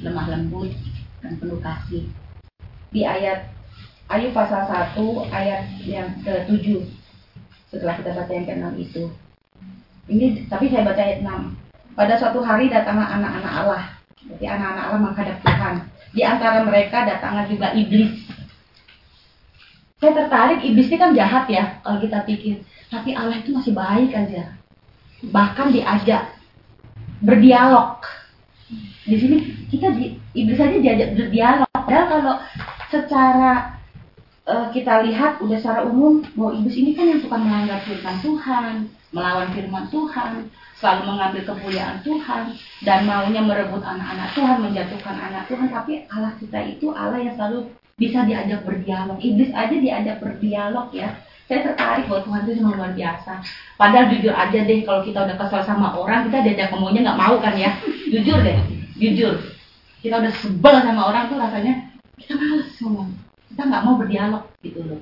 lemah 0.00 0.26
lembut 0.32 0.72
dan 1.20 1.36
penuh 1.36 1.60
kasih. 1.60 2.04
Di 2.94 3.04
ayat 3.04 3.52
Ayub 4.06 4.30
pasal 4.30 4.70
1 4.70 4.94
ayat 5.34 5.66
yang 5.82 6.08
ke-7 6.22 6.86
setelah 7.66 7.98
kita 7.98 8.14
baca 8.14 8.32
yang 8.32 8.46
ke-6 8.46 8.66
itu. 8.78 9.04
Ini 10.06 10.46
tapi 10.46 10.70
saya 10.70 10.86
baca 10.86 11.02
ayat 11.02 11.26
6. 11.26 11.98
Pada 11.98 12.14
suatu 12.14 12.38
hari 12.44 12.70
datanglah 12.70 13.10
anak-anak 13.18 13.52
Allah. 13.52 13.82
Jadi 14.22 14.44
anak-anak 14.46 14.84
Allah 14.86 15.00
menghadap 15.02 15.36
Tuhan. 15.42 15.74
Di 16.14 16.22
antara 16.22 16.62
mereka 16.62 17.02
datanglah 17.02 17.44
juga 17.50 17.74
iblis. 17.74 18.14
Saya 20.06 20.22
tertarik, 20.22 20.62
iblis 20.62 20.86
ini 20.86 21.02
kan 21.02 21.18
jahat 21.18 21.50
ya 21.50 21.82
kalau 21.82 21.98
kita 21.98 22.22
pikir. 22.22 22.62
Tapi 22.94 23.10
Allah 23.18 23.42
itu 23.42 23.50
masih 23.50 23.74
baik 23.74 24.14
aja. 24.14 24.54
Bahkan 25.18 25.74
diajak 25.74 26.30
berdialog. 27.26 27.98
Di 29.02 29.18
sini 29.18 29.66
kita 29.66 29.90
di, 29.98 30.14
iblis 30.30 30.62
aja 30.62 30.78
diajak 30.78 31.10
berdialog. 31.18 31.66
Padahal 31.74 32.06
kalau 32.06 32.34
secara 32.86 33.82
eh, 34.46 34.66
kita 34.70 35.02
lihat 35.10 35.42
udah 35.42 35.58
secara 35.58 35.82
umum 35.82 36.22
bahwa 36.38 36.54
iblis 36.54 36.78
ini 36.78 36.94
kan 36.94 37.10
yang 37.10 37.18
suka 37.18 37.42
melanggar 37.42 37.82
firman 37.82 38.16
Tuhan, 38.22 38.86
melawan 39.10 39.50
firman 39.58 39.90
Tuhan, 39.90 40.32
selalu 40.76 41.02
mengambil 41.08 41.42
kemuliaan 41.48 42.04
Tuhan 42.04 42.52
dan 42.84 43.08
maunya 43.08 43.40
merebut 43.40 43.80
anak-anak 43.80 44.36
Tuhan, 44.36 44.56
menjatuhkan 44.60 45.16
anak 45.16 45.48
Tuhan. 45.48 45.68
Tapi 45.72 46.04
Allah 46.12 46.32
kita 46.36 46.58
itu 46.68 46.92
Allah 46.92 47.20
yang 47.20 47.34
selalu 47.36 47.72
bisa 47.96 48.28
diajak 48.28 48.60
berdialog. 48.62 49.16
Iblis 49.16 49.50
aja 49.56 49.72
diajak 49.72 50.20
berdialog 50.20 50.92
ya. 50.92 51.16
Saya 51.46 51.72
tertarik 51.72 52.10
bahwa 52.10 52.22
Tuhan 52.26 52.40
itu 52.44 52.52
luar 52.60 52.92
biasa. 52.92 53.32
Padahal 53.78 54.10
jujur 54.12 54.34
aja 54.34 54.58
deh 54.66 54.82
kalau 54.82 55.00
kita 55.06 55.18
udah 55.24 55.36
kesal 55.38 55.62
sama 55.64 55.94
orang, 55.94 56.28
kita 56.28 56.42
diajak 56.44 56.68
ngomongnya 56.74 57.12
nggak 57.12 57.20
mau 57.22 57.34
kan 57.40 57.54
ya. 57.56 57.70
Jujur 58.12 58.38
deh, 58.44 58.58
jujur. 59.00 59.34
Kita 60.04 60.20
udah 60.20 60.32
sebel 60.42 60.76
sama 60.84 61.02
orang 61.08 61.30
tuh 61.32 61.38
rasanya 61.40 61.74
kita 62.20 62.34
males 62.36 62.68
ngomong. 62.82 63.08
Kita 63.48 63.62
nggak 63.64 63.84
mau 63.86 63.94
berdialog 63.96 64.44
gitu 64.60 64.80
loh. 64.84 65.00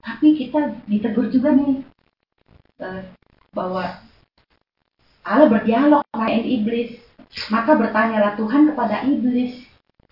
Tapi 0.00 0.32
kita 0.32 0.80
ditegur 0.88 1.28
juga 1.28 1.52
nih 1.52 1.84
eh, 2.80 3.02
bahwa 3.52 4.00
Allah 5.24 5.48
berdialog 5.52 6.02
sama 6.10 6.32
iblis. 6.32 6.96
Maka 7.52 7.78
bertanyalah 7.78 8.34
Tuhan 8.34 8.72
kepada 8.72 9.06
iblis. 9.06 9.62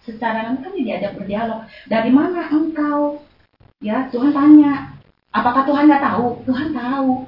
Secara 0.06 0.54
kan 0.54 0.70
dia 0.72 0.84
diajak 0.96 1.18
berdialog. 1.18 1.66
Dari 1.90 2.10
mana 2.12 2.46
engkau? 2.48 3.20
Ya, 3.82 4.06
Tuhan 4.08 4.30
tanya. 4.32 4.94
Apakah 5.34 5.66
Tuhan 5.68 5.90
nggak 5.90 6.04
tahu? 6.04 6.26
Tuhan 6.48 6.72
tahu. 6.72 7.26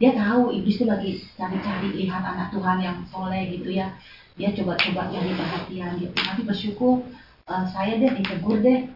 Dia 0.00 0.16
tahu 0.16 0.48
iblis 0.56 0.80
itu 0.80 0.88
lagi 0.88 1.20
cari-cari 1.36 1.92
lihat 1.92 2.24
anak 2.24 2.48
Tuhan 2.52 2.80
yang 2.80 2.96
soleh 3.12 3.52
gitu 3.52 3.68
ya. 3.70 3.92
Dia 4.40 4.50
coba-coba 4.56 5.12
cari 5.12 5.32
perhatian 5.36 6.00
gitu. 6.00 6.14
Tapi 6.16 6.40
bersyukur 6.44 7.04
eh, 7.48 7.64
saya 7.68 8.00
deh 8.00 8.12
ditegur 8.16 8.64
deh. 8.64 8.88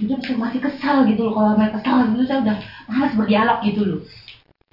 Itu 0.00 0.16
masih 0.40 0.60
kesal 0.60 1.04
gitu 1.04 1.28
loh. 1.28 1.32
Kalau 1.36 1.52
mereka 1.56 1.84
kesal 1.84 2.08
gitu 2.12 2.24
saya 2.24 2.40
udah 2.44 2.56
malas 2.88 3.12
berdialog 3.16 3.58
gitu 3.64 3.82
loh 3.84 4.00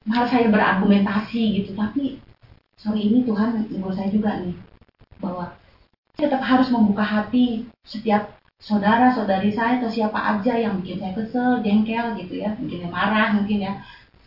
malah 0.08 0.28
saya 0.32 0.48
berargumentasi 0.48 1.62
gitu. 1.62 1.76
Tapi 1.76 2.18
sorry 2.80 3.12
ini 3.12 3.28
Tuhan 3.28 3.68
menurut 3.68 3.94
saya 3.94 4.10
juga 4.10 4.40
nih 4.40 4.56
bahwa 5.20 5.52
tetap 6.18 6.42
harus 6.42 6.72
membuka 6.74 7.06
hati 7.06 7.68
setiap 7.86 8.38
saudara 8.58 9.14
saudari 9.14 9.54
saya 9.54 9.78
atau 9.78 9.92
siapa 9.92 10.18
aja 10.18 10.58
yang 10.58 10.82
bikin 10.82 10.98
saya 10.98 11.14
kesel 11.14 11.62
jengkel 11.62 12.18
gitu 12.18 12.42
ya. 12.42 12.56
Saya 12.58 12.90
marah 12.90 13.36
mungkin 13.38 13.62
ya. 13.62 13.74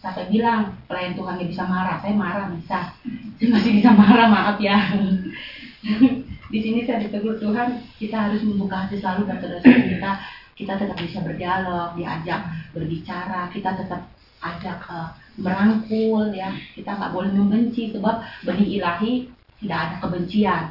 Sampai 0.01 0.33
bilang 0.33 0.81
pelayan 0.89 1.13
Tuhan 1.13 1.37
yang 1.37 1.51
bisa 1.51 1.65
marah. 1.69 2.01
Saya 2.01 2.15
marah 2.17 2.47
bisa. 2.57 2.95
Saya 3.37 3.49
masih 3.53 3.73
bisa 3.81 3.91
marah 3.93 4.29
maaf 4.29 4.57
ya. 4.61 4.77
Di 6.53 6.59
sini 6.59 6.83
saya 6.83 7.05
ditegur 7.05 7.37
Tuhan 7.39 7.79
kita 8.01 8.17
harus 8.29 8.43
membuka 8.43 8.87
hati 8.87 8.97
selalu 9.01 9.29
dan 9.29 9.37
saudara 9.41 9.65
kita. 9.65 10.13
Kita 10.57 10.73
tetap 10.77 10.97
bisa 11.01 11.19
berdialog 11.25 11.97
diajak 11.97 12.41
berbicara. 12.73 13.49
Kita 13.53 13.77
tetap 13.77 14.09
ajak 14.41 14.79
eh, 14.89 15.09
merangkul 15.41 16.31
ya. 16.37 16.53
Kita 16.77 16.95
nggak 16.95 17.13
boleh 17.13 17.33
membenci 17.33 17.91
sebab 17.91 18.23
benih 18.45 18.81
ilahi 18.81 19.27
tidak 19.61 19.79
ada 19.89 19.97
kebencian. 20.05 20.65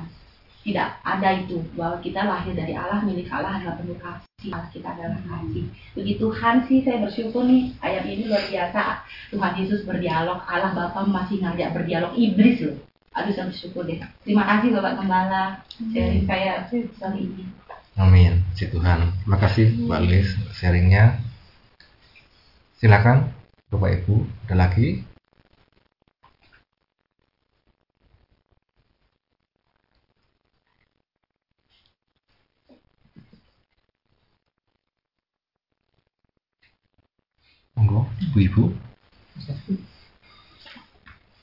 Tidak 0.59 0.87
ada 1.01 1.29
itu. 1.39 1.63
Bahwa 1.73 1.97
kita 2.03 2.21
lahir 2.25 2.53
dari 2.53 2.77
Allah 2.77 3.01
milik 3.01 3.31
Allah 3.31 3.57
adalah 3.57 3.75
penuh 3.81 3.97
kasih. 3.97 4.51
Allah 4.53 4.69
kita 4.69 4.87
adalah 4.93 5.19
kasih. 5.25 5.65
Begitu 5.97 6.21
Tuhan 6.29 6.55
sih 6.69 6.79
saya 6.85 6.97
bersyukur 7.01 7.43
nih 7.47 7.73
ayat 7.81 8.03
ini 8.05 8.29
luar 8.29 8.43
biasa. 8.45 9.03
Tuhan 9.33 9.53
Yesus 9.57 9.81
berdialog. 9.87 10.39
Allah 10.45 10.71
Bapa 10.75 11.01
masih 11.07 11.41
ngajak 11.41 11.73
berdialog. 11.73 12.13
Iblis 12.13 12.61
loh. 12.61 12.77
Aduh 13.17 13.33
saya 13.33 13.49
bersyukur 13.49 13.83
deh. 13.89 13.97
Terima 14.21 14.45
kasih 14.45 14.69
Bapak 14.77 14.93
Gembala. 15.01 15.43
Sharing 15.79 16.23
saya 16.29 16.67
kali 16.69 17.25
ini. 17.25 17.43
Amin. 17.97 18.45
Si 18.53 18.69
Tuhan. 18.69 19.11
Terima 19.25 19.37
kasih 19.39 19.65
Mbak 19.89 20.01
Lis 20.05 20.29
sharingnya. 20.55 21.19
Silakan 22.79 23.38
Bapak 23.69 24.01
Ibu. 24.01 24.25
Ada 24.49 24.55
lagi? 24.65 25.05
Monggo, 37.77 38.09
Ibu-ibu. 38.25 38.73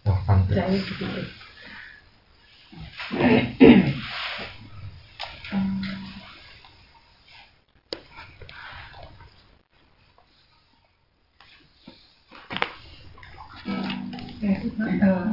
Saya 0.03 0.67
sedikit. 0.83 1.31
Eh, 14.47 14.63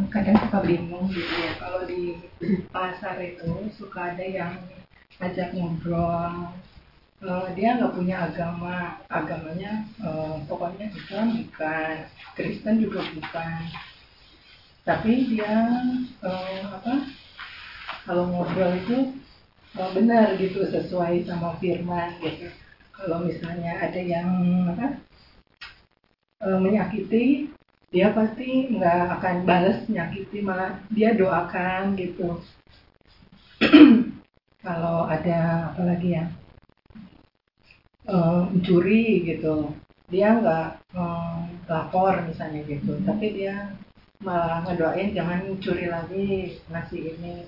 kadang 0.09 0.37
suka 0.41 0.59
bingung 0.65 1.05
gitu 1.13 1.33
ya. 1.37 1.53
Kalau 1.61 1.85
di 1.85 2.17
pasar 2.73 3.21
itu 3.21 3.69
suka 3.77 4.17
ada 4.17 4.25
yang 4.25 4.57
ajak 5.21 5.53
ngobrol. 5.53 6.49
Eh, 7.21 7.47
dia 7.53 7.77
nggak 7.77 7.93
punya 7.93 8.25
agama. 8.25 8.97
Agamanya 9.13 9.85
eh, 10.01 10.35
pokoknya 10.49 10.89
Islam 10.89 11.45
bukan. 11.45 12.09
Kristen 12.33 12.81
juga 12.81 13.05
bukan. 13.13 13.61
Tapi 14.81 15.13
dia 15.29 15.53
eh, 16.25 16.61
apa 16.65 17.05
kalau 18.09 18.33
ngobrol 18.33 18.73
itu 18.81 19.13
eh, 19.77 19.89
benar 19.93 20.41
gitu 20.41 20.65
sesuai 20.65 21.21
sama 21.29 21.53
firman 21.61 22.17
gitu. 22.17 22.49
Kalau 22.97 23.21
misalnya 23.21 23.77
ada 23.77 24.01
yang 24.01 24.29
apa 24.73 24.97
eh, 26.49 26.57
menyakiti 26.57 27.52
dia 27.93 28.09
pasti 28.09 28.73
nggak 28.73 29.21
akan 29.21 29.35
balas 29.45 29.85
nyakiti 29.85 30.41
malah 30.41 30.81
dia 30.89 31.13
doakan 31.13 31.93
gitu. 31.93 32.41
Kalau 34.65 35.05
ada 35.05 35.69
apa 35.71 35.81
lagi 35.85 36.17
ya 36.17 36.25
mencuri 38.63 39.27
gitu 39.27 39.75
dia 40.11 40.37
nggak 40.37 40.67
eh, 40.93 41.39
lapor 41.67 42.13
misalnya 42.27 42.61
gitu 42.69 42.95
tapi 43.03 43.33
dia 43.33 43.75
malah 44.23 44.63
ngedoain 44.63 45.11
jangan 45.11 45.59
curi 45.59 45.91
lagi 45.91 46.57
ngasih 46.71 47.01
ini. 47.17 47.43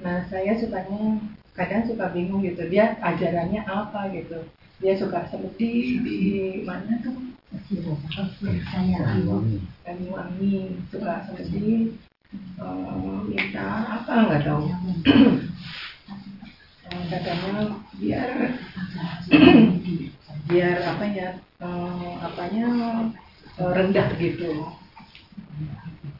Nah 0.00 0.24
saya 0.32 0.56
sukanya 0.56 1.20
kadang 1.52 1.84
suka 1.84 2.08
bingung 2.16 2.40
gitu 2.40 2.64
dia 2.70 2.96
ajarannya 3.04 3.60
apa 3.68 4.08
gitu. 4.16 4.40
Dia 4.80 4.96
suka 4.96 5.28
seperti 5.28 6.00
di 6.00 6.18
mana 6.64 6.96
tuh 7.04 7.36
Eh, 7.48 7.64
minta 13.24 13.66
apa 13.88 14.12
nggak 14.28 14.42
tahu 14.44 14.64
Eh, 16.88 17.02
katanya 17.08 17.52
biar 18.00 18.28
biar 20.48 20.76
apa 20.84 21.04
ya 21.08 21.28
eh, 21.60 22.12
apanya 22.20 22.66
eh, 23.56 23.70
rendah 23.72 24.08
gitu 24.20 24.52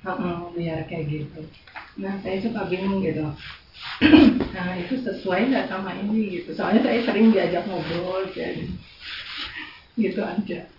Heeh, 0.05 0.39
biar 0.57 0.81
kayak 0.89 1.05
gitu 1.12 1.41
nah 1.99 2.14
saya 2.24 2.41
suka 2.41 2.70
bingung 2.72 3.05
gitu 3.05 3.26
nah 4.57 4.68
itu 4.81 4.95
sesuai 5.05 5.51
nggak 5.53 5.68
sama 5.68 5.93
ini 5.93 6.41
gitu 6.41 6.57
soalnya 6.57 6.81
saya 6.89 7.05
sering 7.05 7.37
diajak 7.37 7.68
ngobrol 7.68 8.24
jadi 8.33 8.64
gitu 9.99 10.24
aja 10.24 10.78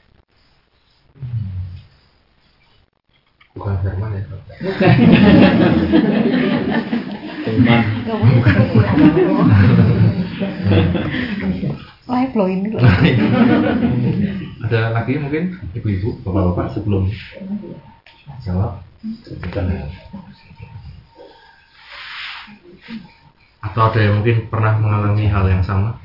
Bukan 3.57 3.75
firman 3.83 4.15
ya, 4.15 4.23
Pak? 4.29 4.41
Firman. 7.43 7.81
Live 12.09 12.33
loh 12.33 12.47
ini 12.49 12.67
loh. 12.73 12.81
Ada 14.65 14.95
lagi 14.97 15.21
mungkin 15.21 15.61
ibu-ibu, 15.77 16.25
bapak-bapak 16.25 16.73
sebelum 16.73 17.05
jawab? 18.41 18.81
Atau 23.59 23.81
ada 23.85 23.99
yang 24.01 24.23
mungkin 24.23 24.49
pernah 24.49 24.73
mengalami 24.81 25.29
hal 25.29 25.45
yang 25.51 25.61
sama? 25.61 26.01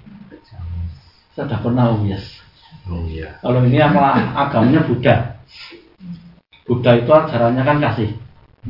Saya 1.34 1.50
sudah 1.50 1.60
pernah 1.64 1.96
yes. 2.06 2.43
Oh 2.84 3.00
iya. 3.08 3.40
Kalau 3.40 3.64
ini 3.64 3.80
apa 3.80 4.20
agamanya 4.36 4.84
Buddha. 4.84 5.40
Buddha 6.68 6.90
itu 7.00 7.10
ajarannya 7.10 7.62
kan 7.64 7.78
kasih. 7.80 8.10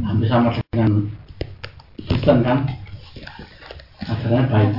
Hampir 0.02 0.30
sama 0.30 0.54
dengan 0.70 1.10
Kristen 2.06 2.38
kan. 2.46 2.58
Ajarannya 4.06 4.46
baik. 4.50 4.72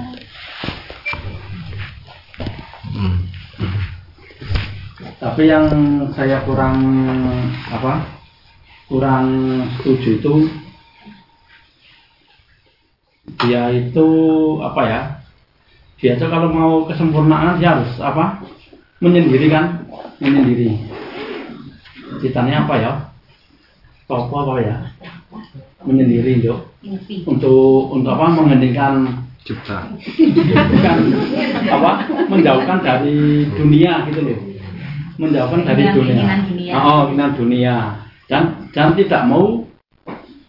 Tapi 5.19 5.51
yang 5.51 5.67
saya 6.15 6.39
kurang 6.47 6.79
apa? 7.67 8.07
Kurang 8.87 9.25
setuju 9.79 10.09
itu 10.21 10.33
dia 13.43 13.73
itu 13.73 14.07
apa 14.63 14.81
ya? 14.85 15.01
Dia 15.99 16.15
itu 16.15 16.25
kalau 16.29 16.53
mau 16.53 16.85
kesempurnaan 16.87 17.59
dia 17.59 17.75
harus 17.75 17.91
apa? 17.99 18.54
Menyendiri 19.03 19.51
kan? 19.51 19.83
Menyendiri. 20.23 20.79
Ceritanya 22.23 22.63
apa 22.63 22.73
ya? 22.79 22.91
Topo 24.07 24.35
apa 24.45 24.61
ya? 24.61 24.75
Menyendiri 25.83 26.45
yuk. 26.45 26.71
Untuk 27.27 27.91
untuk 27.91 28.15
apa? 28.15 28.31
Menghentikan 28.31 29.25
Cipta. 29.45 29.93
bukan 30.49 30.97
apa 31.69 31.91
menjauhkan 32.33 32.81
dari 32.81 33.45
dunia 33.53 34.01
gitu 34.09 34.25
loh 34.25 34.41
menjauhkan 35.21 35.61
dari 35.61 35.85
dunia 35.93 36.25
oh 36.73 37.05
keinginan 37.05 37.37
dunia 37.37 37.93
dan 38.25 38.65
dan 38.73 38.97
tidak 38.97 39.21
mau 39.29 39.61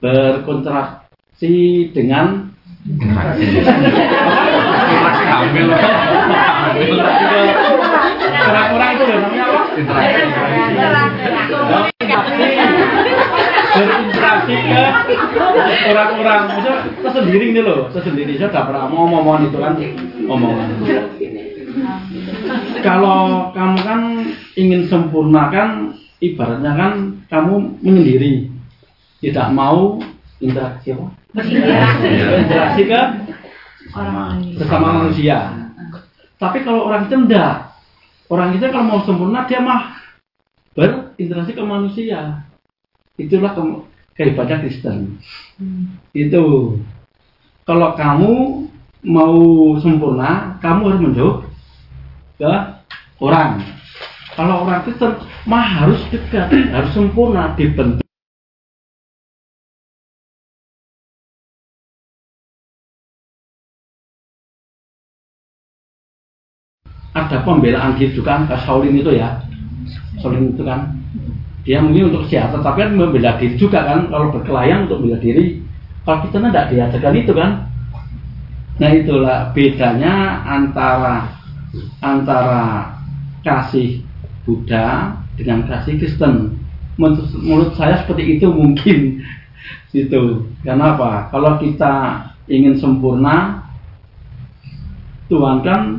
berkontraksi 0.01 1.92
dengan. 1.92 2.49
Kurang-kurang 8.57 8.90
itu 8.96 9.04
loh 9.04 9.18
namanya 9.20 9.44
apa? 9.52 9.62
Berinteraksi 13.76 14.54
ke 14.57 14.84
orang-orang 15.92 16.40
maksudnya 16.48 16.76
tersendiri 17.04 17.44
ini 17.52 17.61
loh 17.61 17.92
tersendiri 17.92 18.40
saya 18.40 18.48
tidak 18.48 18.72
pernah 18.72 18.88
mau 18.88 19.36
itu 19.44 19.59
kan 19.61 19.76
omongan. 20.24 20.68
Kalau 22.80 23.52
kamu 23.52 23.78
kan 23.84 24.00
ingin 24.57 24.88
sempurnakan 24.88 25.92
ibaratnya 26.24 26.72
kan 26.72 26.92
kamu 27.28 27.76
menyendiri. 27.84 28.48
Tidak 29.20 29.52
mau 29.52 30.00
interaksi 30.40 30.96
apa? 30.96 31.12
Interaksi. 32.40 32.80
Ke 32.88 33.02
orang 33.92 34.57
bersama 34.57 35.04
manusia. 35.04 35.52
Tapi 36.40 36.64
kalau 36.64 36.88
orang 36.88 37.04
itu 37.12 37.16
enggak 37.16 37.75
orang 38.30 38.56
itu 38.56 38.66
kalau 38.70 38.86
mau 38.86 39.00
sempurna 39.02 39.44
dia 39.44 39.60
mah 39.60 39.98
berinteraksi 40.72 41.52
ke 41.52 41.62
manusia. 41.64 42.46
Itulah 43.16 43.52
ke- 43.56 43.84
kehebatan 44.16 44.60
Kristen. 44.62 44.98
Itu. 46.14 46.76
Kalau 47.66 47.98
kamu 47.98 48.32
mau 49.02 49.36
sempurna 49.82 50.60
kamu 50.62 50.82
harus 50.86 51.02
menjauh 51.02 51.36
ke 52.38 52.52
orang. 53.18 53.58
Kalau 54.38 54.68
orang 54.68 54.86
Kristen 54.86 55.18
mah 55.48 55.66
harus 55.66 55.98
dekat 56.14 56.50
harus 56.70 56.90
sempurna 56.94 57.54
dibentuk 57.58 58.05
ada 67.26 67.42
pembelaan 67.42 67.98
diri 67.98 68.14
juga 68.14 68.38
kan 68.38 68.42
ke 68.46 68.56
Shaolin 68.62 68.94
itu 68.94 69.10
ya. 69.18 69.42
Shaolin 70.22 70.54
itu 70.54 70.62
kan. 70.62 70.94
Dia 71.66 71.82
mungkin 71.82 72.14
untuk 72.14 72.30
kesehatan 72.30 72.62
tapi 72.62 72.86
kan 72.86 72.90
membela 72.94 73.34
diri 73.42 73.58
juga 73.58 73.82
kan 73.82 74.06
kalau 74.06 74.30
berkelayan 74.30 74.86
untuk 74.86 75.02
membela 75.02 75.18
diri. 75.18 75.60
Kalau 76.06 76.22
kita 76.22 76.38
tidak 76.38 76.66
diajarkan 76.70 77.14
itu 77.18 77.32
kan. 77.34 77.50
Nah 78.76 78.90
itulah 78.92 79.38
bedanya 79.50 80.44
antara 80.46 81.34
antara 81.98 82.94
kasih 83.42 84.06
Buddha 84.46 85.18
dengan 85.34 85.66
kasih 85.66 85.98
Kristen. 85.98 86.62
Menurut, 86.96 87.28
menurut 87.42 87.70
saya 87.74 88.00
seperti 88.00 88.38
itu 88.38 88.46
mungkin. 88.48 89.20
Itu 89.96 90.52
kenapa 90.60 91.32
kalau 91.32 91.56
kita 91.56 92.20
ingin 92.52 92.76
sempurna 92.76 93.64
Tuhan 95.32 95.64
kan 95.64 95.95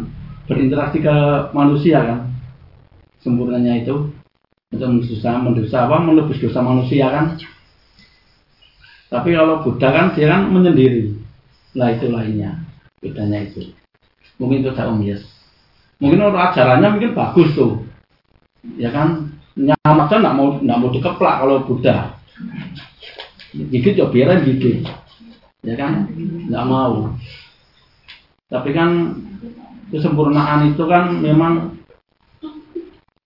berinteraksi 0.47 1.03
ke 1.03 1.15
manusia 1.53 1.99
kan? 2.01 2.19
Sempurnanya 3.21 3.83
itu. 3.83 4.11
Untuk 4.67 4.87
mendosa 4.87 5.31
mendosa 5.39 5.77
apa? 5.87 5.95
Menebus 6.03 6.41
dosa 6.43 6.59
manusia 6.59 7.07
kan? 7.07 7.39
Tapi 9.07 9.31
kalau 9.31 9.63
Buddha 9.63 9.87
kan 9.91 10.11
dia 10.15 10.27
kan 10.27 10.51
menyendiri. 10.51 11.15
Lah 11.75 11.95
itu 11.95 12.11
lainnya. 12.11 12.59
Bedanya 12.99 13.47
itu. 13.47 13.71
Mungkin 14.39 14.63
itu 14.63 14.71
tak 14.75 14.91
yes 15.03 15.37
mungkin 15.97 16.21
orang 16.21 16.53
ajarannya 16.53 16.89
mungkin 16.93 17.17
bagus 17.17 17.49
tuh. 17.57 17.81
Ya 18.77 18.93
kan? 18.93 19.33
Nyamak 19.57 20.13
kan 20.13 20.21
nggak 20.21 20.37
mau 20.37 20.47
nggak 20.61 20.77
mau 20.77 20.89
dikeplak 20.93 21.35
kalau 21.41 21.65
Buddha. 21.65 22.13
Gigit 23.53 23.97
ya 23.97 24.05
biarin 24.05 24.45
gigit. 24.45 24.85
Ya 25.65 25.73
kan? 25.73 26.05
Nggak 26.45 26.67
mau. 26.69 27.09
Tapi 28.47 28.69
kan 28.71 29.17
kesempurnaan 29.91 30.73
itu 30.73 30.83
kan 30.87 31.15
memang 31.19 31.77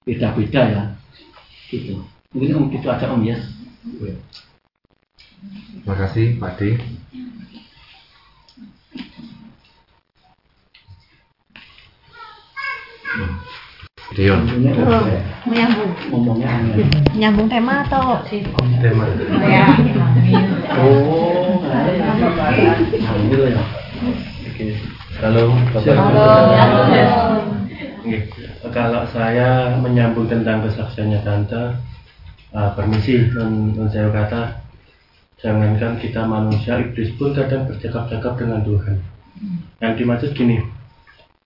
beda-beda 0.06 0.62
ya 0.66 0.84
gitu 1.70 2.02
mungkin 2.34 2.58
om 2.58 2.66
gitu 2.74 2.88
aja 2.90 3.10
om 3.12 3.22
yes 3.26 3.42
Terima 5.82 5.98
kasih 5.98 6.38
Pak 6.38 6.62
D. 6.62 6.78
Dion, 14.12 14.44
Ini 14.44 14.76
oke. 14.76 15.16
Menyambung. 15.48 15.92
ngomongnya 16.12 16.50
aneh 16.52 16.84
Menyambung 17.16 17.48
tema 17.48 17.88
atau 17.88 18.20
tema. 18.28 19.08
oh 20.78 21.64
ambil 23.02 23.42
ya 23.50 23.64
Oke. 24.52 24.68
Halo, 25.22 25.54
Bapak. 25.70 25.86
Oke. 28.02 28.26
Kalau 28.74 29.06
saya 29.14 29.78
menyambung 29.78 30.26
tentang 30.26 30.66
kesaksiannya 30.66 31.22
Tante, 31.22 31.78
ah, 32.58 32.74
permisi, 32.74 33.30
non, 33.30 33.86
saya 33.94 34.10
kata, 34.10 34.66
jangankan 35.38 36.02
kita 36.02 36.26
manusia, 36.26 36.82
iblis 36.82 37.14
pun 37.22 37.38
kadang 37.38 37.70
bercakap-cakap 37.70 38.34
dengan 38.34 38.66
Tuhan. 38.66 38.98
Yang 39.78 39.94
dimaksud 40.02 40.32
gini, 40.34 40.58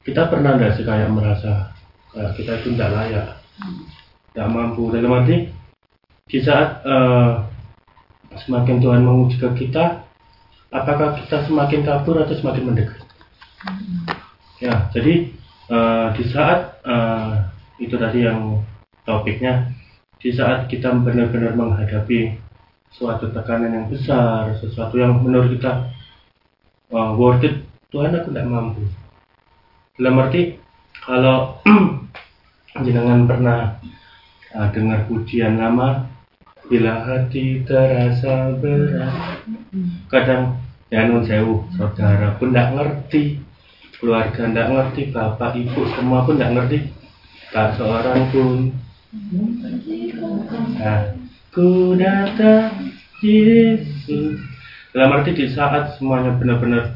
kita 0.07 0.31
pernah 0.31 0.56
nggak 0.56 0.80
sih 0.80 0.88
kayak 0.88 1.11
merasa 1.11 1.76
kayak 2.15 2.31
kita 2.39 2.52
itu 2.64 2.80
tidak 2.80 2.95
layak, 2.95 3.27
tidak 4.31 4.47
mampu. 4.56 4.88
Dalam 4.88 5.19
arti, 5.19 5.52
di 6.31 6.39
saat 6.39 6.80
eh, 6.88 7.31
semakin 8.39 8.80
Tuhan 8.80 9.03
menguji 9.03 9.35
ke 9.35 9.68
kita, 9.68 10.07
apakah 10.72 11.19
kita 11.19 11.43
semakin 11.43 11.84
kabur 11.84 12.23
atau 12.23 12.39
semakin 12.39 12.72
mendekat? 12.72 13.05
Ya, 14.64 14.88
jadi 14.96 15.36
eh, 15.70 16.08
di 16.16 16.24
saat 16.32 16.80
eh, 16.86 17.32
itu 17.84 17.96
tadi 18.00 18.24
yang 18.24 18.64
topiknya, 19.04 19.70
di 20.18 20.32
saat 20.32 20.72
kita 20.72 20.96
benar-benar 20.96 21.54
menghadapi 21.54 22.40
suatu 22.96 23.30
tekanan 23.36 23.76
yang 23.76 23.88
besar, 23.92 24.56
sesuatu 24.64 24.96
yang 24.96 25.20
menurut 25.20 25.52
kita 25.60 25.92
eh, 26.90 27.12
worth 27.20 27.44
it, 27.44 27.68
Tuhan 27.92 28.16
aku 28.16 28.32
tidak 28.32 28.48
mampu. 28.48 28.84
Dalam 29.96 30.20
arti 30.24 30.60
kalau 31.06 31.60
jenengan 32.86 33.28
pernah 33.28 33.60
eh, 34.56 34.68
dengar 34.72 35.04
pujian 35.12 35.60
lama, 35.60 36.08
bila 36.66 37.06
hati 37.06 37.62
terasa 37.62 38.58
berat, 38.58 39.46
kadang 40.10 40.58
ya 40.90 41.06
nun 41.06 41.22
sewu 41.26 41.66
saudara 41.78 42.34
pun 42.42 42.50
tidak 42.54 42.74
ngerti 42.74 43.38
keluarga 44.00 44.48
tidak 44.48 44.68
ngerti 44.72 45.02
bapak 45.12 45.52
ibu 45.56 45.82
semua 45.96 46.24
pun 46.24 46.36
tidak 46.38 46.54
ngerti. 46.56 46.78
Tak 47.54 47.80
seorang 47.80 48.20
pun. 48.34 48.76
Nah, 50.76 51.16
ku 51.56 51.96
datang 51.96 52.92
Yesus. 53.24 54.38
Dalam 54.92 55.12
arti 55.20 55.36
di 55.36 55.48
saat 55.52 56.00
semuanya 56.00 56.36
benar-benar 56.40 56.96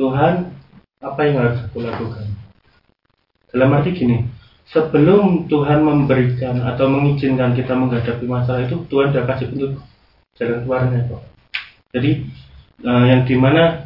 Tuhan 0.00 0.52
apa 1.04 1.20
yang 1.24 1.36
harus 1.40 1.60
aku 1.68 1.84
lakukan? 1.84 2.24
Dalam 3.52 3.76
arti 3.76 3.92
gini 3.92 4.24
sebelum 4.70 5.46
Tuhan 5.46 5.86
memberikan 5.86 6.58
atau 6.66 6.90
mengizinkan 6.90 7.54
kita 7.54 7.74
menghadapi 7.78 8.26
masalah 8.26 8.66
itu 8.66 8.82
Tuhan 8.90 9.14
sudah 9.14 9.24
kasih 9.30 9.46
untuk 9.54 9.78
jalan 10.34 10.58
keluarnya 10.66 11.06
kok 11.06 11.22
jadi 11.94 12.10
eh, 12.82 13.04
yang 13.06 13.22
di 13.22 13.36
mana 13.38 13.85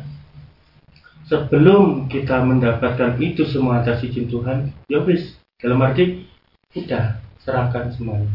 sebelum 1.31 2.11
kita 2.11 2.43
mendapatkan 2.43 3.15
itu 3.23 3.47
semua 3.47 3.87
atas 3.87 4.03
izin 4.03 4.27
Tuhan, 4.27 4.75
ya 4.91 4.99
wis, 5.07 5.39
dalam 5.63 5.79
arti 5.79 6.27
udah 6.75 7.23
serahkan 7.47 7.95
semuanya. 7.95 8.27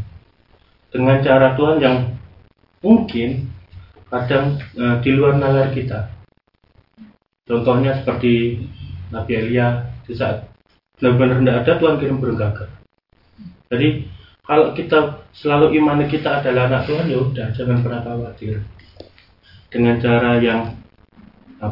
Dengan 0.88 1.20
cara 1.20 1.52
Tuhan 1.60 1.78
yang 1.84 1.96
mungkin 2.80 3.52
kadang 4.08 4.56
eh, 4.80 4.96
di 5.04 5.10
luar 5.12 5.36
nalar 5.36 5.76
kita. 5.76 6.08
Contohnya 7.44 8.00
seperti 8.00 8.64
Nabi 9.12 9.32
Elia 9.38 9.92
di 10.08 10.16
saat 10.16 10.48
benar-benar 10.96 11.44
tidak 11.44 11.56
ada 11.62 11.72
Tuhan 11.78 11.96
kirim 12.00 12.18
burung. 12.18 12.40
Jadi 13.68 13.88
kalau 14.46 14.72
kita 14.72 15.26
selalu 15.36 15.76
iman 15.78 16.06
kita 16.08 16.40
adalah 16.40 16.70
anak 16.70 16.88
Tuhan 16.88 17.06
ya 17.12 17.18
udah 17.20 17.46
jangan 17.52 17.78
pernah 17.84 18.00
khawatir 18.02 18.64
dengan 19.68 20.00
cara 20.00 20.38
yang 20.40 20.74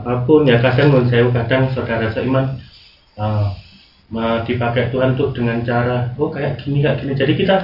apa 0.01 0.27
pun 0.27 0.47
ya 0.49 0.59
kadang 0.59 0.91
menurut 0.91 1.09
saya 1.09 1.27
kadang 1.31 1.63
saudara 1.71 2.11
seiman 2.11 2.59
uh, 3.19 3.55
dipakai 4.45 4.93
Tuhan 4.95 5.19
untuk 5.19 5.35
dengan 5.35 5.63
cara 5.65 6.13
oh 6.19 6.31
kayak 6.31 6.61
gini 6.63 6.85
kayak 6.85 7.03
gini. 7.03 7.13
Jadi 7.15 7.33
kita 7.39 7.57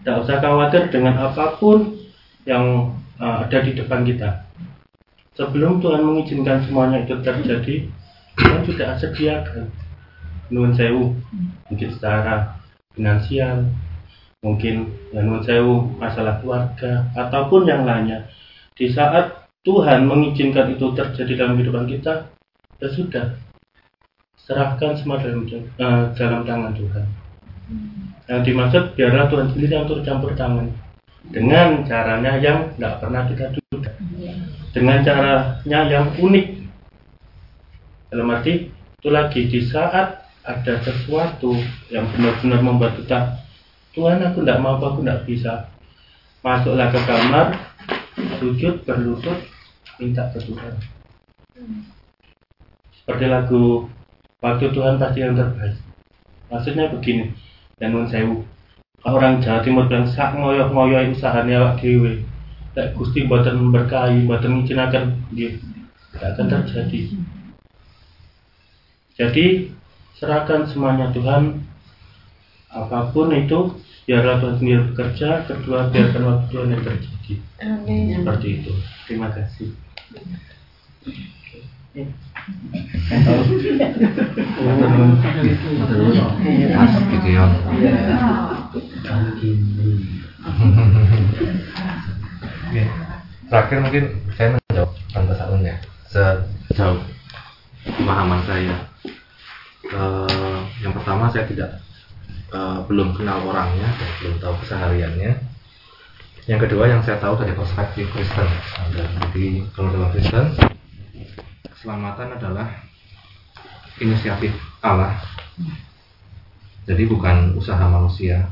tidak 0.00 0.16
usah 0.24 0.36
khawatir 0.40 0.92
dengan 0.92 1.16
apa 1.16 1.56
pun 1.56 1.96
yang 2.44 2.94
uh, 3.20 3.44
ada 3.44 3.58
di 3.64 3.72
depan 3.72 4.04
kita. 4.04 4.44
Sebelum 5.34 5.82
Tuhan 5.82 6.06
mengizinkan 6.06 6.62
semuanya 6.68 7.02
itu 7.02 7.18
terjadi 7.24 7.90
Tuhan 8.38 8.60
sudah 8.68 8.88
sediakan. 9.00 9.66
Nuwun 10.52 10.76
sewu 10.76 11.16
mungkin 11.72 11.88
secara 11.96 12.60
finansial 12.92 13.64
mungkin 14.44 14.92
ya 15.10 15.24
nuwun 15.24 15.40
sewu 15.42 15.96
masalah 15.96 16.38
keluarga 16.38 17.08
ataupun 17.16 17.66
yang 17.66 17.82
lainnya. 17.88 18.28
Di 18.76 18.92
saat 18.92 19.43
Tuhan 19.64 20.04
mengizinkan 20.04 20.76
itu 20.76 20.92
terjadi 20.92 21.40
dalam 21.40 21.56
kehidupan 21.56 21.88
kita, 21.88 22.28
ya 22.78 22.88
sudah. 22.92 23.32
Serahkan 24.44 25.00
semua 25.00 25.16
dalam, 25.24 25.48
eh, 25.48 26.04
dalam 26.12 26.44
tangan 26.44 26.76
Tuhan. 26.76 27.04
Yang 28.28 28.40
dimaksud 28.44 28.82
biarlah 28.92 29.32
Tuhan 29.32 29.48
sendiri 29.56 29.72
yang 29.72 29.88
turut 29.88 30.04
campur 30.04 30.36
tangan. 30.36 30.68
Dengan 31.24 31.80
caranya 31.88 32.36
yang 32.36 32.76
tidak 32.76 33.00
pernah 33.00 33.24
kita 33.24 33.44
duga. 33.56 33.92
Dengan 34.76 35.00
caranya 35.00 35.80
yang 35.88 36.12
unik. 36.20 36.46
Dalam 38.12 38.28
arti, 38.36 38.68
itu 38.68 39.08
lagi 39.08 39.48
di 39.48 39.64
saat 39.64 40.28
ada 40.44 40.74
sesuatu 40.84 41.56
yang 41.88 42.04
benar-benar 42.12 42.60
membuat 42.60 42.92
kita 43.00 43.40
Tuhan 43.96 44.20
aku 44.20 44.44
tidak 44.44 44.60
mampu, 44.60 44.84
aku 44.84 45.00
tidak 45.00 45.20
bisa 45.24 45.52
Masuklah 46.44 46.92
ke 46.92 47.00
kamar 47.08 47.46
Sujud, 48.36 48.84
berlutut 48.84 49.53
minta 49.98 50.30
ke 50.34 50.38
Tuhan. 50.42 50.74
Seperti 52.94 53.26
lagu 53.28 53.90
Waktu 54.44 54.76
Tuhan 54.76 55.00
pasti 55.00 55.24
yang 55.24 55.32
terbaik. 55.32 55.80
Maksudnya 56.52 56.92
begini, 56.92 57.32
dan 57.80 57.96
nun 57.96 58.04
sewu. 58.04 58.44
Orang 59.00 59.40
Jawa 59.40 59.64
Timur 59.64 59.88
bilang 59.88 60.04
sak 60.04 60.36
ngoyoh 60.36 60.68
ngoyoh 60.68 61.16
usahanya 61.16 61.64
awak 61.64 61.80
dewe. 61.80 62.20
Tak 62.76 62.92
gusti 62.92 63.24
buatan 63.24 63.72
berkahi, 63.72 64.28
buatan 64.28 64.60
ngizinakan 64.60 65.16
dia. 65.32 65.56
Tidak 66.12 66.28
akan 66.36 66.46
terjadi. 66.52 67.00
Jadi 69.16 69.72
serahkan 70.20 70.68
semuanya 70.68 71.08
Tuhan. 71.16 71.64
Apa 72.68 73.16
pun 73.16 73.32
itu, 73.32 73.80
biarlah 74.04 74.44
Tuhan 74.44 74.56
sendiri 74.60 74.82
bekerja. 74.92 75.48
Kedua, 75.48 75.88
biarkan 75.88 76.22
waktu 76.28 76.44
Tuhan 76.52 76.68
yang 76.68 76.84
terjadi. 76.84 77.32
Seperti 78.20 78.48
itu. 78.60 78.72
Terima 79.08 79.32
kasih. 79.32 79.72
Gideon. 87.14 87.50
Oke. 92.64 92.82
Terakhir 93.44 93.78
mungkin 93.78 94.04
saya 94.34 94.48
menjawab 94.58 94.90
Tante 95.14 95.34
Sarun 95.38 95.62
ya 95.62 95.76
sejauh 96.10 96.98
pemahaman 97.86 98.42
saya. 98.50 98.76
Eh, 99.84 100.58
yang 100.82 100.90
pertama 100.96 101.30
saya 101.30 101.46
tidak 101.46 101.70
eh, 102.50 102.78
belum 102.90 103.14
kenal 103.14 103.46
orangnya 103.46 103.86
belum 104.18 104.42
tahu 104.42 104.54
kesehariannya. 104.66 105.53
Yang 106.44 106.68
kedua 106.68 106.84
yang 106.92 107.00
saya 107.00 107.16
tahu 107.24 107.40
dari 107.40 107.56
perspektif 107.56 108.04
Kristen. 108.12 108.44
Jadi 108.92 109.64
kalau 109.72 109.88
dalam 109.96 110.12
Kristen 110.12 110.52
keselamatan 111.72 112.36
adalah 112.36 112.68
inisiatif 113.96 114.52
Allah. 114.84 115.16
Jadi 116.84 117.08
bukan 117.08 117.56
usaha 117.56 117.80
manusia 117.88 118.44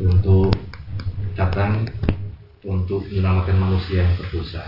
untuk 0.00 0.56
datang 1.36 1.84
untuk 2.64 3.04
menyelamatkan 3.12 3.60
manusia 3.60 4.08
yang 4.08 4.16
berdosa. 4.16 4.64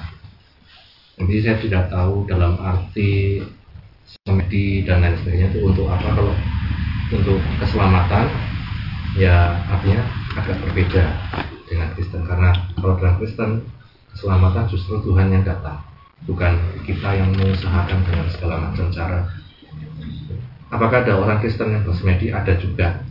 Jadi 1.17 1.35
saya 1.41 1.57
tidak 1.65 1.89
tahu 1.89 2.29
dalam 2.29 2.61
arti 2.61 3.41
semedi 4.05 4.85
dan 4.85 5.01
lain 5.01 5.17
sebagainya 5.17 5.49
itu 5.49 5.61
untuk 5.65 5.89
apa 5.89 6.13
kalau 6.13 6.37
untuk 7.09 7.41
keselamatan 7.57 8.29
ya 9.17 9.65
artinya 9.73 10.05
agak 10.37 10.61
berbeda 10.61 11.05
dengan 11.69 11.89
Kristen. 11.97 12.23
Karena 12.25 12.51
kalau 12.79 12.95
dalam 13.01 13.17
Kristen 13.21 13.51
keselamatan 14.15 14.65
justru 14.71 15.03
Tuhan 15.03 15.33
yang 15.35 15.45
datang. 15.45 15.83
Bukan 16.25 16.53
kita 16.89 17.11
yang 17.21 17.37
mengusahakan 17.37 18.01
dengan 18.07 18.27
segala 18.33 18.55
macam 18.71 18.89
cara. 18.89 19.29
Apakah 20.73 21.05
ada 21.05 21.21
orang 21.21 21.39
Kristen 21.45 21.75
yang 21.75 21.85
bersemedi 21.85 22.33
ada 22.33 22.55
juga. 22.57 23.05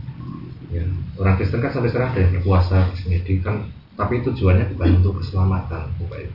Ya. 0.74 0.82
orang 1.14 1.38
Kristen 1.38 1.62
kan 1.62 1.70
sampai 1.70 1.86
sekarang 1.94 2.10
ada 2.10 2.20
yang 2.26 2.32
berpuasa 2.42 2.90
bersemedi 2.90 3.38
kan? 3.38 3.70
Tapi 3.94 4.26
tujuannya 4.26 4.74
bukan 4.74 4.90
untuk 4.98 5.22
keselamatan 5.22 5.86
bukan 6.02 6.26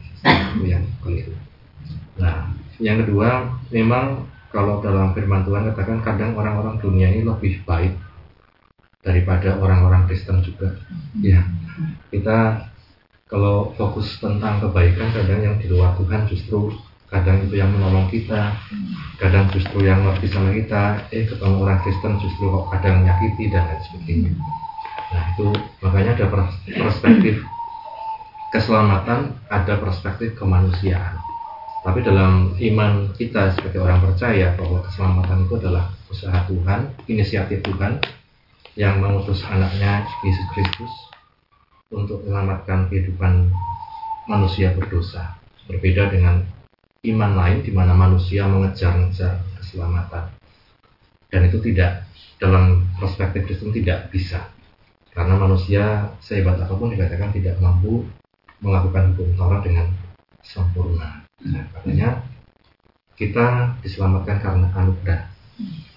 yang 0.63 0.87
keliru 1.03 1.35
nah 2.19 2.51
yang 2.79 3.03
kedua 3.03 3.51
memang 3.71 4.27
kalau 4.51 4.83
dalam 4.83 5.11
firman 5.15 5.43
Tuhan 5.43 5.71
katakan 5.71 5.99
kadang 6.03 6.31
orang-orang 6.35 6.79
dunia 6.79 7.07
ini 7.11 7.23
lebih 7.23 7.63
baik 7.63 7.95
daripada 8.99 9.55
orang-orang 9.61 10.09
Kristen 10.09 10.43
juga. 10.43 10.75
Ya 11.21 11.45
kita 12.09 12.69
kalau 13.29 13.77
fokus 13.77 14.17
tentang 14.17 14.57
kebaikan 14.57 15.13
kadang 15.13 15.41
yang 15.45 15.55
di 15.61 15.69
luar 15.69 15.93
Tuhan 16.01 16.25
justru 16.25 16.73
kadang 17.09 17.41
itu 17.45 17.57
yang 17.57 17.69
menolong 17.73 18.09
kita 18.09 18.53
kadang 19.17 19.49
justru 19.53 19.85
yang 19.85 20.01
lebih 20.05 20.29
sama 20.29 20.49
kita. 20.53 21.05
Eh 21.13 21.25
ketemu 21.29 21.61
orang 21.61 21.81
Kristen 21.85 22.17
justru 22.21 22.49
kok 22.49 22.73
kadang 22.73 23.05
menyakiti 23.05 23.53
dan 23.53 23.69
lain 23.69 23.81
sebagainya. 23.85 24.31
Nah 25.09 25.23
itu 25.33 25.47
makanya 25.81 26.11
ada 26.17 26.27
perspektif 26.65 27.35
keselamatan 28.49 29.37
ada 29.49 29.73
perspektif 29.77 30.33
kemanusiaan. 30.37 31.21
Tapi 31.79 32.03
dalam 32.03 32.57
iman 32.59 33.13
kita 33.15 33.55
sebagai 33.55 33.81
orang 33.81 34.03
percaya 34.03 34.57
bahwa 34.57 34.83
keselamatan 34.83 35.47
itu 35.47 35.53
adalah 35.63 35.85
usaha 36.11 36.39
Tuhan 36.49 36.97
inisiatif 37.07 37.61
Tuhan 37.61 38.01
yang 38.75 38.99
mengutus 38.99 39.41
anaknya 39.47 40.03
Yesus 40.25 40.47
Kristus 40.53 41.08
untuk 41.89 42.25
menyelamatkan 42.25 42.89
kehidupan 42.89 43.49
manusia 44.29 44.73
berdosa. 44.77 45.37
Berbeda 45.65 46.09
dengan 46.09 46.41
iman 47.05 47.31
lain 47.37 47.59
di 47.65 47.71
mana 47.73 47.93
manusia 47.93 48.45
mengejar-ngejar 48.45 49.41
keselamatan. 49.57 50.29
Dan 51.29 51.45
itu 51.45 51.61
tidak 51.61 52.09
dalam 52.41 52.89
perspektif 52.97 53.45
Kristen 53.45 53.69
tidak 53.73 54.09
bisa. 54.09 54.49
Karena 55.13 55.37
manusia 55.37 56.13
sehebat 56.21 56.57
apa 56.61 56.73
pun 56.73 56.93
dikatakan 56.93 57.33
tidak 57.33 57.57
mampu 57.61 58.05
melakukan 58.61 59.13
hukum 59.13 59.29
Taurat 59.37 59.61
dengan 59.61 59.87
sempurna. 60.41 61.25
Nah, 61.45 61.63
katanya 61.75 62.23
kita 63.19 63.75
diselamatkan 63.83 64.39
karena 64.39 64.67
anugerah 64.73 65.21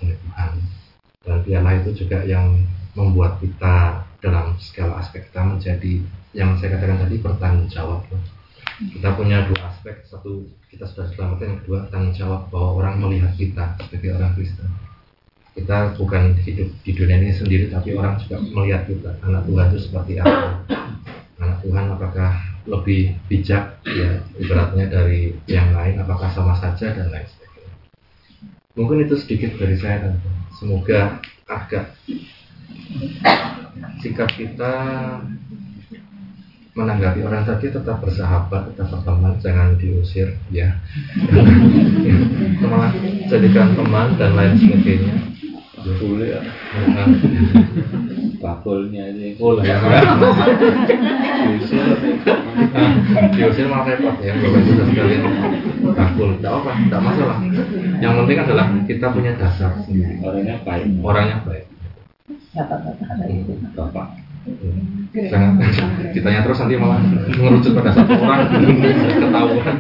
oleh 0.03 0.17
Tuhan. 0.19 0.53
Dan 1.23 1.39
piala 1.47 1.71
itu 1.79 1.91
juga 2.03 2.27
yang 2.27 2.67
membuat 2.99 3.39
kita 3.39 4.03
dalam 4.23 4.55
segala 4.63 5.03
aspek 5.03 5.27
kita 5.29 5.43
menjadi 5.43 5.93
yang 6.33 6.55
saya 6.57 6.79
katakan 6.79 7.03
tadi 7.03 7.19
bertanggung 7.19 7.69
jawab. 7.69 8.07
Kita 8.79 9.15
punya 9.19 9.45
dua 9.51 9.69
aspek, 9.69 10.07
satu 10.09 10.47
kita 10.73 10.89
sudah 10.89 11.11
selamatkan, 11.13 11.47
yang 11.53 11.59
kedua 11.61 11.79
tanggung 11.93 12.15
jawab 12.17 12.49
bahwa 12.49 12.81
orang 12.81 12.95
melihat 13.03 13.35
kita 13.37 13.77
sebagai 13.85 14.17
orang 14.17 14.33
Kristen. 14.39 14.71
Kita 15.53 15.93
bukan 16.01 16.33
hidup 16.41 16.73
di 16.81 16.91
dunia 16.97 17.21
ini 17.21 17.37
sendiri, 17.37 17.69
tapi 17.69 17.93
orang 17.93 18.17
juga 18.25 18.41
melihat 18.41 18.89
kita. 18.89 19.21
Anak 19.21 19.45
Tuhan 19.45 19.67
itu 19.69 19.81
seperti 19.85 20.13
apa? 20.17 20.65
Anak 21.37 21.59
Tuhan 21.61 21.85
apakah 21.93 22.33
lebih 22.65 23.19
bijak 23.29 23.83
ya 23.85 24.23
ibaratnya 24.41 24.89
dari 24.89 25.37
yang 25.51 25.77
lain? 25.77 26.01
Apakah 26.01 26.33
sama 26.33 26.57
saja 26.57 26.95
dan 26.97 27.13
lain 27.13 27.27
sebagainya? 27.29 27.75
Mungkin 28.79 29.05
itu 29.05 29.15
sedikit 29.21 29.61
dari 29.61 29.77
saya 29.77 30.09
tante. 30.09 30.31
Semoga 30.57 31.21
agak 31.45 31.93
sikap 34.03 34.29
kita 34.35 34.75
menanggapi 36.73 37.21
orang 37.21 37.45
tadi 37.45 37.69
tetap 37.69 38.01
bersahabat, 38.01 38.73
tetap 38.73 38.89
berteman, 38.89 39.37
jangan 39.45 39.77
diusir, 39.77 40.41
ya. 40.49 40.73
Malah 42.65 42.97
jadikan 43.29 43.77
teman 43.77 44.17
dan 44.17 44.33
lain 44.33 44.57
sebagainya. 44.57 45.15
Boleh 45.83 46.33
ya. 46.33 46.41
Bakulnya 48.41 49.13
ini. 49.13 49.37
Boleh 49.37 49.69
ya. 49.69 49.77
Diusir. 51.45 51.85
Diusir 53.37 53.67
malah 53.69 53.93
repot 53.93 54.17
ya, 54.25 54.33
bapak 54.33 54.61
sudah 54.65 54.87
sekalian 54.89 55.23
bakul, 55.93 56.31
tidak 56.39 56.53
apa, 56.57 56.71
tidak 56.89 57.01
masalah. 57.05 57.37
Yang 58.01 58.13
penting 58.23 58.39
adalah 58.49 58.67
kita 58.89 59.07
punya 59.13 59.33
dasar 59.37 59.77
sendiri. 59.85 60.25
Orangnya 60.25 60.57
baik. 60.65 60.89
Orangnya 61.05 61.37
baik. 61.45 61.72
Bapak. 62.53 64.07
Jangan 65.13 65.61
ditanya 66.13 66.41
terus 66.43 66.59
nanti 66.61 66.75
malah 66.77 66.99
mengerucut 67.33 67.73
pada 67.79 67.91
satu 67.95 68.13
orang 68.19 68.49
ketahuan. 69.23 69.77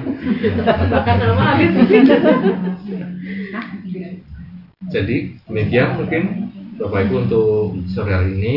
Jadi 4.92 5.16
demikian 5.48 5.88
mungkin 5.98 6.22
Bapak 6.78 7.08
Ibu 7.08 7.14
untuk 7.28 7.76
sore 7.90 8.12
hari 8.12 8.38
ini. 8.38 8.54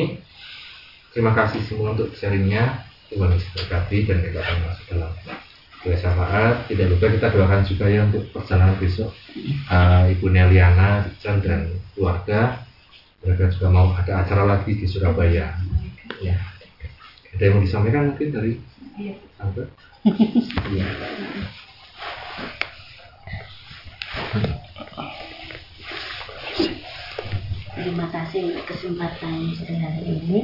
Terima 1.15 1.31
kasih 1.31 1.63
semua 1.63 1.95
untuk 1.95 2.11
sharingnya. 2.15 2.85
Tuhan 3.07 3.31
Yesus 3.31 3.51
berkati 3.55 4.03
dan 4.09 4.19
kita 4.19 4.41
akan 4.43 4.57
masuk 4.67 4.85
dalam 4.91 5.11
doa 5.85 5.95
syafaat. 5.95 6.55
Tidak 6.67 6.85
lupa 6.91 7.07
kita 7.07 7.27
doakan 7.31 7.61
juga 7.63 7.85
ya 7.87 8.03
untuk 8.03 8.23
perjalanan 8.33 8.75
besok 8.81 9.13
uh, 9.71 10.09
Ibu 10.11 10.27
Neliana, 10.27 11.07
dan 11.23 11.71
keluarga. 11.95 12.64
Mereka 13.25 13.57
juga 13.57 13.67
mau 13.73 13.89
ada 13.97 14.21
acara 14.21 14.45
lagi 14.45 14.77
di 14.77 14.85
Surabaya. 14.85 15.57
Ya. 16.21 16.37
Ada 17.33 17.41
yang 17.41 17.53
mau 17.57 17.65
disampaikan 17.65 18.13
mungkin 18.13 18.29
dari 18.29 18.61
Tante? 19.33 19.65
Iya. 20.69 20.87
Terima 27.75 28.07
kasih 28.13 28.39
untuk 28.53 28.65
kesempatan 28.69 29.57
sore 29.57 29.75
hari 29.81 30.03
ini. 30.05 30.39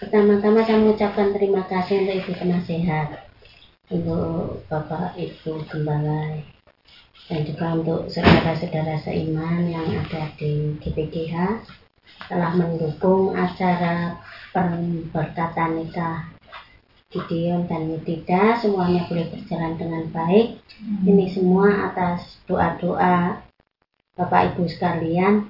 Pertama-tama 0.00 0.64
saya 0.64 0.80
mengucapkan 0.80 1.36
terima 1.36 1.68
kasih 1.68 2.06
untuk 2.06 2.16
Ibu 2.16 2.32
Penasehat, 2.38 3.28
untuk 3.92 4.64
Bapak 4.72 5.20
Ibu 5.20 5.68
Gembala, 5.68 6.38
dan 7.28 7.44
juga 7.44 7.66
untuk 7.76 8.00
saudara-saudara 8.08 8.96
seiman 9.04 9.68
yang 9.68 9.84
ada 9.84 10.32
di 10.40 10.80
GPGH 10.80 11.60
telah 12.24 12.56
mendukung 12.56 13.36
acara 13.36 14.16
pemberkatan 14.56 15.84
nikah 15.84 16.24
Gideon 17.08 17.64
dan 17.68 17.88
Yudida 17.88 18.56
semuanya 18.60 19.08
boleh 19.08 19.32
berjalan 19.32 19.80
dengan 19.80 20.04
baik. 20.12 20.60
Ini 21.08 21.24
semua 21.32 21.88
atas 21.88 22.36
doa-doa 22.44 23.44
Bapak 24.12 24.52
Ibu 24.52 24.68
sekalian 24.68 25.48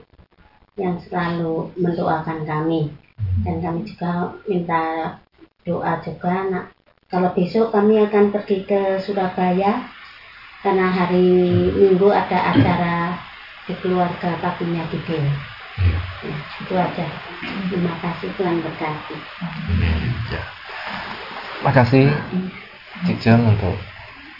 yang 0.79 1.03
selalu 1.03 1.75
mendoakan 1.75 2.47
kami. 2.47 2.95
Dan 3.43 3.59
kami 3.59 3.83
juga 3.91 4.39
minta 4.47 4.83
doa 5.67 5.99
juga. 6.07 6.47
Nak 6.47 6.65
kalau 7.11 7.35
besok 7.35 7.75
kami 7.75 8.07
akan 8.07 8.31
pergi 8.31 8.63
ke 8.63 9.03
Surabaya 9.03 9.98
karena 10.65 10.87
hari 10.91 11.29
Minggu 11.75 12.09
ada 12.11 12.39
acara 12.55 13.15
di 13.69 13.75
keluarga 13.85 14.35
paginya 14.41 14.83
Gideon 14.91 15.29
ya, 16.25 16.37
itu 16.63 16.75
aja 16.75 17.07
terima 17.71 17.95
kasih 18.03 18.29
Tuhan 18.35 18.59
berkati 18.65 19.17
Ya. 20.29 20.45
Terima 21.57 21.73
kasih 21.73 22.05
Jan 23.25 23.41
untuk 23.49 23.73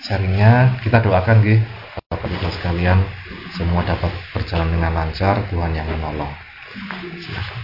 sharingnya. 0.05 0.77
Kita 0.85 1.01
doakan 1.01 1.41
gitu 1.41 1.65
Bapak 2.13 2.29
Ibu 2.29 2.51
sekalian. 2.51 2.99
sekalian 2.99 2.99
semua 3.57 3.83
dapat 3.83 4.13
berjalan 4.37 4.69
dengan 4.71 4.93
lancar, 4.95 5.41
Tuhan 5.51 5.73
yang 5.75 5.89
menolong. 5.89 6.31
Silakan. 7.19 7.61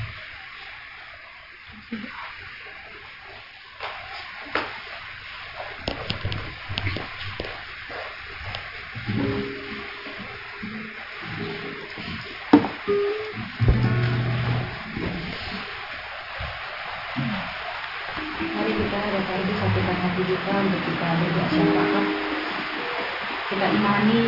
Hati 20.14 20.30
kita 20.30 20.54
kita 20.62 21.08
berdoa 21.18 21.46
syafaat. 21.50 22.06
Kita 23.50 23.66
imani 23.66 24.20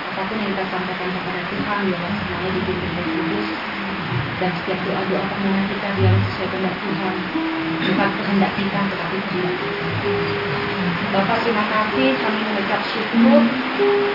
apa 0.00 0.20
pun 0.24 0.36
yang 0.40 0.50
kita 0.56 0.64
sampaikan 0.72 1.08
kepada 1.12 1.42
Tuhan 1.52 1.78
biarlah 1.84 2.12
semuanya 2.16 2.50
dipimpin 2.56 2.90
Roh 2.96 3.04
Kudus 3.04 3.48
dan 4.40 4.50
setiap 4.56 4.80
doa 4.88 5.02
doa 5.12 5.22
permohonan 5.28 5.64
kita 5.68 5.88
biar 6.00 6.14
sesuai 6.24 6.48
kehendak 6.56 6.76
Tuhan. 6.80 7.14
Bukan 7.84 8.10
kehendak 8.16 8.52
kita 8.56 8.80
tetapi 8.88 9.18
kehendak. 9.28 9.54
Bapak 11.12 11.36
terima 11.44 11.64
kasih. 11.68 12.08
Kami 12.16 12.38
mengucap 12.48 12.80
syukur. 12.96 13.42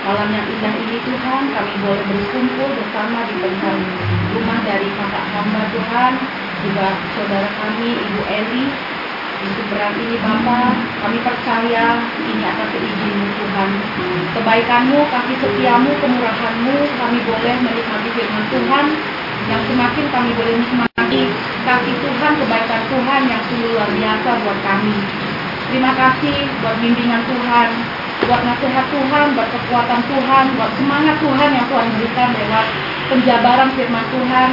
Malam 0.10 0.30
yang 0.34 0.48
indah 0.49 0.73
ini 0.73 0.98
Tuhan 1.06 1.44
kami 1.53 1.73
boleh 1.86 2.06
berkumpul 2.10 2.69
bersama 2.81 3.30
di 3.30 3.36
tengah 3.45 3.77
rumah 4.34 4.60
dari 4.65 4.90
kakak 4.90 5.26
hamba 5.38 5.61
Tuhan 5.69 6.14
juga 6.65 6.88
saudara 7.14 7.49
kami 7.61 7.94
Ibu 7.94 8.22
Eli 8.26 8.65
di 9.40 9.48
seberang 9.56 9.95
ini 9.95 10.20
Bapak 10.20 10.99
kami 10.99 11.24
percaya 11.24 12.03
ini 12.20 12.44
akan 12.44 12.68
seizin 12.76 13.20
Tuhan. 13.40 13.70
Kebaikanmu 14.36 14.99
kasih 15.07 15.38
setiamu 15.40 15.95
kemurahanmu 16.03 16.76
kami 16.99 17.20
boleh 17.24 17.56
menikmati 17.64 18.10
firman 18.11 18.44
Tuhan. 18.52 18.86
Yang 19.48 19.61
semakin 19.72 20.06
kami 20.11 20.30
boleh 20.36 20.53
menikmati 20.60 21.24
kasih 21.64 21.95
Tuhan 22.03 22.32
kebaikan 22.36 22.84
Tuhan 22.91 23.22
yang 23.32 23.41
sungguh 23.48 23.72
luar 23.72 23.90
biasa 23.95 24.30
buat 24.44 24.60
kami. 24.60 24.98
Terima 25.72 25.91
kasih 25.95 26.38
buat 26.60 26.76
bimbingan 26.84 27.24
Tuhan 27.24 27.70
buat 28.28 28.44
nasihat 28.44 28.86
Tuhan, 28.91 29.26
buat 29.34 29.49
kekuatan 29.56 30.02
Tuhan, 30.06 30.45
buat 30.60 30.72
semangat 30.76 31.18
Tuhan 31.24 31.49
yang 31.56 31.66
Tuhan 31.72 31.88
berikan 31.95 32.30
lewat 32.36 32.66
penjabaran 33.07 33.70
firman 33.74 34.06
Tuhan, 34.11 34.49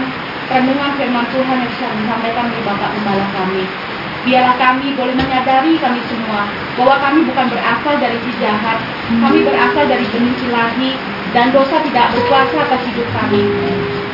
renungan 0.49 0.91
firman 0.97 1.27
Tuhan 1.35 1.57
yang 1.61 1.71
bisa 1.75 1.87
disampaikan 1.93 2.55
oleh 2.55 2.63
Bapak 2.63 2.91
Gembala 2.95 3.27
kami. 3.35 3.86
Biarlah 4.27 4.59
kami 4.59 4.91
boleh 4.99 5.15
menyadari 5.15 5.79
kami 5.79 6.03
semua 6.11 6.51
bahwa 6.75 6.99
kami 6.99 7.23
bukan 7.31 7.47
berasal 7.47 7.95
dari 8.03 8.19
si 8.27 8.35
jahat, 8.43 8.83
kami 9.07 9.47
berasal 9.47 9.87
dari 9.87 10.03
benih 10.11 10.35
ilahi 10.51 10.99
dan 11.31 11.55
dosa 11.55 11.79
tidak 11.87 12.11
berkuasa 12.11 12.59
atas 12.67 12.83
hidup 12.91 13.07
kami. 13.15 13.47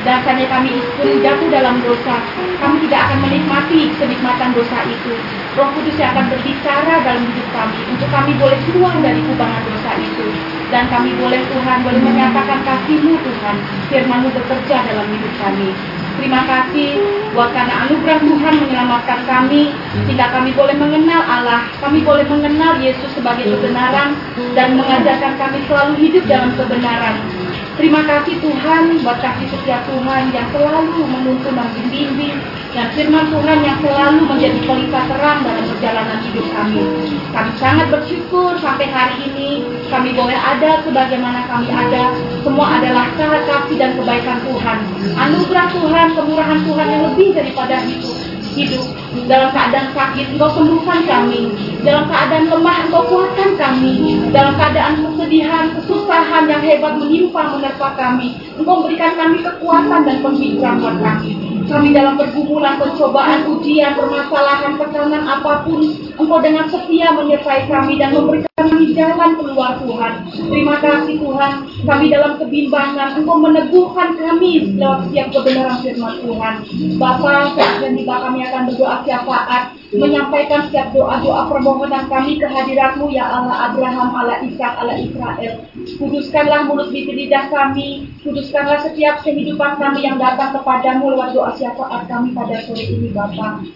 Dan 0.04 0.20
karena 0.28 0.44
kami 0.52 0.76
sering 1.00 1.24
jatuh 1.24 1.48
dalam 1.48 1.80
dosa, 1.80 2.20
kami 2.60 2.76
tidak 2.84 3.08
akan 3.08 3.18
menikmati 3.24 3.88
kenikmatan 3.96 4.52
dosa 4.52 4.84
itu. 4.84 5.16
Roh 5.56 5.68
Kudus 5.72 5.96
yang 5.96 6.12
akan 6.12 6.28
berbicara 6.32 6.94
dalam 7.08 7.24
hidup 7.28 7.48
kami 7.56 7.80
untuk 7.88 8.08
kami 8.12 8.32
boleh 8.36 8.56
keluar 8.68 8.96
dari 9.00 9.20
kubangan 9.24 9.64
dosa 9.68 9.92
itu 10.00 10.28
dan 10.72 10.88
kami 10.88 11.12
boleh 11.20 11.44
Tuhan 11.44 11.78
boleh 11.84 12.00
menyatakan 12.00 12.64
kasih-Mu 12.64 13.20
Tuhan 13.20 13.56
firman-Mu 13.92 14.32
bekerja 14.32 14.76
dalam 14.88 15.06
hidup 15.12 15.32
kami 15.36 15.76
Terima 16.22 16.46
kasih 16.46 17.02
buat 17.34 17.50
karena 17.50 17.82
anugerah 17.82 18.22
Tuhan 18.22 18.54
menyelamatkan 18.62 19.26
kami 19.26 19.74
sehingga 20.06 20.30
kami 20.30 20.54
boleh 20.54 20.78
mengenal 20.78 21.18
Allah, 21.18 21.66
kami 21.82 21.98
boleh 22.06 22.22
mengenal 22.30 22.78
Yesus 22.78 23.10
sebagai 23.18 23.50
kebenaran 23.50 24.14
dan 24.54 24.78
mengajarkan 24.78 25.34
kami 25.34 25.58
selalu 25.66 25.98
hidup 25.98 26.22
dalam 26.30 26.54
kebenaran. 26.54 27.26
Terima 27.72 28.04
kasih 28.04 28.36
Tuhan 28.44 29.00
buat 29.00 29.18
kasih 29.24 29.48
setia 29.48 29.80
Tuhan 29.88 30.28
yang 30.28 30.44
selalu 30.52 31.08
menuntun 31.08 31.56
dan 31.56 31.72
membimbing 31.72 32.36
dan 32.76 32.92
firman 32.92 33.32
Tuhan 33.32 33.58
yang 33.64 33.80
selalu 33.80 34.28
menjadi 34.28 34.60
pelita 34.64 35.00
terang 35.08 35.40
dalam 35.40 35.64
perjalanan 35.72 36.18
hidup 36.20 36.46
kami. 36.52 36.84
Kami 37.32 37.52
sangat 37.56 37.88
bersyukur 37.88 38.60
sampai 38.60 38.92
hari 38.92 39.24
ini 39.24 39.64
kami 39.88 40.12
boleh 40.12 40.36
ada 40.36 40.84
sebagaimana 40.84 41.48
kami 41.48 41.68
ada. 41.72 42.12
Semua 42.44 42.76
adalah 42.76 43.08
sangat 43.16 43.42
kasih 43.48 43.76
dan 43.80 43.96
kebaikan 43.96 44.38
Tuhan. 44.44 44.78
Anugerah 45.16 45.66
Tuhan, 45.72 46.06
kemurahan 46.12 46.60
Tuhan 46.68 46.86
yang 46.92 47.02
lebih 47.08 47.28
daripada 47.32 47.76
itu 47.88 48.21
hidup 48.52 48.84
dalam 49.28 49.52
keadaan 49.52 49.92
sakit 49.92 50.36
engkau 50.36 50.50
sembuhkan 50.52 51.04
kami. 51.04 51.52
Dalam 51.82 52.08
keadaan 52.08 52.48
lemah 52.48 52.76
engkau 52.88 53.02
kuatkan 53.08 53.56
kami. 53.60 54.20
Dalam 54.32 54.54
keadaan 54.56 55.04
kesedihan 55.04 55.76
kesusahan 55.76 56.48
yang 56.48 56.62
hebat 56.64 56.96
menimpa 56.96 57.56
menerpa 57.56 57.88
kami. 57.96 58.36
Engkau 58.56 58.84
memberikan 58.84 59.12
kami 59.16 59.44
kekuatan 59.44 60.00
dan 60.04 60.16
buat 60.22 60.96
kami 61.00 61.51
kami 61.66 61.94
dalam 61.94 62.14
pergumulan, 62.18 62.78
pencobaan, 62.78 63.46
ujian, 63.48 63.94
permasalahan, 63.94 64.78
tekanan 64.78 65.24
apa 65.26 65.62
pun, 65.66 65.80
Engkau 66.12 66.38
dengan 66.44 66.68
setia 66.68 67.14
menyertai 67.14 67.66
kami 67.66 67.96
dan 67.96 68.14
memberikan 68.14 68.64
kami 68.68 68.94
jalan 68.94 69.30
keluar 69.38 69.80
Tuhan. 69.80 70.12
Terima 70.32 70.76
kasih 70.78 71.14
Tuhan, 71.18 71.52
kami 71.86 72.04
dalam 72.12 72.32
kebimbangan, 72.38 73.08
Engkau 73.18 73.36
meneguhkan 73.40 74.14
kami 74.18 74.76
lewat 74.78 75.08
setiap 75.08 75.28
kebenaran 75.34 75.78
firman 75.82 76.14
Tuhan. 76.22 76.54
Bapa, 77.00 77.34
saat 77.56 77.76
dan 77.82 77.92
tiba 77.98 78.14
kami 78.18 78.38
akan 78.46 78.62
berdoa 78.70 78.96
syafaat, 79.06 79.62
menyampaikan 79.92 80.68
setiap 80.68 80.96
doa-doa 80.96 81.52
permohonan 81.52 82.08
kami 82.08 82.40
kehadiratmu 82.40 83.12
ya 83.12 83.28
Allah 83.28 83.72
Abraham, 83.72 84.08
Allah 84.16 84.40
Ishak, 84.40 84.72
Allah 84.80 84.96
Israel. 84.96 85.68
Kuduskanlah 86.00 86.64
mulut 86.64 86.88
bibir 86.88 87.12
lidah 87.12 87.52
kami, 87.52 88.08
kuduskanlah 88.24 88.80
setiap 88.80 89.20
kehidupan 89.20 89.76
kami 89.76 90.08
yang 90.08 90.16
datang 90.16 90.56
kepadamu 90.56 91.12
lewat 91.12 91.36
doa 91.36 91.52
syafaat 91.56 92.08
kami 92.08 92.32
pada 92.32 92.56
sore 92.64 92.84
ini 92.88 93.12
Bapak. 93.12 93.68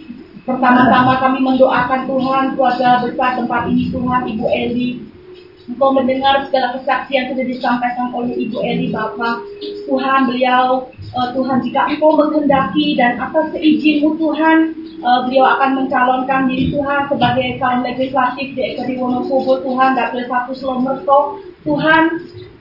Pertama-tama 0.46 1.18
kami 1.20 1.38
mendoakan 1.42 2.00
Tuhan 2.06 2.44
keluarga 2.54 3.02
besar 3.02 3.30
tempat 3.34 3.62
ini 3.66 3.90
Tuhan 3.90 4.22
Ibu 4.30 4.46
Eli 4.46 5.15
Engkau 5.66 5.90
mendengar 5.90 6.46
segala 6.46 6.78
kesaksian 6.78 7.34
sudah 7.34 7.42
disampaikan 7.42 8.14
oleh 8.14 8.38
Ibu 8.38 8.58
Eli 8.62 8.94
Bapak 8.94 9.42
Tuhan 9.90 10.30
beliau 10.30 10.86
uh, 11.10 11.28
Tuhan 11.34 11.58
jika 11.66 11.90
Engkau 11.90 12.14
menghendaki 12.14 12.94
dan 12.94 13.18
atas 13.18 13.50
seizinmu 13.50 14.14
Tuhan 14.14 14.78
uh, 15.02 15.26
beliau 15.26 15.42
akan 15.58 15.82
mencalonkan 15.82 16.46
diri 16.46 16.70
Tuhan 16.70 17.10
sebagai 17.10 17.58
calon 17.58 17.82
legislatif 17.82 18.46
di 18.54 18.62
Ekadi 18.62 18.94
Wonosobo 18.94 19.58
Tuhan 19.66 19.98
Dapil 19.98 20.22
satu 20.30 20.54
Slomerto 20.54 21.42
Tuhan 21.66 22.02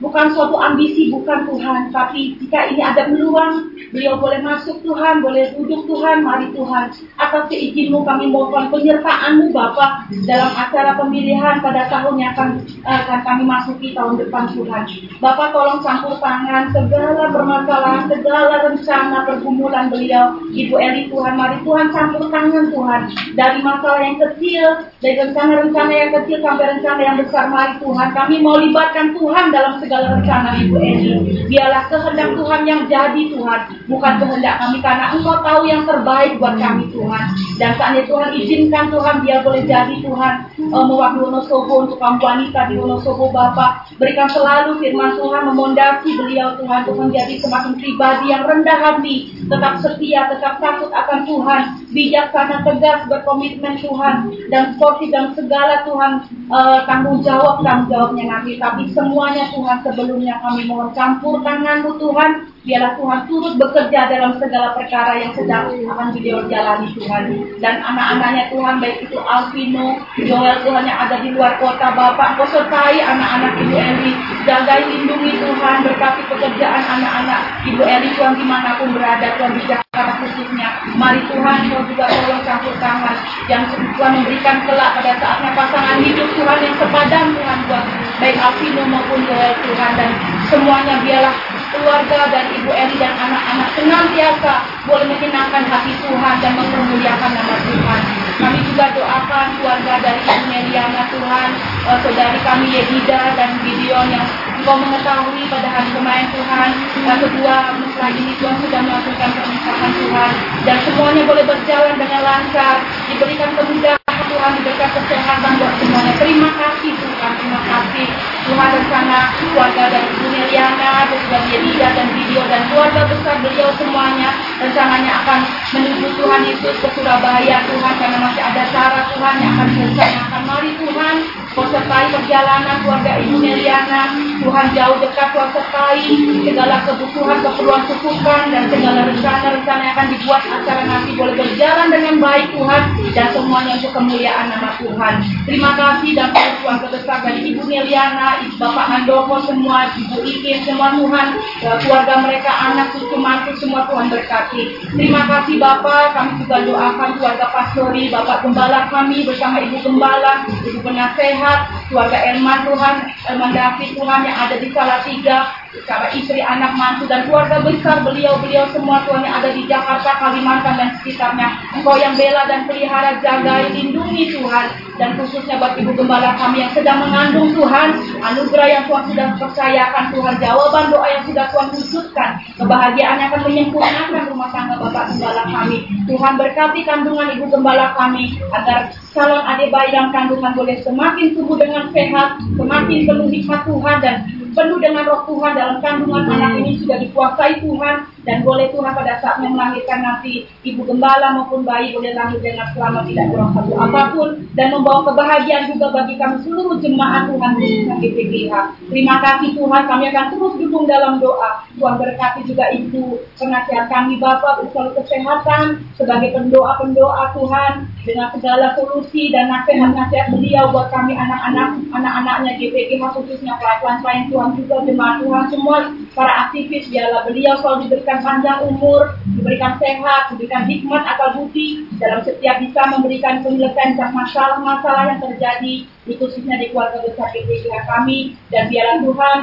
bukan 0.00 0.32
suatu 0.32 0.56
ambisi 0.58 1.08
bukan 1.12 1.48
Tuhan. 1.48 1.92
Tapi 1.92 2.36
jika 2.42 2.72
ini 2.72 2.80
ada 2.82 3.08
peluang 3.08 3.72
beliau 3.92 4.18
boleh 4.20 4.40
masuk 4.42 4.82
Tuhan 4.82 5.24
boleh 5.24 5.54
duduk 5.56 5.88
Tuhan 5.88 6.24
mari 6.24 6.50
Tuhan. 6.52 6.92
Atas 7.16 7.44
seizinmu 7.48 8.04
kami 8.04 8.28
mohon 8.28 8.68
penyertaanmu 8.68 9.54
Bapak 9.54 10.10
dalam 10.28 10.52
acara 10.52 10.98
pemilihan 11.00 11.62
pada 11.64 11.88
tahun 11.88 12.20
yang 12.20 12.32
akan, 12.36 12.48
akan 12.84 13.18
kami 13.24 13.42
masuki 13.46 13.88
tahun 13.96 14.20
depan 14.20 14.52
Tuhan. 14.52 14.84
Bapak 15.22 15.54
tolong 15.54 15.80
campur 15.80 16.18
tangan 16.20 16.72
segala 16.74 17.32
permasalahan 17.32 18.04
segala 18.10 18.54
rencana 18.68 19.18
pergumulan 19.24 19.88
beliau. 19.88 20.36
Ibu 20.52 20.74
Eli 20.76 21.08
Tuhan 21.08 21.34
mari 21.38 21.58
Tuhan 21.64 21.86
campur 21.94 22.28
tangan 22.28 22.68
Tuhan. 22.72 23.00
Dari 23.36 23.58
masalah 23.64 24.00
yang 24.02 24.18
kecil 24.20 24.64
dari 25.00 25.16
rencana-rencana 25.20 25.92
yang 25.92 26.10
kecil 26.20 26.38
sampai 26.40 26.66
rencana 26.76 27.00
yang 27.00 27.16
besar 27.20 27.44
mari 27.48 27.74
Tuhan. 27.80 28.08
Kami 28.12 28.36
mau 28.42 28.56
libatkan 28.60 29.16
Tuhan 29.16 29.44
dalam 29.52 29.78
segala 29.86 30.18
rencana 30.18 30.58
Ibu 30.66 30.74
Eli. 30.82 31.12
Biarlah 31.46 31.86
kehendak 31.86 32.34
Tuhan 32.34 32.60
yang 32.66 32.80
jadi 32.90 33.22
Tuhan, 33.30 33.60
bukan 33.86 34.12
kehendak 34.18 34.54
kami 34.58 34.78
karena 34.82 35.14
Engkau 35.14 35.38
tahu 35.46 35.62
yang 35.70 35.86
terbaik 35.86 36.42
buat 36.42 36.58
kami 36.58 36.90
Tuhan. 36.90 37.24
Dan 37.56 37.70
saatnya 37.78 38.02
Tuhan 38.04 38.30
izinkan 38.36 38.90
Tuhan 38.90 39.22
biar 39.22 39.40
boleh 39.46 39.62
jadi 39.64 39.94
Tuhan 40.02 40.34
uh, 40.74 40.84
mewakili 40.84 41.22
Wonosobo 41.24 41.74
untuk 41.86 41.96
kaum 42.02 42.18
wanita 42.18 42.68
di 42.68 42.74
Wonosobo 42.76 43.30
Bapak. 43.30 43.94
Berikan 43.96 44.28
selalu 44.28 44.82
firman 44.82 45.16
Tuhan 45.16 45.42
memondasi 45.54 46.10
beliau 46.18 46.58
Tuhan 46.58 46.84
untuk 46.84 46.98
menjadi 47.00 47.34
semakin 47.40 47.72
pribadi 47.78 48.26
yang 48.34 48.42
rendah 48.44 48.78
hati, 48.82 49.32
tetap 49.46 49.80
setia, 49.80 50.28
tetap 50.34 50.58
takut 50.60 50.90
akan 50.90 51.24
Tuhan, 51.24 51.62
bijaksana, 51.96 52.60
tegas, 52.60 53.08
berkomitmen 53.08 53.80
Tuhan, 53.80 54.28
dan 54.52 54.76
sportif 54.76 55.08
dan 55.08 55.32
segala 55.32 55.80
Tuhan 55.88 56.12
uh, 56.52 56.84
tanggung 56.84 57.24
jawab 57.24 57.64
tanggung 57.64 57.88
jawabnya 57.88 58.24
nanti. 58.28 58.60
Tapi 58.60 58.92
semuanya 58.92 59.48
Tuhan 59.56 59.80
sebelumnya 59.80 60.36
kami 60.44 60.68
mohon 60.68 60.92
campur 60.92 61.40
tanganmu 61.40 61.96
Tuhan. 61.96 62.52
Biarlah 62.66 62.98
Tuhan 62.98 63.30
turut 63.30 63.54
bekerja 63.62 64.10
dalam 64.10 64.42
segala 64.42 64.74
perkara 64.74 65.22
yang 65.22 65.30
sedang 65.38 65.70
akan 65.86 66.10
beliau 66.10 66.50
jalani 66.50 66.90
Tuhan. 66.98 67.22
Dan 67.62 67.78
anak-anaknya 67.78 68.50
Tuhan 68.50 68.82
baik 68.82 69.06
itu 69.06 69.16
Alvino 69.22 70.02
Joel 70.18 70.66
Tuhan 70.66 70.82
yang 70.82 70.98
ada 71.06 71.22
di 71.22 71.30
luar 71.30 71.62
kota 71.62 71.94
Bapak 71.94 72.42
Kau 72.42 72.46
anak-anak 72.82 73.52
Ibu 73.62 73.70
Eli. 73.70 74.12
Jagai 74.50 74.82
lindungi 74.82 75.38
Tuhan 75.38 75.76
berkati 75.86 76.22
pekerjaan 76.26 76.82
anak-anak 76.90 77.40
Ibu 77.70 77.82
Eli 77.86 78.08
Tuhan 78.18 78.34
di 78.34 78.44
mana 78.44 78.74
pun 78.82 78.90
berada 78.90 79.38
Tuhan 79.38 79.54
bijaksana 79.62 79.85
khususnya. 80.20 80.68
Mari 80.96 81.20
Tuhan 81.32 81.58
kau 81.72 81.82
juga 81.88 82.04
tolong 82.08 82.42
campur 82.44 82.74
tangan 82.76 83.16
yang 83.48 83.64
Tuhan 83.72 84.12
memberikan 84.20 84.56
kelak 84.68 84.90
pada 85.00 85.12
saatnya 85.16 85.50
pasangan 85.56 85.98
hidup 86.04 86.28
Tuhan 86.36 86.58
yang 86.60 86.74
sepadan 86.76 87.26
Tuhan 87.32 87.58
buat 87.68 87.84
baik 88.20 88.36
Alvino 88.36 88.82
maupun 88.88 89.20
Joel 89.24 89.54
Tuhan 89.64 89.92
dan 89.96 90.10
semuanya 90.52 90.94
biarlah 91.00 91.36
keluarga 91.72 92.20
dan 92.32 92.44
Ibu 92.52 92.70
Eli 92.72 92.96
dan 93.00 93.12
anak-anak 93.16 93.68
senantiasa 93.76 94.54
boleh 94.88 95.06
menyenangkan 95.08 95.64
hati 95.68 95.92
Tuhan 96.04 96.34
dan 96.40 96.52
mempermuliakan 96.56 97.30
nama 97.32 97.56
Tuhan. 97.64 98.15
Kami 98.36 98.58
juga 98.68 98.92
doakan 98.92 99.46
keluarga 99.56 99.94
dari 100.04 100.20
Ibu 100.20 100.44
Meliana 100.52 101.08
Tuhan, 101.08 101.48
eh, 101.88 101.98
saudari 102.04 102.40
kami 102.44 102.66
Yedida 102.68 103.32
dan 103.32 103.56
Gideon 103.64 104.12
yang 104.12 104.28
Engkau 104.60 104.76
mengetahui 104.82 105.46
pada 105.48 105.68
hari 105.72 105.88
kemarin 105.94 106.28
Tuhan, 106.34 106.70
dan 107.06 107.16
kedua 107.22 107.54
mesra 107.80 108.08
ini 108.12 108.34
Tuhan 108.36 108.56
sudah 108.60 108.80
melakukan 108.82 109.30
pernikahan 109.30 109.90
Tuhan, 109.94 110.30
dan 110.66 110.76
semuanya 110.84 111.22
boleh 111.22 111.44
berjalan 111.46 111.94
dengan 111.96 112.20
lancar, 112.26 112.76
diberikan 113.08 113.50
kemudahan 113.56 114.24
Tuhan, 114.26 114.50
diberikan 114.58 114.90
kesehatan 114.90 115.52
buat 115.56 115.72
semuanya. 115.80 116.12
Terima 116.18 116.50
kasih 116.60 116.92
Tuhan, 116.98 117.15
terima 117.46 117.62
kasih 117.62 118.10
Tuhan 118.50 118.70
rencana 118.74 119.18
keluarga 119.38 119.84
dari 119.86 120.06
Ibu 120.18 120.26
Meliana, 120.34 121.06
dan 121.06 121.18
juga 121.22 121.38
Yedida 121.46 121.88
dan 121.94 122.08
Video 122.10 122.42
dan 122.50 122.62
keluarga 122.66 123.06
besar 123.06 123.38
beliau 123.38 123.70
semuanya 123.78 124.34
rencananya 124.58 125.12
akan 125.22 125.40
menuju 125.78 126.06
Tuhan 126.18 126.42
Yesus 126.42 126.74
ke 126.82 126.88
Surabaya 126.98 127.62
Tuhan 127.70 127.94
karena 128.02 128.18
masih 128.18 128.42
ada 128.42 128.62
cara 128.74 129.00
Tuhan 129.14 129.34
yang 129.38 129.52
akan 129.54 129.68
direncanakan. 129.70 130.42
Mari 130.42 130.70
Tuhan 130.74 131.16
Kau 131.56 131.64
sertai 131.72 132.12
perjalanan 132.12 132.84
keluarga 132.84 133.16
Ibu 133.16 133.40
Meliana. 133.40 134.12
Tuhan 134.44 134.66
jauh 134.76 135.00
dekat 135.00 135.32
Kau 135.32 135.48
sertai 135.56 136.04
segala 136.44 136.84
kebutuhan, 136.84 137.40
keperluan 137.40 137.82
cukupkan 137.88 138.52
dan 138.52 138.68
segala 138.68 139.08
rencana-rencana 139.08 139.80
yang 139.80 139.94
akan 139.96 140.08
dibuat 140.12 140.42
acara 140.44 140.82
nanti 140.84 141.16
boleh 141.16 141.32
berjalan 141.32 141.88
dengan 141.88 142.14
baik 142.20 142.52
Tuhan 142.52 142.82
dan 143.16 143.28
semuanya 143.32 143.72
untuk 143.80 143.92
kemuliaan 143.96 144.52
nama 144.52 144.76
Tuhan. 144.76 145.14
Terima 145.48 145.70
kasih 145.80 146.10
dan 146.12 146.28
keluarga 146.60 146.86
besar 146.92 147.18
dari 147.24 147.40
Ibu 147.48 147.62
Meliana, 147.64 148.44
Ibu 148.44 148.54
Bapak 148.60 148.86
Handoko 148.92 149.36
semua, 149.48 149.88
Ibu 149.96 150.28
Ikin 150.28 150.60
semua 150.68 150.92
Tuhan, 150.92 151.26
eh, 151.64 151.76
keluarga 151.80 152.14
mereka, 152.20 152.52
anak, 152.52 152.92
cucu, 152.92 153.16
mantu 153.16 153.56
semua 153.56 153.88
Tuhan 153.88 154.12
berkati. 154.12 154.76
Terima 154.92 155.24
kasih 155.24 155.56
Bapak, 155.56 156.12
kami 156.12 156.44
juga 156.44 156.68
doakan 156.68 157.16
keluarga 157.16 157.48
Pastori, 157.48 158.12
Bapak 158.12 158.44
Gembala 158.44 158.92
kami 158.92 159.24
bersama 159.24 159.56
Ibu 159.64 159.80
Gembala, 159.80 160.44
Ibu 160.60 160.84
Penasehat, 160.84 161.45
keluarga 161.88 162.18
Elman 162.32 162.66
Tuhan, 162.66 162.94
Elman 163.32 163.52
David 163.54 163.90
Tuhan 163.94 164.20
yang 164.26 164.36
ada 164.36 164.56
di 164.58 164.68
Salatiga, 164.74 165.38
bersama 165.76 166.08
istri, 166.16 166.40
anak, 166.40 166.72
mantu, 166.72 167.04
dan 167.04 167.28
keluarga 167.28 167.60
besar 167.60 168.00
beliau-beliau 168.00 168.64
semua 168.72 169.04
Tuhan 169.04 169.22
yang 169.28 169.36
ada 169.44 169.50
di 169.52 169.62
Jakarta, 169.68 170.16
Kalimantan, 170.16 170.74
dan 170.80 170.88
sekitarnya. 171.00 171.48
Engkau 171.76 172.00
yang 172.00 172.16
bela 172.16 172.48
dan 172.48 172.64
pelihara, 172.64 173.20
jaga, 173.20 173.68
lindungi 173.68 174.32
Tuhan. 174.32 174.66
Dan 174.96 175.20
khususnya 175.20 175.60
buat 175.60 175.76
Ibu 175.76 175.92
Gembala 175.92 176.40
kami 176.40 176.64
yang 176.64 176.72
sedang 176.72 177.04
mengandung 177.04 177.52
Tuhan, 177.52 178.00
anugerah 178.16 178.64
yang 178.64 178.84
Tuhan 178.88 179.04
sudah 179.12 179.26
percayakan 179.36 180.04
Tuhan, 180.08 180.34
jawaban 180.40 180.84
doa 180.88 181.04
yang 181.12 181.24
sudah 181.28 181.44
Tuhan 181.52 181.68
wujudkan, 181.76 182.30
kebahagiaan 182.56 183.20
yang 183.20 183.28
akan 183.28 183.42
menyempurnakan 183.44 184.24
rumah 184.32 184.48
tangga 184.56 184.80
Bapak 184.80 185.12
Gembala 185.12 185.44
kami. 185.52 185.84
Tuhan 186.08 186.32
berkati 186.40 186.80
kandungan 186.88 187.28
Ibu 187.36 187.44
Gembala 187.52 187.92
kami, 187.92 188.40
agar 188.56 188.96
calon 189.12 189.44
adik 189.44 189.68
bayi 189.68 189.92
dalam 189.92 190.16
kandungan 190.16 190.56
boleh 190.56 190.80
semakin 190.80 191.35
tumbuh 191.36 191.60
dengan 191.60 191.92
sehat, 191.92 192.40
semakin 192.56 192.98
penuh 193.04 193.28
hikmat 193.28 193.60
Tuhan, 193.68 193.96
dan 194.00 194.16
penuh 194.56 194.78
dengan 194.80 195.04
roh 195.04 195.22
Tuhan 195.28 195.52
dalam 195.52 195.76
kandungan 195.84 196.24
anak 196.32 196.64
ini 196.64 196.80
sudah 196.80 196.96
dikuasai 196.96 197.60
Tuhan 197.60 197.96
dan 198.26 198.42
boleh 198.42 198.74
Tuhan 198.74 198.92
pada 198.92 199.22
saatnya 199.22 199.48
melahirkan 199.54 200.02
nanti 200.02 200.50
ibu 200.66 200.82
gembala 200.82 201.38
maupun 201.38 201.62
bayi 201.62 201.94
boleh 201.94 202.10
lahir 202.12 202.42
dengan 202.42 202.66
selamat 202.74 203.06
tidak 203.06 203.26
kurang 203.30 203.50
satu 203.54 203.72
apa 203.78 204.00
pun 204.12 204.28
dan 204.58 204.74
membawa 204.74 205.06
kebahagiaan 205.06 205.70
juga 205.70 205.94
bagi 205.94 206.18
kami 206.18 206.42
seluruh 206.42 206.76
jemaat 206.82 207.30
Tuhan 207.30 207.52
khususnya 207.56 207.94
GPGH. 208.02 208.52
Terima 208.90 209.16
kasih 209.22 209.50
Tuhan 209.54 209.82
kami 209.86 210.04
akan 210.10 210.26
terus 210.34 210.54
dukung 210.58 210.84
dalam 210.90 211.22
doa. 211.22 211.62
Tuhan 211.78 211.94
berkati 212.00 212.40
juga 212.50 212.72
ibu 212.74 213.20
penasihat 213.38 213.86
kami 213.86 214.18
Bapak 214.18 214.66
selalu 214.74 214.98
kesehatan 214.98 215.86
sebagai 215.94 216.34
pendoa-pendoa 216.34 217.36
Tuhan 217.36 217.72
dengan 218.02 218.28
segala 218.32 218.72
solusi 218.74 219.28
dan 219.30 219.52
nasihat-nasihat 219.52 220.32
beliau 220.32 220.72
buat 220.72 220.88
kami 220.90 221.14
anak-anak 221.14 221.78
anak-anaknya 221.92 222.58
GPGH 222.58 223.02
khususnya 223.12 223.54
klien-klien 223.60 224.30
Tuhan 224.32 224.50
juga 224.56 224.76
jemaat 224.88 225.20
Tuhan 225.20 225.44
semua 225.52 225.78
para 226.16 226.48
aktivis 226.48 226.88
biarlah 226.88 227.28
beliau 227.28 227.54
selalu 227.60 227.86
diberikan 227.86 228.15
panjang 228.20 228.60
umur, 228.68 229.16
diberikan 229.36 229.80
sehat, 229.80 230.32
diberikan 230.32 230.68
hikmat 230.68 231.02
akal 231.04 231.36
budi 231.36 231.88
dalam 231.96 232.20
setiap 232.22 232.60
bisa 232.60 232.80
memberikan 232.92 233.40
penyelesaian 233.40 233.96
masalah-masalah 233.96 235.16
yang 235.16 235.20
terjadi 235.20 235.74
di 236.06 236.12
khususnya 236.14 236.54
di 236.60 236.70
keluarga 236.70 237.02
besar 237.02 237.34
GPGH 237.34 237.74
kami 237.88 238.38
dan 238.54 238.70
biarlah 238.70 239.02
Tuhan 239.02 239.38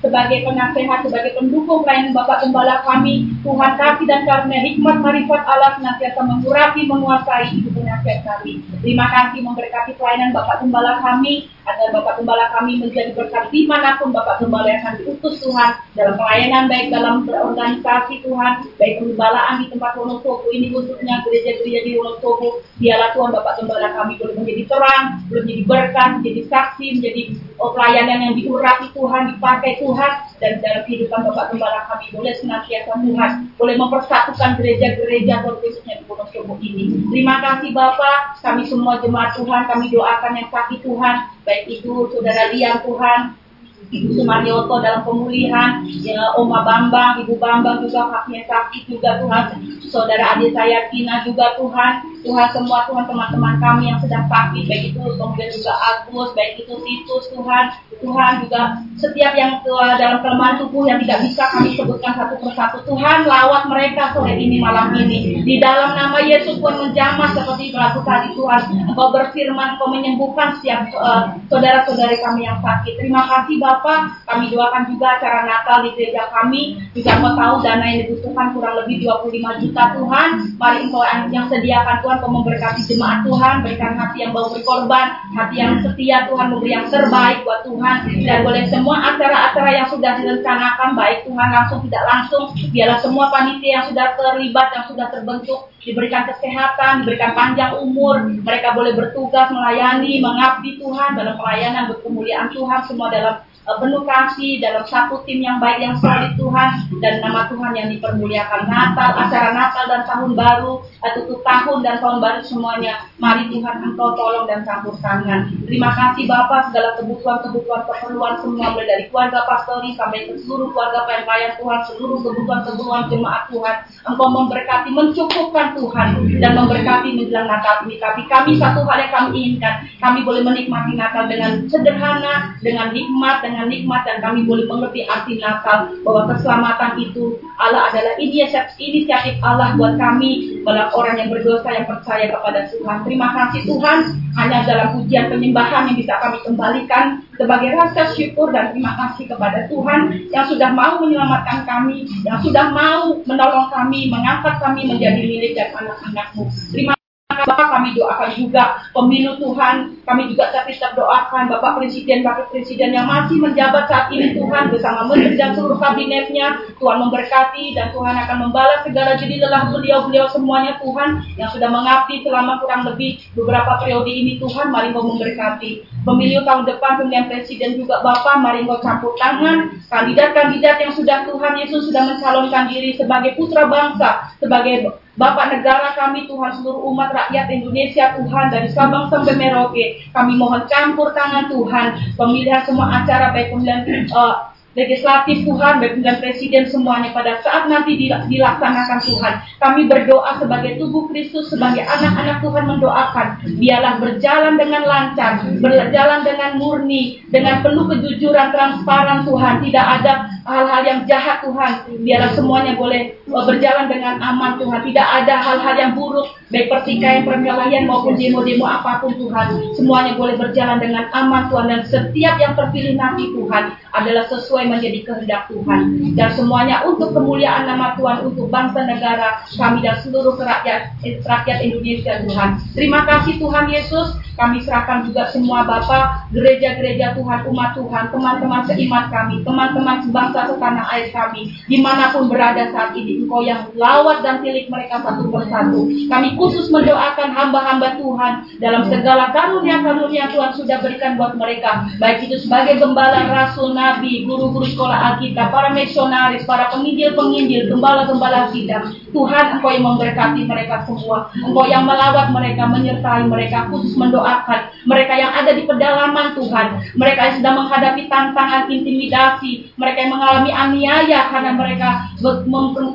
sebagai 0.00 0.38
penasehat, 0.46 0.98
sebagai 1.08 1.32
pendukung 1.36 1.82
pelayanan 1.82 2.14
Bapak 2.14 2.44
Gembala 2.44 2.84
kami, 2.84 3.32
Tuhan 3.42 3.72
kasih 3.74 4.06
dan 4.06 4.22
karunia 4.28 4.60
hikmat 4.62 4.96
marifat 5.02 5.42
Allah 5.48 5.76
senantiasa 5.76 6.20
mengurapi, 6.22 6.86
menguasai 6.86 7.52
hidup 7.52 7.72
penasehat 7.74 8.22
kami. 8.22 8.62
Terima 8.80 9.06
kasih 9.08 9.40
memberkati 9.42 9.92
pelayanan 9.98 10.30
Bapak 10.36 10.62
Gembala 10.62 11.00
kami, 11.02 11.50
agar 11.66 11.88
Bapak 11.90 12.22
Gembala 12.22 12.46
kami 12.54 12.78
menjadi 12.78 13.10
berkat 13.12 13.50
di 13.50 13.66
mana 13.66 13.98
pun 13.98 14.14
Bapak 14.14 14.38
Gembala 14.38 14.70
yang 14.70 14.82
akan 14.86 14.94
diutus 15.02 15.42
Tuhan, 15.42 15.70
dalam 15.98 16.14
pelayanan 16.14 16.64
baik 16.70 16.86
dalam 16.94 17.14
berorganisasi 17.26 18.22
Tuhan, 18.22 18.52
baik 18.78 18.94
penggembalaan 19.02 19.54
di 19.60 19.66
tempat 19.74 19.98
Wonosobo 19.98 20.46
ini 20.54 20.70
khususnya 20.70 21.26
gereja-gereja 21.26 21.80
di 21.82 21.90
Wonosobo, 21.98 22.62
biarlah 22.78 23.10
Tuhan 23.12 23.30
Bapak 23.34 23.54
Gembala 23.58 23.88
kami 23.98 24.14
boleh 24.16 24.34
menjadi 24.38 24.62
terang, 24.70 25.04
boleh 25.26 25.42
menjadi 25.42 25.64
berkat, 25.66 26.08
menjadi 26.22 26.42
saksi, 26.46 26.86
menjadi 27.02 27.22
oh, 27.58 27.70
pelayanan 27.74 28.18
yang 28.30 28.34
diurapi 28.38 28.86
Tuhan, 28.94 29.22
dipakai 29.34 29.72
Tuhan, 29.82 30.12
dan 30.38 30.52
dalam 30.62 30.82
kehidupan 30.86 31.20
Bapak 31.26 31.46
Gembala 31.50 31.80
kami 31.90 32.06
boleh 32.14 32.32
senantiasa 32.38 32.94
Tuhan, 32.94 33.30
boleh 33.58 33.74
mempersatukan 33.74 34.50
gereja-gereja 34.62 35.42
khususnya 35.42 35.98
di 35.98 36.04
Wonosobo 36.06 36.54
ini. 36.62 36.94
Terima 37.10 37.42
kasih 37.42 37.74
Bapak, 37.74 38.38
kami 38.38 38.62
semua 38.70 39.02
jemaat 39.02 39.34
Tuhan, 39.34 39.66
kami 39.66 39.90
doakan 39.90 40.32
yang 40.38 40.48
sakit 40.54 40.80
Tuhan, 40.86 41.16
baik 41.46 41.64
itu 41.70 42.10
saudara 42.10 42.50
Liang 42.50 42.82
Tuhan, 42.82 43.38
Ibu 43.86 44.18
Sumaryoto 44.18 44.82
dalam 44.82 45.06
pemulihan, 45.06 45.86
ya, 46.02 46.34
Oma 46.34 46.66
Bambang, 46.66 47.22
Ibu 47.22 47.38
Bambang 47.38 47.86
juga 47.86 48.10
haknya 48.10 48.42
sakit 48.50 48.90
juga 48.90 49.22
Tuhan, 49.22 49.44
saudara 49.86 50.34
adik 50.34 50.50
saya 50.50 50.90
Tina 50.90 51.22
juga 51.22 51.54
Tuhan, 51.54 52.15
Tuhan 52.26 52.48
semua 52.50 52.90
Tuhan 52.90 53.06
teman-teman 53.06 53.54
kami 53.62 53.82
yang 53.86 53.98
sedang 54.02 54.26
sakit, 54.26 54.66
baik 54.66 54.82
itu 54.90 54.98
kemudian 54.98 55.50
juga 55.54 55.72
Agus, 55.78 56.34
baik 56.34 56.58
itu 56.58 56.74
Titus 56.74 57.24
Tuhan, 57.30 57.64
Tuhan 58.02 58.32
juga 58.44 58.62
setiap 58.98 59.32
yang 59.38 59.62
dalam 59.96 60.18
kelemahan 60.24 60.56
tubuh 60.60 60.88
yang 60.88 60.98
tidak 61.04 61.22
bisa 61.30 61.46
kami 61.54 61.78
sebutkan 61.78 62.12
satu 62.18 62.34
persatu, 62.42 62.82
Tuhan 62.84 63.28
lawat 63.28 63.70
mereka 63.70 64.12
sore 64.12 64.34
ini 64.34 64.58
malam 64.58 64.90
ini, 64.98 65.40
di 65.46 65.56
dalam 65.62 65.94
nama 65.94 66.18
Yesus 66.18 66.58
Tuhan 66.58 66.90
menjamah 66.90 67.28
seperti 67.32 67.70
berlaku 67.70 68.00
tadi 68.02 68.28
Tuhan, 68.34 68.60
Engkau 68.90 69.08
berfirman, 69.14 69.78
Engkau 69.78 69.88
menyembuhkan 69.94 70.58
setiap 70.58 70.90
uh, 70.98 71.38
saudara-saudari 71.46 72.18
kami 72.18 72.48
yang 72.48 72.58
sakit. 72.58 72.98
Terima 72.98 73.22
kasih 73.28 73.56
Bapak, 73.62 74.26
kami 74.26 74.50
doakan 74.50 74.82
juga 74.90 75.20
acara 75.20 75.46
Natal 75.46 75.86
di 75.86 75.90
gereja 75.94 76.26
kami, 76.34 76.80
juga 76.96 77.10
Engkau 77.20 77.32
tahu 77.38 77.54
dana 77.62 77.84
yang 77.86 77.98
dibutuhkan 78.08 78.46
kurang 78.56 78.74
lebih 78.82 79.06
25 79.06 79.62
juta 79.62 79.82
Tuhan, 79.94 80.28
mari 80.58 80.78
Engkau 80.88 81.02
yang 81.30 81.46
sediakan 81.46 81.96
Tuhan, 82.02 82.15
Engkau 82.16 82.32
memberkati 82.32 82.88
jemaat 82.88 83.28
Tuhan, 83.28 83.60
berikan 83.60 83.92
hati 83.92 84.24
yang 84.24 84.32
mau 84.32 84.48
berkorban, 84.48 85.20
hati 85.36 85.60
yang 85.60 85.84
setia 85.84 86.24
Tuhan, 86.24 86.48
memberi 86.48 86.72
yang 86.72 86.88
terbaik 86.88 87.44
buat 87.44 87.60
Tuhan, 87.68 88.08
dan 88.24 88.38
boleh 88.40 88.64
semua 88.72 88.96
acara-acara 89.12 89.70
yang 89.76 89.88
sudah 89.92 90.16
direncanakan, 90.16 90.96
baik 90.96 91.28
Tuhan 91.28 91.48
langsung 91.52 91.84
tidak 91.84 92.04
langsung, 92.08 92.44
biarlah 92.72 92.98
semua 93.04 93.28
panitia 93.28 93.70
yang 93.80 93.84
sudah 93.92 94.06
terlibat, 94.16 94.68
yang 94.72 94.84
sudah 94.88 95.06
terbentuk, 95.12 95.60
diberikan 95.84 96.24
kesehatan, 96.24 97.04
diberikan 97.04 97.36
panjang 97.36 97.76
umur, 97.76 98.24
mereka 98.24 98.72
boleh 98.72 98.96
bertugas, 98.96 99.52
melayani, 99.52 100.18
mengabdi 100.18 100.80
Tuhan, 100.80 101.14
dalam 101.14 101.36
pelayanan, 101.36 101.92
berkemuliaan 101.92 102.48
Tuhan, 102.50 102.80
semua 102.88 103.12
dalam 103.12 103.44
uh, 103.66 103.76
penuh 103.82 104.06
kasih 104.06 104.62
dalam 104.62 104.86
satu 104.86 105.26
tim 105.26 105.42
yang 105.42 105.58
baik 105.58 105.82
yang 105.82 105.98
solid 105.98 106.38
Tuhan 106.38 106.70
dan 107.02 107.20
nama 107.20 107.50
Tuhan 107.50 107.72
yang 107.74 107.88
dipermuliakan. 107.90 108.70
Natal 108.70 109.10
acara 109.18 109.50
Natal 109.52 109.84
dan 109.90 110.02
tahun 110.06 110.32
baru 110.38 110.86
uh, 111.02 111.12
tutup 111.18 111.42
tahun 111.42 111.82
dan 111.82 111.98
tahun 111.98 112.22
baru 112.22 112.40
semuanya. 112.46 113.10
Mari 113.18 113.50
Tuhan 113.50 113.76
Engkau 113.82 114.14
tolong 114.14 114.46
dan 114.46 114.62
campur 114.62 114.94
tangan. 115.02 115.50
Terima 115.66 115.90
kasih 115.92 116.24
Bapak 116.30 116.70
segala 116.70 116.94
kebutuhan-kebutuhan 117.00 117.82
keperluan 117.90 118.34
semua 118.44 118.76
mulai 118.76 118.86
dari 118.86 119.04
keluarga 119.10 119.42
pastori 119.48 119.96
sampai 119.98 120.30
ke 120.30 120.38
seluruh 120.44 120.70
keluarga 120.70 121.08
pelayan 121.08 121.58
Tuhan 121.58 121.80
seluruh 121.90 122.18
kebutuhan-kebutuhan 122.22 123.10
jemaat 123.10 123.42
Tuhan. 123.50 123.76
Engkau 124.06 124.28
memberkati 124.30 124.88
mencukupkan 124.94 125.74
Tuhan 125.74 126.08
dan 126.38 126.52
memberkati 126.54 127.08
menjelang 127.18 127.48
Natal 127.50 127.82
ini. 127.88 127.98
Tapi 127.98 128.22
kami 128.30 128.54
satu 128.60 128.86
hal 128.86 128.98
yang 129.02 129.12
kami 129.12 129.28
inginkan. 129.34 129.74
Kami 129.98 130.22
boleh 130.22 130.44
menikmati 130.44 130.94
Natal 130.94 131.26
dengan 131.26 131.66
sederhana 131.66 132.54
dengan 132.60 132.92
hikmat 132.92 133.42
dengan 133.42 133.55
dengan 133.56 133.72
nikmat 133.72 134.04
dan 134.04 134.20
kami 134.20 134.44
boleh 134.44 134.68
mengerti 134.68 135.08
arti 135.08 135.40
Natal 135.40 135.88
bahwa 136.04 136.28
keselamatan 136.28 137.00
itu 137.00 137.40
Allah 137.56 137.88
adalah 137.88 138.12
inisiatif, 138.20 138.76
inisiatif 138.76 139.40
Allah 139.40 139.72
buat 139.80 139.96
kami 139.96 140.60
bahwa 140.60 140.92
orang 140.92 141.24
yang 141.24 141.32
berdosa 141.32 141.72
yang 141.72 141.88
percaya 141.88 142.28
kepada 142.28 142.68
Tuhan. 142.68 143.00
Terima 143.08 143.32
kasih 143.32 143.64
Tuhan 143.64 143.98
hanya 144.36 144.58
dalam 144.68 145.00
pujian 145.00 145.32
penyembahan 145.32 145.88
yang 145.88 145.96
bisa 145.96 146.20
kami 146.20 146.38
kembalikan 146.44 147.24
sebagai 147.40 147.72
rasa 147.72 148.12
syukur 148.12 148.52
dan 148.52 148.76
terima 148.76 148.92
kasih 148.92 149.24
kepada 149.24 149.64
Tuhan 149.72 150.28
yang 150.28 150.44
sudah 150.44 150.68
mau 150.76 151.00
menyelamatkan 151.00 151.64
kami, 151.64 152.04
yang 152.28 152.36
sudah 152.44 152.76
mau 152.76 153.24
menolong 153.24 153.72
kami, 153.72 154.12
mengangkat 154.12 154.60
kami 154.60 154.84
menjadi 154.84 155.16
milik 155.24 155.56
dan 155.56 155.72
anak-anakmu. 155.72 156.44
Terima 156.76 156.92
Bapak 157.36 157.68
kami 157.68 157.92
doakan 157.92 158.30
juga 158.32 158.80
pemilu 158.96 159.36
Tuhan, 159.36 159.95
kami 160.06 160.30
juga 160.30 160.54
tetap 160.54 160.94
doakan 160.94 161.50
Bapak 161.50 161.82
Presiden, 161.82 162.22
Wakil 162.22 162.46
Presiden 162.54 162.94
yang 162.94 163.10
masih 163.10 163.42
menjabat 163.42 163.90
saat 163.90 164.06
ini. 164.14 164.38
Tuhan 164.38 164.70
bersama 164.70 165.02
Menteri 165.10 165.34
dan 165.34 165.58
seluruh 165.58 165.82
kabinetnya, 165.82 166.62
Tuhan 166.78 166.96
memberkati 167.02 167.74
dan 167.74 167.90
Tuhan 167.90 168.14
akan 168.14 168.36
membalas 168.46 168.86
segala 168.86 169.18
jadi 169.18 169.42
lelah 169.42 169.74
beliau-beliau 169.74 170.30
semuanya 170.30 170.78
Tuhan 170.78 171.26
yang 171.34 171.50
sudah 171.50 171.66
mengabdi 171.66 172.22
selama 172.22 172.62
kurang 172.62 172.86
lebih 172.86 173.18
beberapa 173.34 173.82
periode 173.82 174.08
ini. 174.14 174.38
Tuhan, 174.38 174.70
mari 174.70 174.94
mau 174.94 175.02
memberkati. 175.02 175.82
Pemilu 176.06 176.46
tahun 176.46 176.70
depan 176.70 177.02
pemilihan 177.02 177.26
Presiden 177.26 177.74
juga 177.74 177.98
Bapak, 177.98 178.38
mari 178.38 178.62
engkau 178.62 178.78
campur 178.78 179.18
tangan 179.18 179.74
kandidat-kandidat 179.90 180.78
yang 180.78 180.92
sudah 180.94 181.26
Tuhan 181.26 181.58
Yesus 181.58 181.90
sudah 181.90 182.06
mencalonkan 182.06 182.70
diri 182.70 182.94
sebagai 182.94 183.34
putra 183.34 183.66
bangsa, 183.66 184.30
sebagai 184.38 185.02
Bapak 185.16 185.48
negara 185.48 185.96
kami, 185.96 186.28
Tuhan 186.28 186.60
seluruh 186.60 186.92
umat 186.92 187.08
rakyat 187.08 187.48
Indonesia, 187.48 188.12
Tuhan 188.20 188.52
dari 188.52 188.68
Sabang 188.68 189.08
sampai 189.08 189.32
Merauke, 189.32 189.95
kami 190.12 190.36
mohon 190.38 190.64
campur 190.68 191.12
tangan 191.12 191.48
Tuhan, 191.50 192.16
pemilihan 192.16 192.62
semua 192.64 193.02
acara 193.02 193.32
baik 193.32 193.52
pemilihan 193.52 194.08
uh, 194.12 194.54
legislatif 194.76 195.42
Tuhan, 195.48 195.80
baik 195.80 195.96
pemilihan 195.96 196.20
presiden 196.20 196.64
semuanya 196.68 197.10
pada 197.16 197.40
saat 197.40 197.66
nanti 197.72 197.96
dilaksanakan 198.28 199.00
Tuhan. 199.00 199.34
Kami 199.56 199.88
berdoa 199.88 200.36
sebagai 200.36 200.76
tubuh 200.76 201.08
Kristus, 201.08 201.48
sebagai 201.48 201.82
anak-anak 201.82 202.44
Tuhan 202.44 202.64
mendoakan, 202.68 203.26
biarlah 203.56 203.94
berjalan 203.96 204.54
dengan 204.60 204.82
lancar, 204.84 205.40
berjalan 205.64 206.20
dengan 206.28 206.60
murni, 206.60 207.24
dengan 207.32 207.64
penuh 207.64 207.88
kejujuran, 207.88 208.52
transparan 208.52 209.24
Tuhan, 209.24 209.64
tidak 209.64 209.86
ada 210.00 210.12
hal-hal 210.46 210.82
yang 210.86 211.00
jahat 211.10 211.42
Tuhan, 211.42 211.90
biarlah 212.06 212.30
semuanya 212.38 212.78
boleh 212.78 213.18
berjalan 213.26 213.90
dengan 213.90 214.22
aman 214.22 214.62
Tuhan, 214.62 214.86
tidak 214.86 215.06
ada 215.22 215.34
hal-hal 215.42 215.74
yang 215.74 215.92
buruk, 215.98 216.30
baik 216.54 216.70
pertikaian, 216.70 217.26
perkelahian 217.26 217.90
maupun 217.90 218.14
demo-demo 218.14 218.62
apa 218.62 219.02
pun 219.02 219.18
Tuhan, 219.18 219.74
semuanya 219.74 220.14
boleh 220.14 220.38
berjalan 220.38 220.78
dengan 220.78 221.10
aman 221.10 221.50
Tuhan 221.50 221.66
dan 221.66 221.82
setiap 221.82 222.38
yang 222.38 222.54
terpilih 222.54 222.94
nanti 222.94 223.34
Tuhan 223.34 223.74
adalah 223.90 224.24
sesuai 224.30 224.70
menjadi 224.70 225.02
kehendak 225.02 225.50
Tuhan 225.50 226.14
dan 226.14 226.30
semuanya 226.30 226.86
untuk 226.86 227.10
kemuliaan 227.10 227.66
nama 227.66 227.98
Tuhan 227.98 228.30
untuk 228.30 228.46
bangsa 228.46 228.86
negara 228.86 229.42
kami 229.56 229.82
dan 229.82 229.98
seluruh 229.98 230.38
rakyat 230.38 230.94
rakyat 231.02 231.58
Indonesia 231.64 232.22
Tuhan. 232.22 232.48
Terima 232.76 233.02
kasih 233.08 233.40
Tuhan 233.42 233.66
Yesus. 233.72 234.22
Kami 234.36 234.60
serahkan 234.60 235.08
juga 235.08 235.32
semua 235.32 235.64
Bapak, 235.64 236.28
gereja-gereja 236.28 237.16
Tuhan, 237.16 237.48
umat 237.48 237.72
Tuhan, 237.72 238.12
teman-teman 238.12 238.68
seiman 238.68 239.08
kami, 239.08 239.40
teman-teman 239.40 240.04
sebangsa 240.04 240.35
setanah 240.44 240.84
air 240.92 241.08
kami, 241.08 241.56
di 241.64 241.78
mana 241.80 242.12
pun 242.12 242.28
berada 242.28 242.68
saat 242.74 242.92
ini, 242.92 243.24
Engkau 243.24 243.40
yang 243.40 243.72
lawat 243.72 244.20
dan 244.20 244.44
tilik 244.44 244.68
mereka 244.68 245.00
satu 245.00 245.32
persatu. 245.32 245.88
Kami 246.10 246.36
khusus 246.36 246.68
mendoakan 246.68 247.32
hamba-hamba 247.32 247.96
Tuhan 247.96 248.32
dalam 248.60 248.84
segala 248.92 249.32
karunia-karunia 249.32 250.28
Tuhan 250.34 250.52
sudah 250.52 250.76
berikan 250.84 251.16
buat 251.16 251.40
mereka, 251.40 251.88
baik 251.96 252.28
itu 252.28 252.36
sebagai 252.44 252.76
gembala, 252.82 253.30
rasul, 253.32 253.72
nabi, 253.72 254.28
guru-guru 254.28 254.68
sekolah 254.68 255.16
Alkitab, 255.16 255.48
para 255.48 255.72
misionaris, 255.72 256.44
para 256.44 256.68
penginjil-penginjil, 256.74 257.72
gembala-gembala 257.72 258.52
kita. 258.52 258.92
Tuhan, 259.16 259.44
Engkau 259.56 259.72
yang 259.72 259.84
memberkati 259.86 260.44
mereka 260.44 260.84
semua. 260.84 261.32
Engkau 261.32 261.64
yang 261.64 261.88
melawat 261.88 262.34
mereka, 262.34 262.68
menyertai 262.68 263.24
mereka, 263.24 263.70
khusus 263.72 263.96
mendoakan 263.96 264.74
mereka 264.84 265.14
yang 265.16 265.32
ada 265.32 265.52
di 265.54 265.62
pedalaman 265.64 266.36
Tuhan, 266.36 266.66
mereka 266.94 267.20
yang 267.30 267.36
sedang 267.42 267.56
menghadapi 267.62 268.02
tantangan 268.06 268.68
intimidasi, 268.70 269.72
mereka 269.76 269.98
yang 270.04 270.12
mengalami 270.26 270.50
aniaya 270.50 271.30
karena 271.30 271.54
mereka 271.54 271.88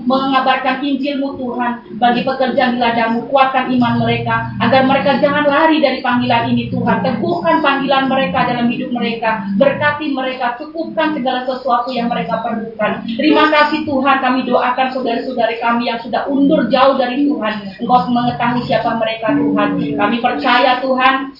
mengabarkan 0.03 0.83
Injilmu 0.83 1.39
Tuhan 1.39 1.95
bagi 1.95 2.27
pekerjaan 2.27 2.75
di 2.75 2.79
ladamu, 2.83 3.23
kuatkan 3.31 3.71
iman 3.71 4.03
mereka 4.03 4.51
agar 4.59 4.83
mereka 4.83 5.23
jangan 5.23 5.47
lari 5.47 5.79
dari 5.79 6.03
panggilan 6.03 6.51
ini 6.51 6.67
Tuhan, 6.67 6.99
teguhkan 6.99 7.63
panggilan 7.63 8.11
mereka 8.11 8.43
dalam 8.43 8.67
hidup 8.67 8.91
mereka, 8.91 9.47
berkati 9.55 10.11
mereka, 10.11 10.59
cukupkan 10.59 11.15
segala 11.15 11.47
sesuatu 11.47 11.95
yang 11.95 12.11
mereka 12.11 12.43
perlukan. 12.43 13.07
Terima 13.15 13.47
kasih 13.47 13.87
Tuhan, 13.87 14.17
kami 14.19 14.43
doakan 14.43 14.87
saudara-saudari 14.91 15.55
kami 15.63 15.87
yang 15.87 16.03
sudah 16.03 16.27
undur 16.27 16.67
jauh 16.67 16.99
dari 16.99 17.31
Tuhan, 17.31 17.79
Engkau 17.79 18.11
mengetahui 18.11 18.67
siapa 18.67 18.99
mereka 18.99 19.31
Tuhan. 19.31 19.79
Kami 19.95 20.17
percaya 20.19 20.83
Tuhan 20.83 21.31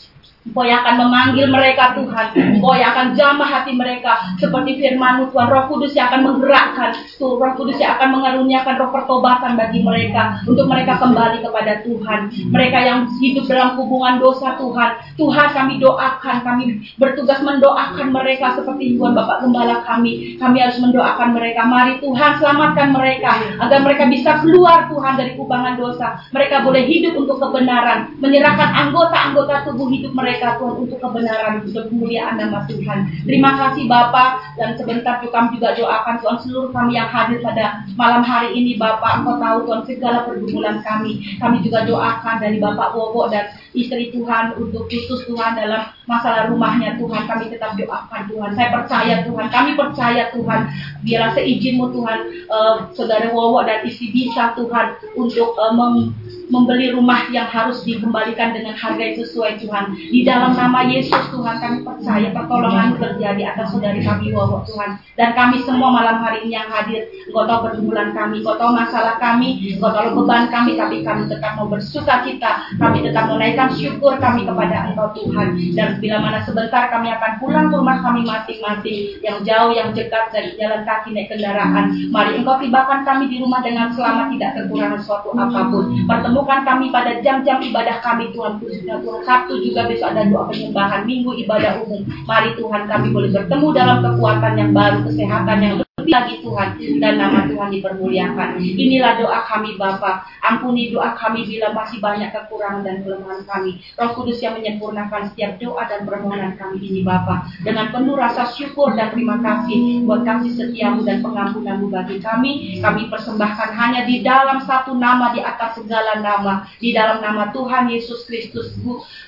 Engkau 0.41 0.65
yang 0.65 0.81
akan 0.81 1.05
memanggil 1.05 1.45
mereka 1.53 1.93
Tuhan. 1.93 2.33
Engkau 2.57 2.73
yang 2.73 2.97
akan 2.97 3.13
jamah 3.13 3.45
hati 3.45 3.77
mereka. 3.77 4.17
Seperti 4.41 4.81
firman 4.81 5.29
Tuhan. 5.29 5.45
Roh 5.45 5.69
Kudus 5.69 5.93
yang 5.93 6.09
akan 6.09 6.21
menggerakkan. 6.25 6.97
Tuh, 7.21 7.37
roh 7.37 7.53
Kudus 7.53 7.77
yang 7.77 7.93
akan 8.01 8.09
mengaruniakan 8.17 8.73
roh 8.81 8.89
pertobatan 8.89 9.53
bagi 9.53 9.85
mereka. 9.85 10.41
Untuk 10.49 10.65
mereka 10.65 10.97
kembali 10.97 11.45
kepada 11.45 11.85
Tuhan. 11.85 12.19
Mereka 12.49 12.77
yang 12.81 13.05
hidup 13.21 13.45
dalam 13.45 13.77
hubungan 13.77 14.17
dosa 14.17 14.57
Tuhan. 14.57 15.13
Tuhan 15.13 15.47
kami 15.53 15.73
doakan. 15.77 16.37
Kami 16.41 16.63
bertugas 16.97 17.39
mendoakan 17.45 18.07
mereka 18.09 18.57
seperti 18.57 18.97
Tuhan 18.97 19.13
Bapak 19.13 19.45
Gembala 19.45 19.85
kami. 19.85 20.41
Kami 20.41 20.57
harus 20.57 20.81
mendoakan 20.81 21.37
mereka. 21.37 21.69
Mari 21.69 22.01
Tuhan 22.01 22.41
selamatkan 22.41 22.89
mereka. 22.89 23.61
Agar 23.61 23.85
mereka 23.85 24.09
bisa 24.09 24.41
keluar 24.41 24.89
Tuhan 24.89 25.21
dari 25.21 25.37
kubangan 25.37 25.77
dosa. 25.77 26.17
Mereka 26.33 26.65
boleh 26.65 26.81
hidup 26.89 27.13
untuk 27.13 27.37
kebenaran. 27.37 28.17
Menyerahkan 28.17 28.89
anggota-anggota 28.89 29.69
tubuh 29.69 29.85
hidup 29.93 30.17
mereka 30.17 30.30
mereka 30.31 30.55
Tuhan 30.63 30.75
untuk 30.87 30.99
kebenaran, 31.03 31.53
untuk 31.67 31.91
kemuliaan 31.91 32.39
nama 32.39 32.63
Tuhan. 32.63 33.27
Terima 33.27 33.51
kasih 33.59 33.83
Bapak 33.91 34.55
dan 34.55 34.79
sebentar 34.79 35.19
kami 35.19 35.59
juga 35.59 35.75
doakan 35.75 36.15
Tuhan 36.23 36.37
seluruh 36.39 36.71
kami 36.71 36.95
yang 36.95 37.11
hadir 37.11 37.43
pada 37.43 37.83
malam 37.99 38.23
hari 38.23 38.55
ini 38.55 38.79
Bapak 38.79 39.19
Engkau 39.19 39.43
tahu 39.43 39.57
Tuhan 39.67 39.81
segala 39.83 40.23
pergumulan 40.23 40.79
kami. 40.87 41.19
Kami 41.35 41.59
juga 41.67 41.83
doakan 41.83 42.39
dari 42.39 42.63
Bapak 42.63 42.95
Wowo 42.95 43.27
dan 43.27 43.51
istri 43.71 44.11
Tuhan 44.11 44.55
untuk 44.59 44.87
Kristus 44.91 45.23
Tuhan 45.27 45.55
dalam 45.55 45.91
masalah 46.07 46.51
rumahnya 46.51 46.99
Tuhan. 46.99 47.23
Kami 47.27 47.51
tetap 47.51 47.75
doakan 47.79 48.21
Tuhan. 48.27 48.49
Saya 48.55 48.69
percaya 48.71 49.15
Tuhan. 49.23 49.47
Kami 49.47 49.71
percaya 49.79 50.23
Tuhan. 50.35 50.61
Biarlah 51.01 51.31
seizinmu 51.33 51.85
Tuhan 51.95 52.19
uh, 52.51 52.75
saudara 52.93 53.31
Wowo 53.31 53.63
dan 53.63 53.87
istri 53.87 54.11
bisa 54.11 54.53
Tuhan 54.53 54.99
untuk 55.15 55.55
uh, 55.57 55.73
meng 55.73 56.13
membeli 56.51 56.91
rumah 56.91 57.31
yang 57.31 57.47
harus 57.47 57.79
dikembalikan 57.87 58.51
dengan 58.51 58.75
harga 58.75 58.99
yang 58.99 59.17
sesuai 59.23 59.63
Tuhan. 59.63 59.95
Di 59.95 60.27
dalam 60.27 60.51
nama 60.51 60.83
Yesus 60.83 61.31
Tuhan 61.31 61.63
kami 61.63 61.77
percaya 61.87 62.27
pertolongan 62.35 62.99
terjadi 62.99 63.55
atas 63.55 63.71
saudari 63.71 64.03
kami 64.03 64.35
Wowo 64.35 64.67
Tuhan. 64.67 64.99
Dan 65.15 65.31
kami 65.31 65.63
semua 65.63 65.95
malam 65.95 66.19
hari 66.19 66.43
ini 66.43 66.59
yang 66.59 66.67
hadir, 66.67 67.07
Engkau 67.31 67.47
tahu 67.47 67.71
pergumulan 67.71 68.11
kami, 68.11 68.43
Engkau 68.43 68.59
tahu 68.59 68.75
masalah 68.75 69.15
kami, 69.15 69.79
Engkau 69.79 69.95
tahu 69.95 70.07
beban 70.21 70.51
kami, 70.51 70.75
tapi 70.75 71.07
kami 71.07 71.31
tetap 71.31 71.55
mau 71.55 71.71
bersuka 71.71 72.27
cita, 72.27 72.67
kami 72.75 72.99
tetap 73.07 73.31
menaikkan 73.61 73.77
syukur 73.77 74.13
kami 74.17 74.41
kepada 74.47 74.91
Engkau 74.91 75.07
Tuhan. 75.13 75.47
Dan 75.77 75.89
bila 76.01 76.17
mana 76.19 76.39
sebentar 76.41 76.89
kami 76.89 77.07
akan 77.13 77.31
pulang 77.37 77.67
ke 77.69 77.75
rumah 77.77 77.97
kami 78.01 78.21
masing-masing, 78.25 78.99
yang 79.21 79.37
jauh, 79.45 79.71
yang 79.73 79.93
dekat 79.93 80.33
dari 80.33 80.57
jalan 80.57 80.81
kaki 80.83 81.13
naik 81.13 81.29
kendaraan. 81.29 82.09
Mari 82.09 82.41
Engkau 82.41 82.57
tibakan 82.57 83.05
kami 83.05 83.29
di 83.29 83.37
rumah 83.39 83.61
dengan 83.61 83.93
selamat, 83.93 84.33
tidak 84.33 84.51
kekurangan 84.57 85.01
suatu 85.05 85.29
apa 85.37 85.61
pun. 85.69 85.85
Pertemu 86.05 86.41
pertemukan 86.41 86.63
kami 86.63 86.85
pada 86.95 87.11
jam-jam 87.21 87.59
ibadah 87.59 87.99
kami 87.99 88.31
Tuhan 88.31 88.57
khususnya 88.57 88.97
Tuhan 89.03 89.21
Sabtu 89.27 89.59
juga 89.61 89.85
besok 89.85 90.15
ada 90.15 90.23
doa 90.25 90.47
penyembahan 90.47 91.03
Minggu 91.03 91.35
ibadah 91.43 91.83
umum 91.83 92.01
mari 92.23 92.55
Tuhan 92.55 92.87
kami 92.87 93.11
boleh 93.11 93.29
bertemu 93.35 93.67
dalam 93.75 93.97
kekuatan 93.99 94.53
yang 94.55 94.71
baru 94.71 95.03
kesehatan 95.05 95.57
yang 95.59 95.75
lebih 96.01 96.13
lagi 96.17 96.35
Tuhan 96.41 96.69
dan 96.97 97.13
nama 97.21 97.45
Tuhan 97.45 97.69
dipermuliakan. 97.77 98.57
Inilah 98.57 99.21
doa 99.21 99.39
kami 99.45 99.77
Bapa. 99.77 100.25
Ampuni 100.41 100.89
doa 100.89 101.13
kami 101.13 101.45
bila 101.45 101.69
masih 101.77 102.01
banyak 102.01 102.33
kekurangan 102.33 102.81
dan 102.81 103.05
kelemahan 103.05 103.45
kami. 103.45 103.77
Roh 103.93 104.17
Kudus 104.17 104.41
yang 104.41 104.57
menyempurnakan 104.57 105.29
setiap 105.29 105.61
doa 105.61 105.85
dan 105.85 106.09
permohonan 106.09 106.57
kami 106.57 106.81
ini 106.81 107.05
Bapa. 107.05 107.45
Dengan 107.61 107.93
penuh 107.93 108.17
rasa 108.17 108.49
syukur 108.49 108.97
dan 108.97 109.13
terima 109.13 109.37
kasih 109.37 110.01
buat 110.09 110.25
kasih 110.25 110.57
setiamu 110.57 111.05
dan 111.05 111.21
pengampunanmu 111.21 111.93
bagi 111.93 112.17
kami. 112.17 112.81
Kami 112.81 113.13
persembahkan 113.13 113.69
hanya 113.77 114.01
di 114.09 114.25
dalam 114.25 114.65
satu 114.65 114.97
nama 114.97 115.37
di 115.37 115.45
atas 115.45 115.77
segala 115.77 116.17
nama. 116.17 116.65
Di 116.81 116.89
dalam 116.97 117.21
nama 117.21 117.53
Tuhan 117.53 117.93
Yesus 117.93 118.25
Kristus. 118.25 118.73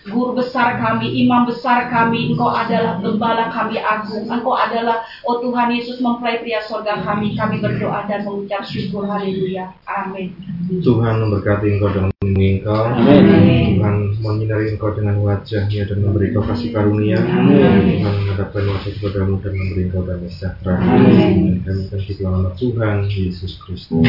Guru 0.04 0.36
besar 0.36 0.82
kami, 0.82 1.22
imam 1.24 1.46
besar 1.46 1.88
kami. 1.94 2.34
Engkau 2.34 2.50
adalah 2.50 2.98
gembala 3.00 3.54
kami 3.54 3.78
agung. 3.78 4.26
Engkau 4.26 4.58
adalah, 4.58 5.06
oh 5.24 5.40
Tuhan 5.40 5.70
Yesus 5.72 6.02
mempelai 6.02 6.42
pria 6.42 6.63
sorga 6.68 7.04
kami, 7.04 7.36
kami 7.36 7.60
berdoa 7.60 8.08
dan 8.08 8.24
mengucap 8.26 8.64
syukur. 8.66 9.06
Haleluya. 9.08 9.72
Amin. 9.86 10.34
Tuhan 10.82 11.20
memberkati 11.20 11.78
engkau 11.78 11.90
dan 11.92 12.10
melindungi 12.10 12.50
engkau. 12.60 12.84
Amin. 12.90 13.78
Tuhan 13.78 13.96
menyinari 14.24 14.66
engkau 14.74 14.90
dengan 14.96 15.16
wajahnya 15.22 15.82
dan 15.86 15.98
memberi 16.02 16.32
engkau 16.32 16.44
kasih 16.48 16.70
karunia. 16.72 17.20
Tuhan 17.20 18.02
menghadapkan 18.02 18.64
wajah 18.64 18.92
kepadamu 19.00 19.36
dan 19.44 19.54
memberi 19.54 19.82
engkau 19.92 20.02
damai 20.08 20.32
sejahtera. 20.32 20.76
Dan 20.80 21.62
kami 21.64 21.82
akan 21.88 22.00
di 22.00 22.14
dalam 22.18 22.34
nama 22.40 22.52
Tuhan 22.56 22.98
Yesus 23.12 23.60
Kristus. 23.62 24.08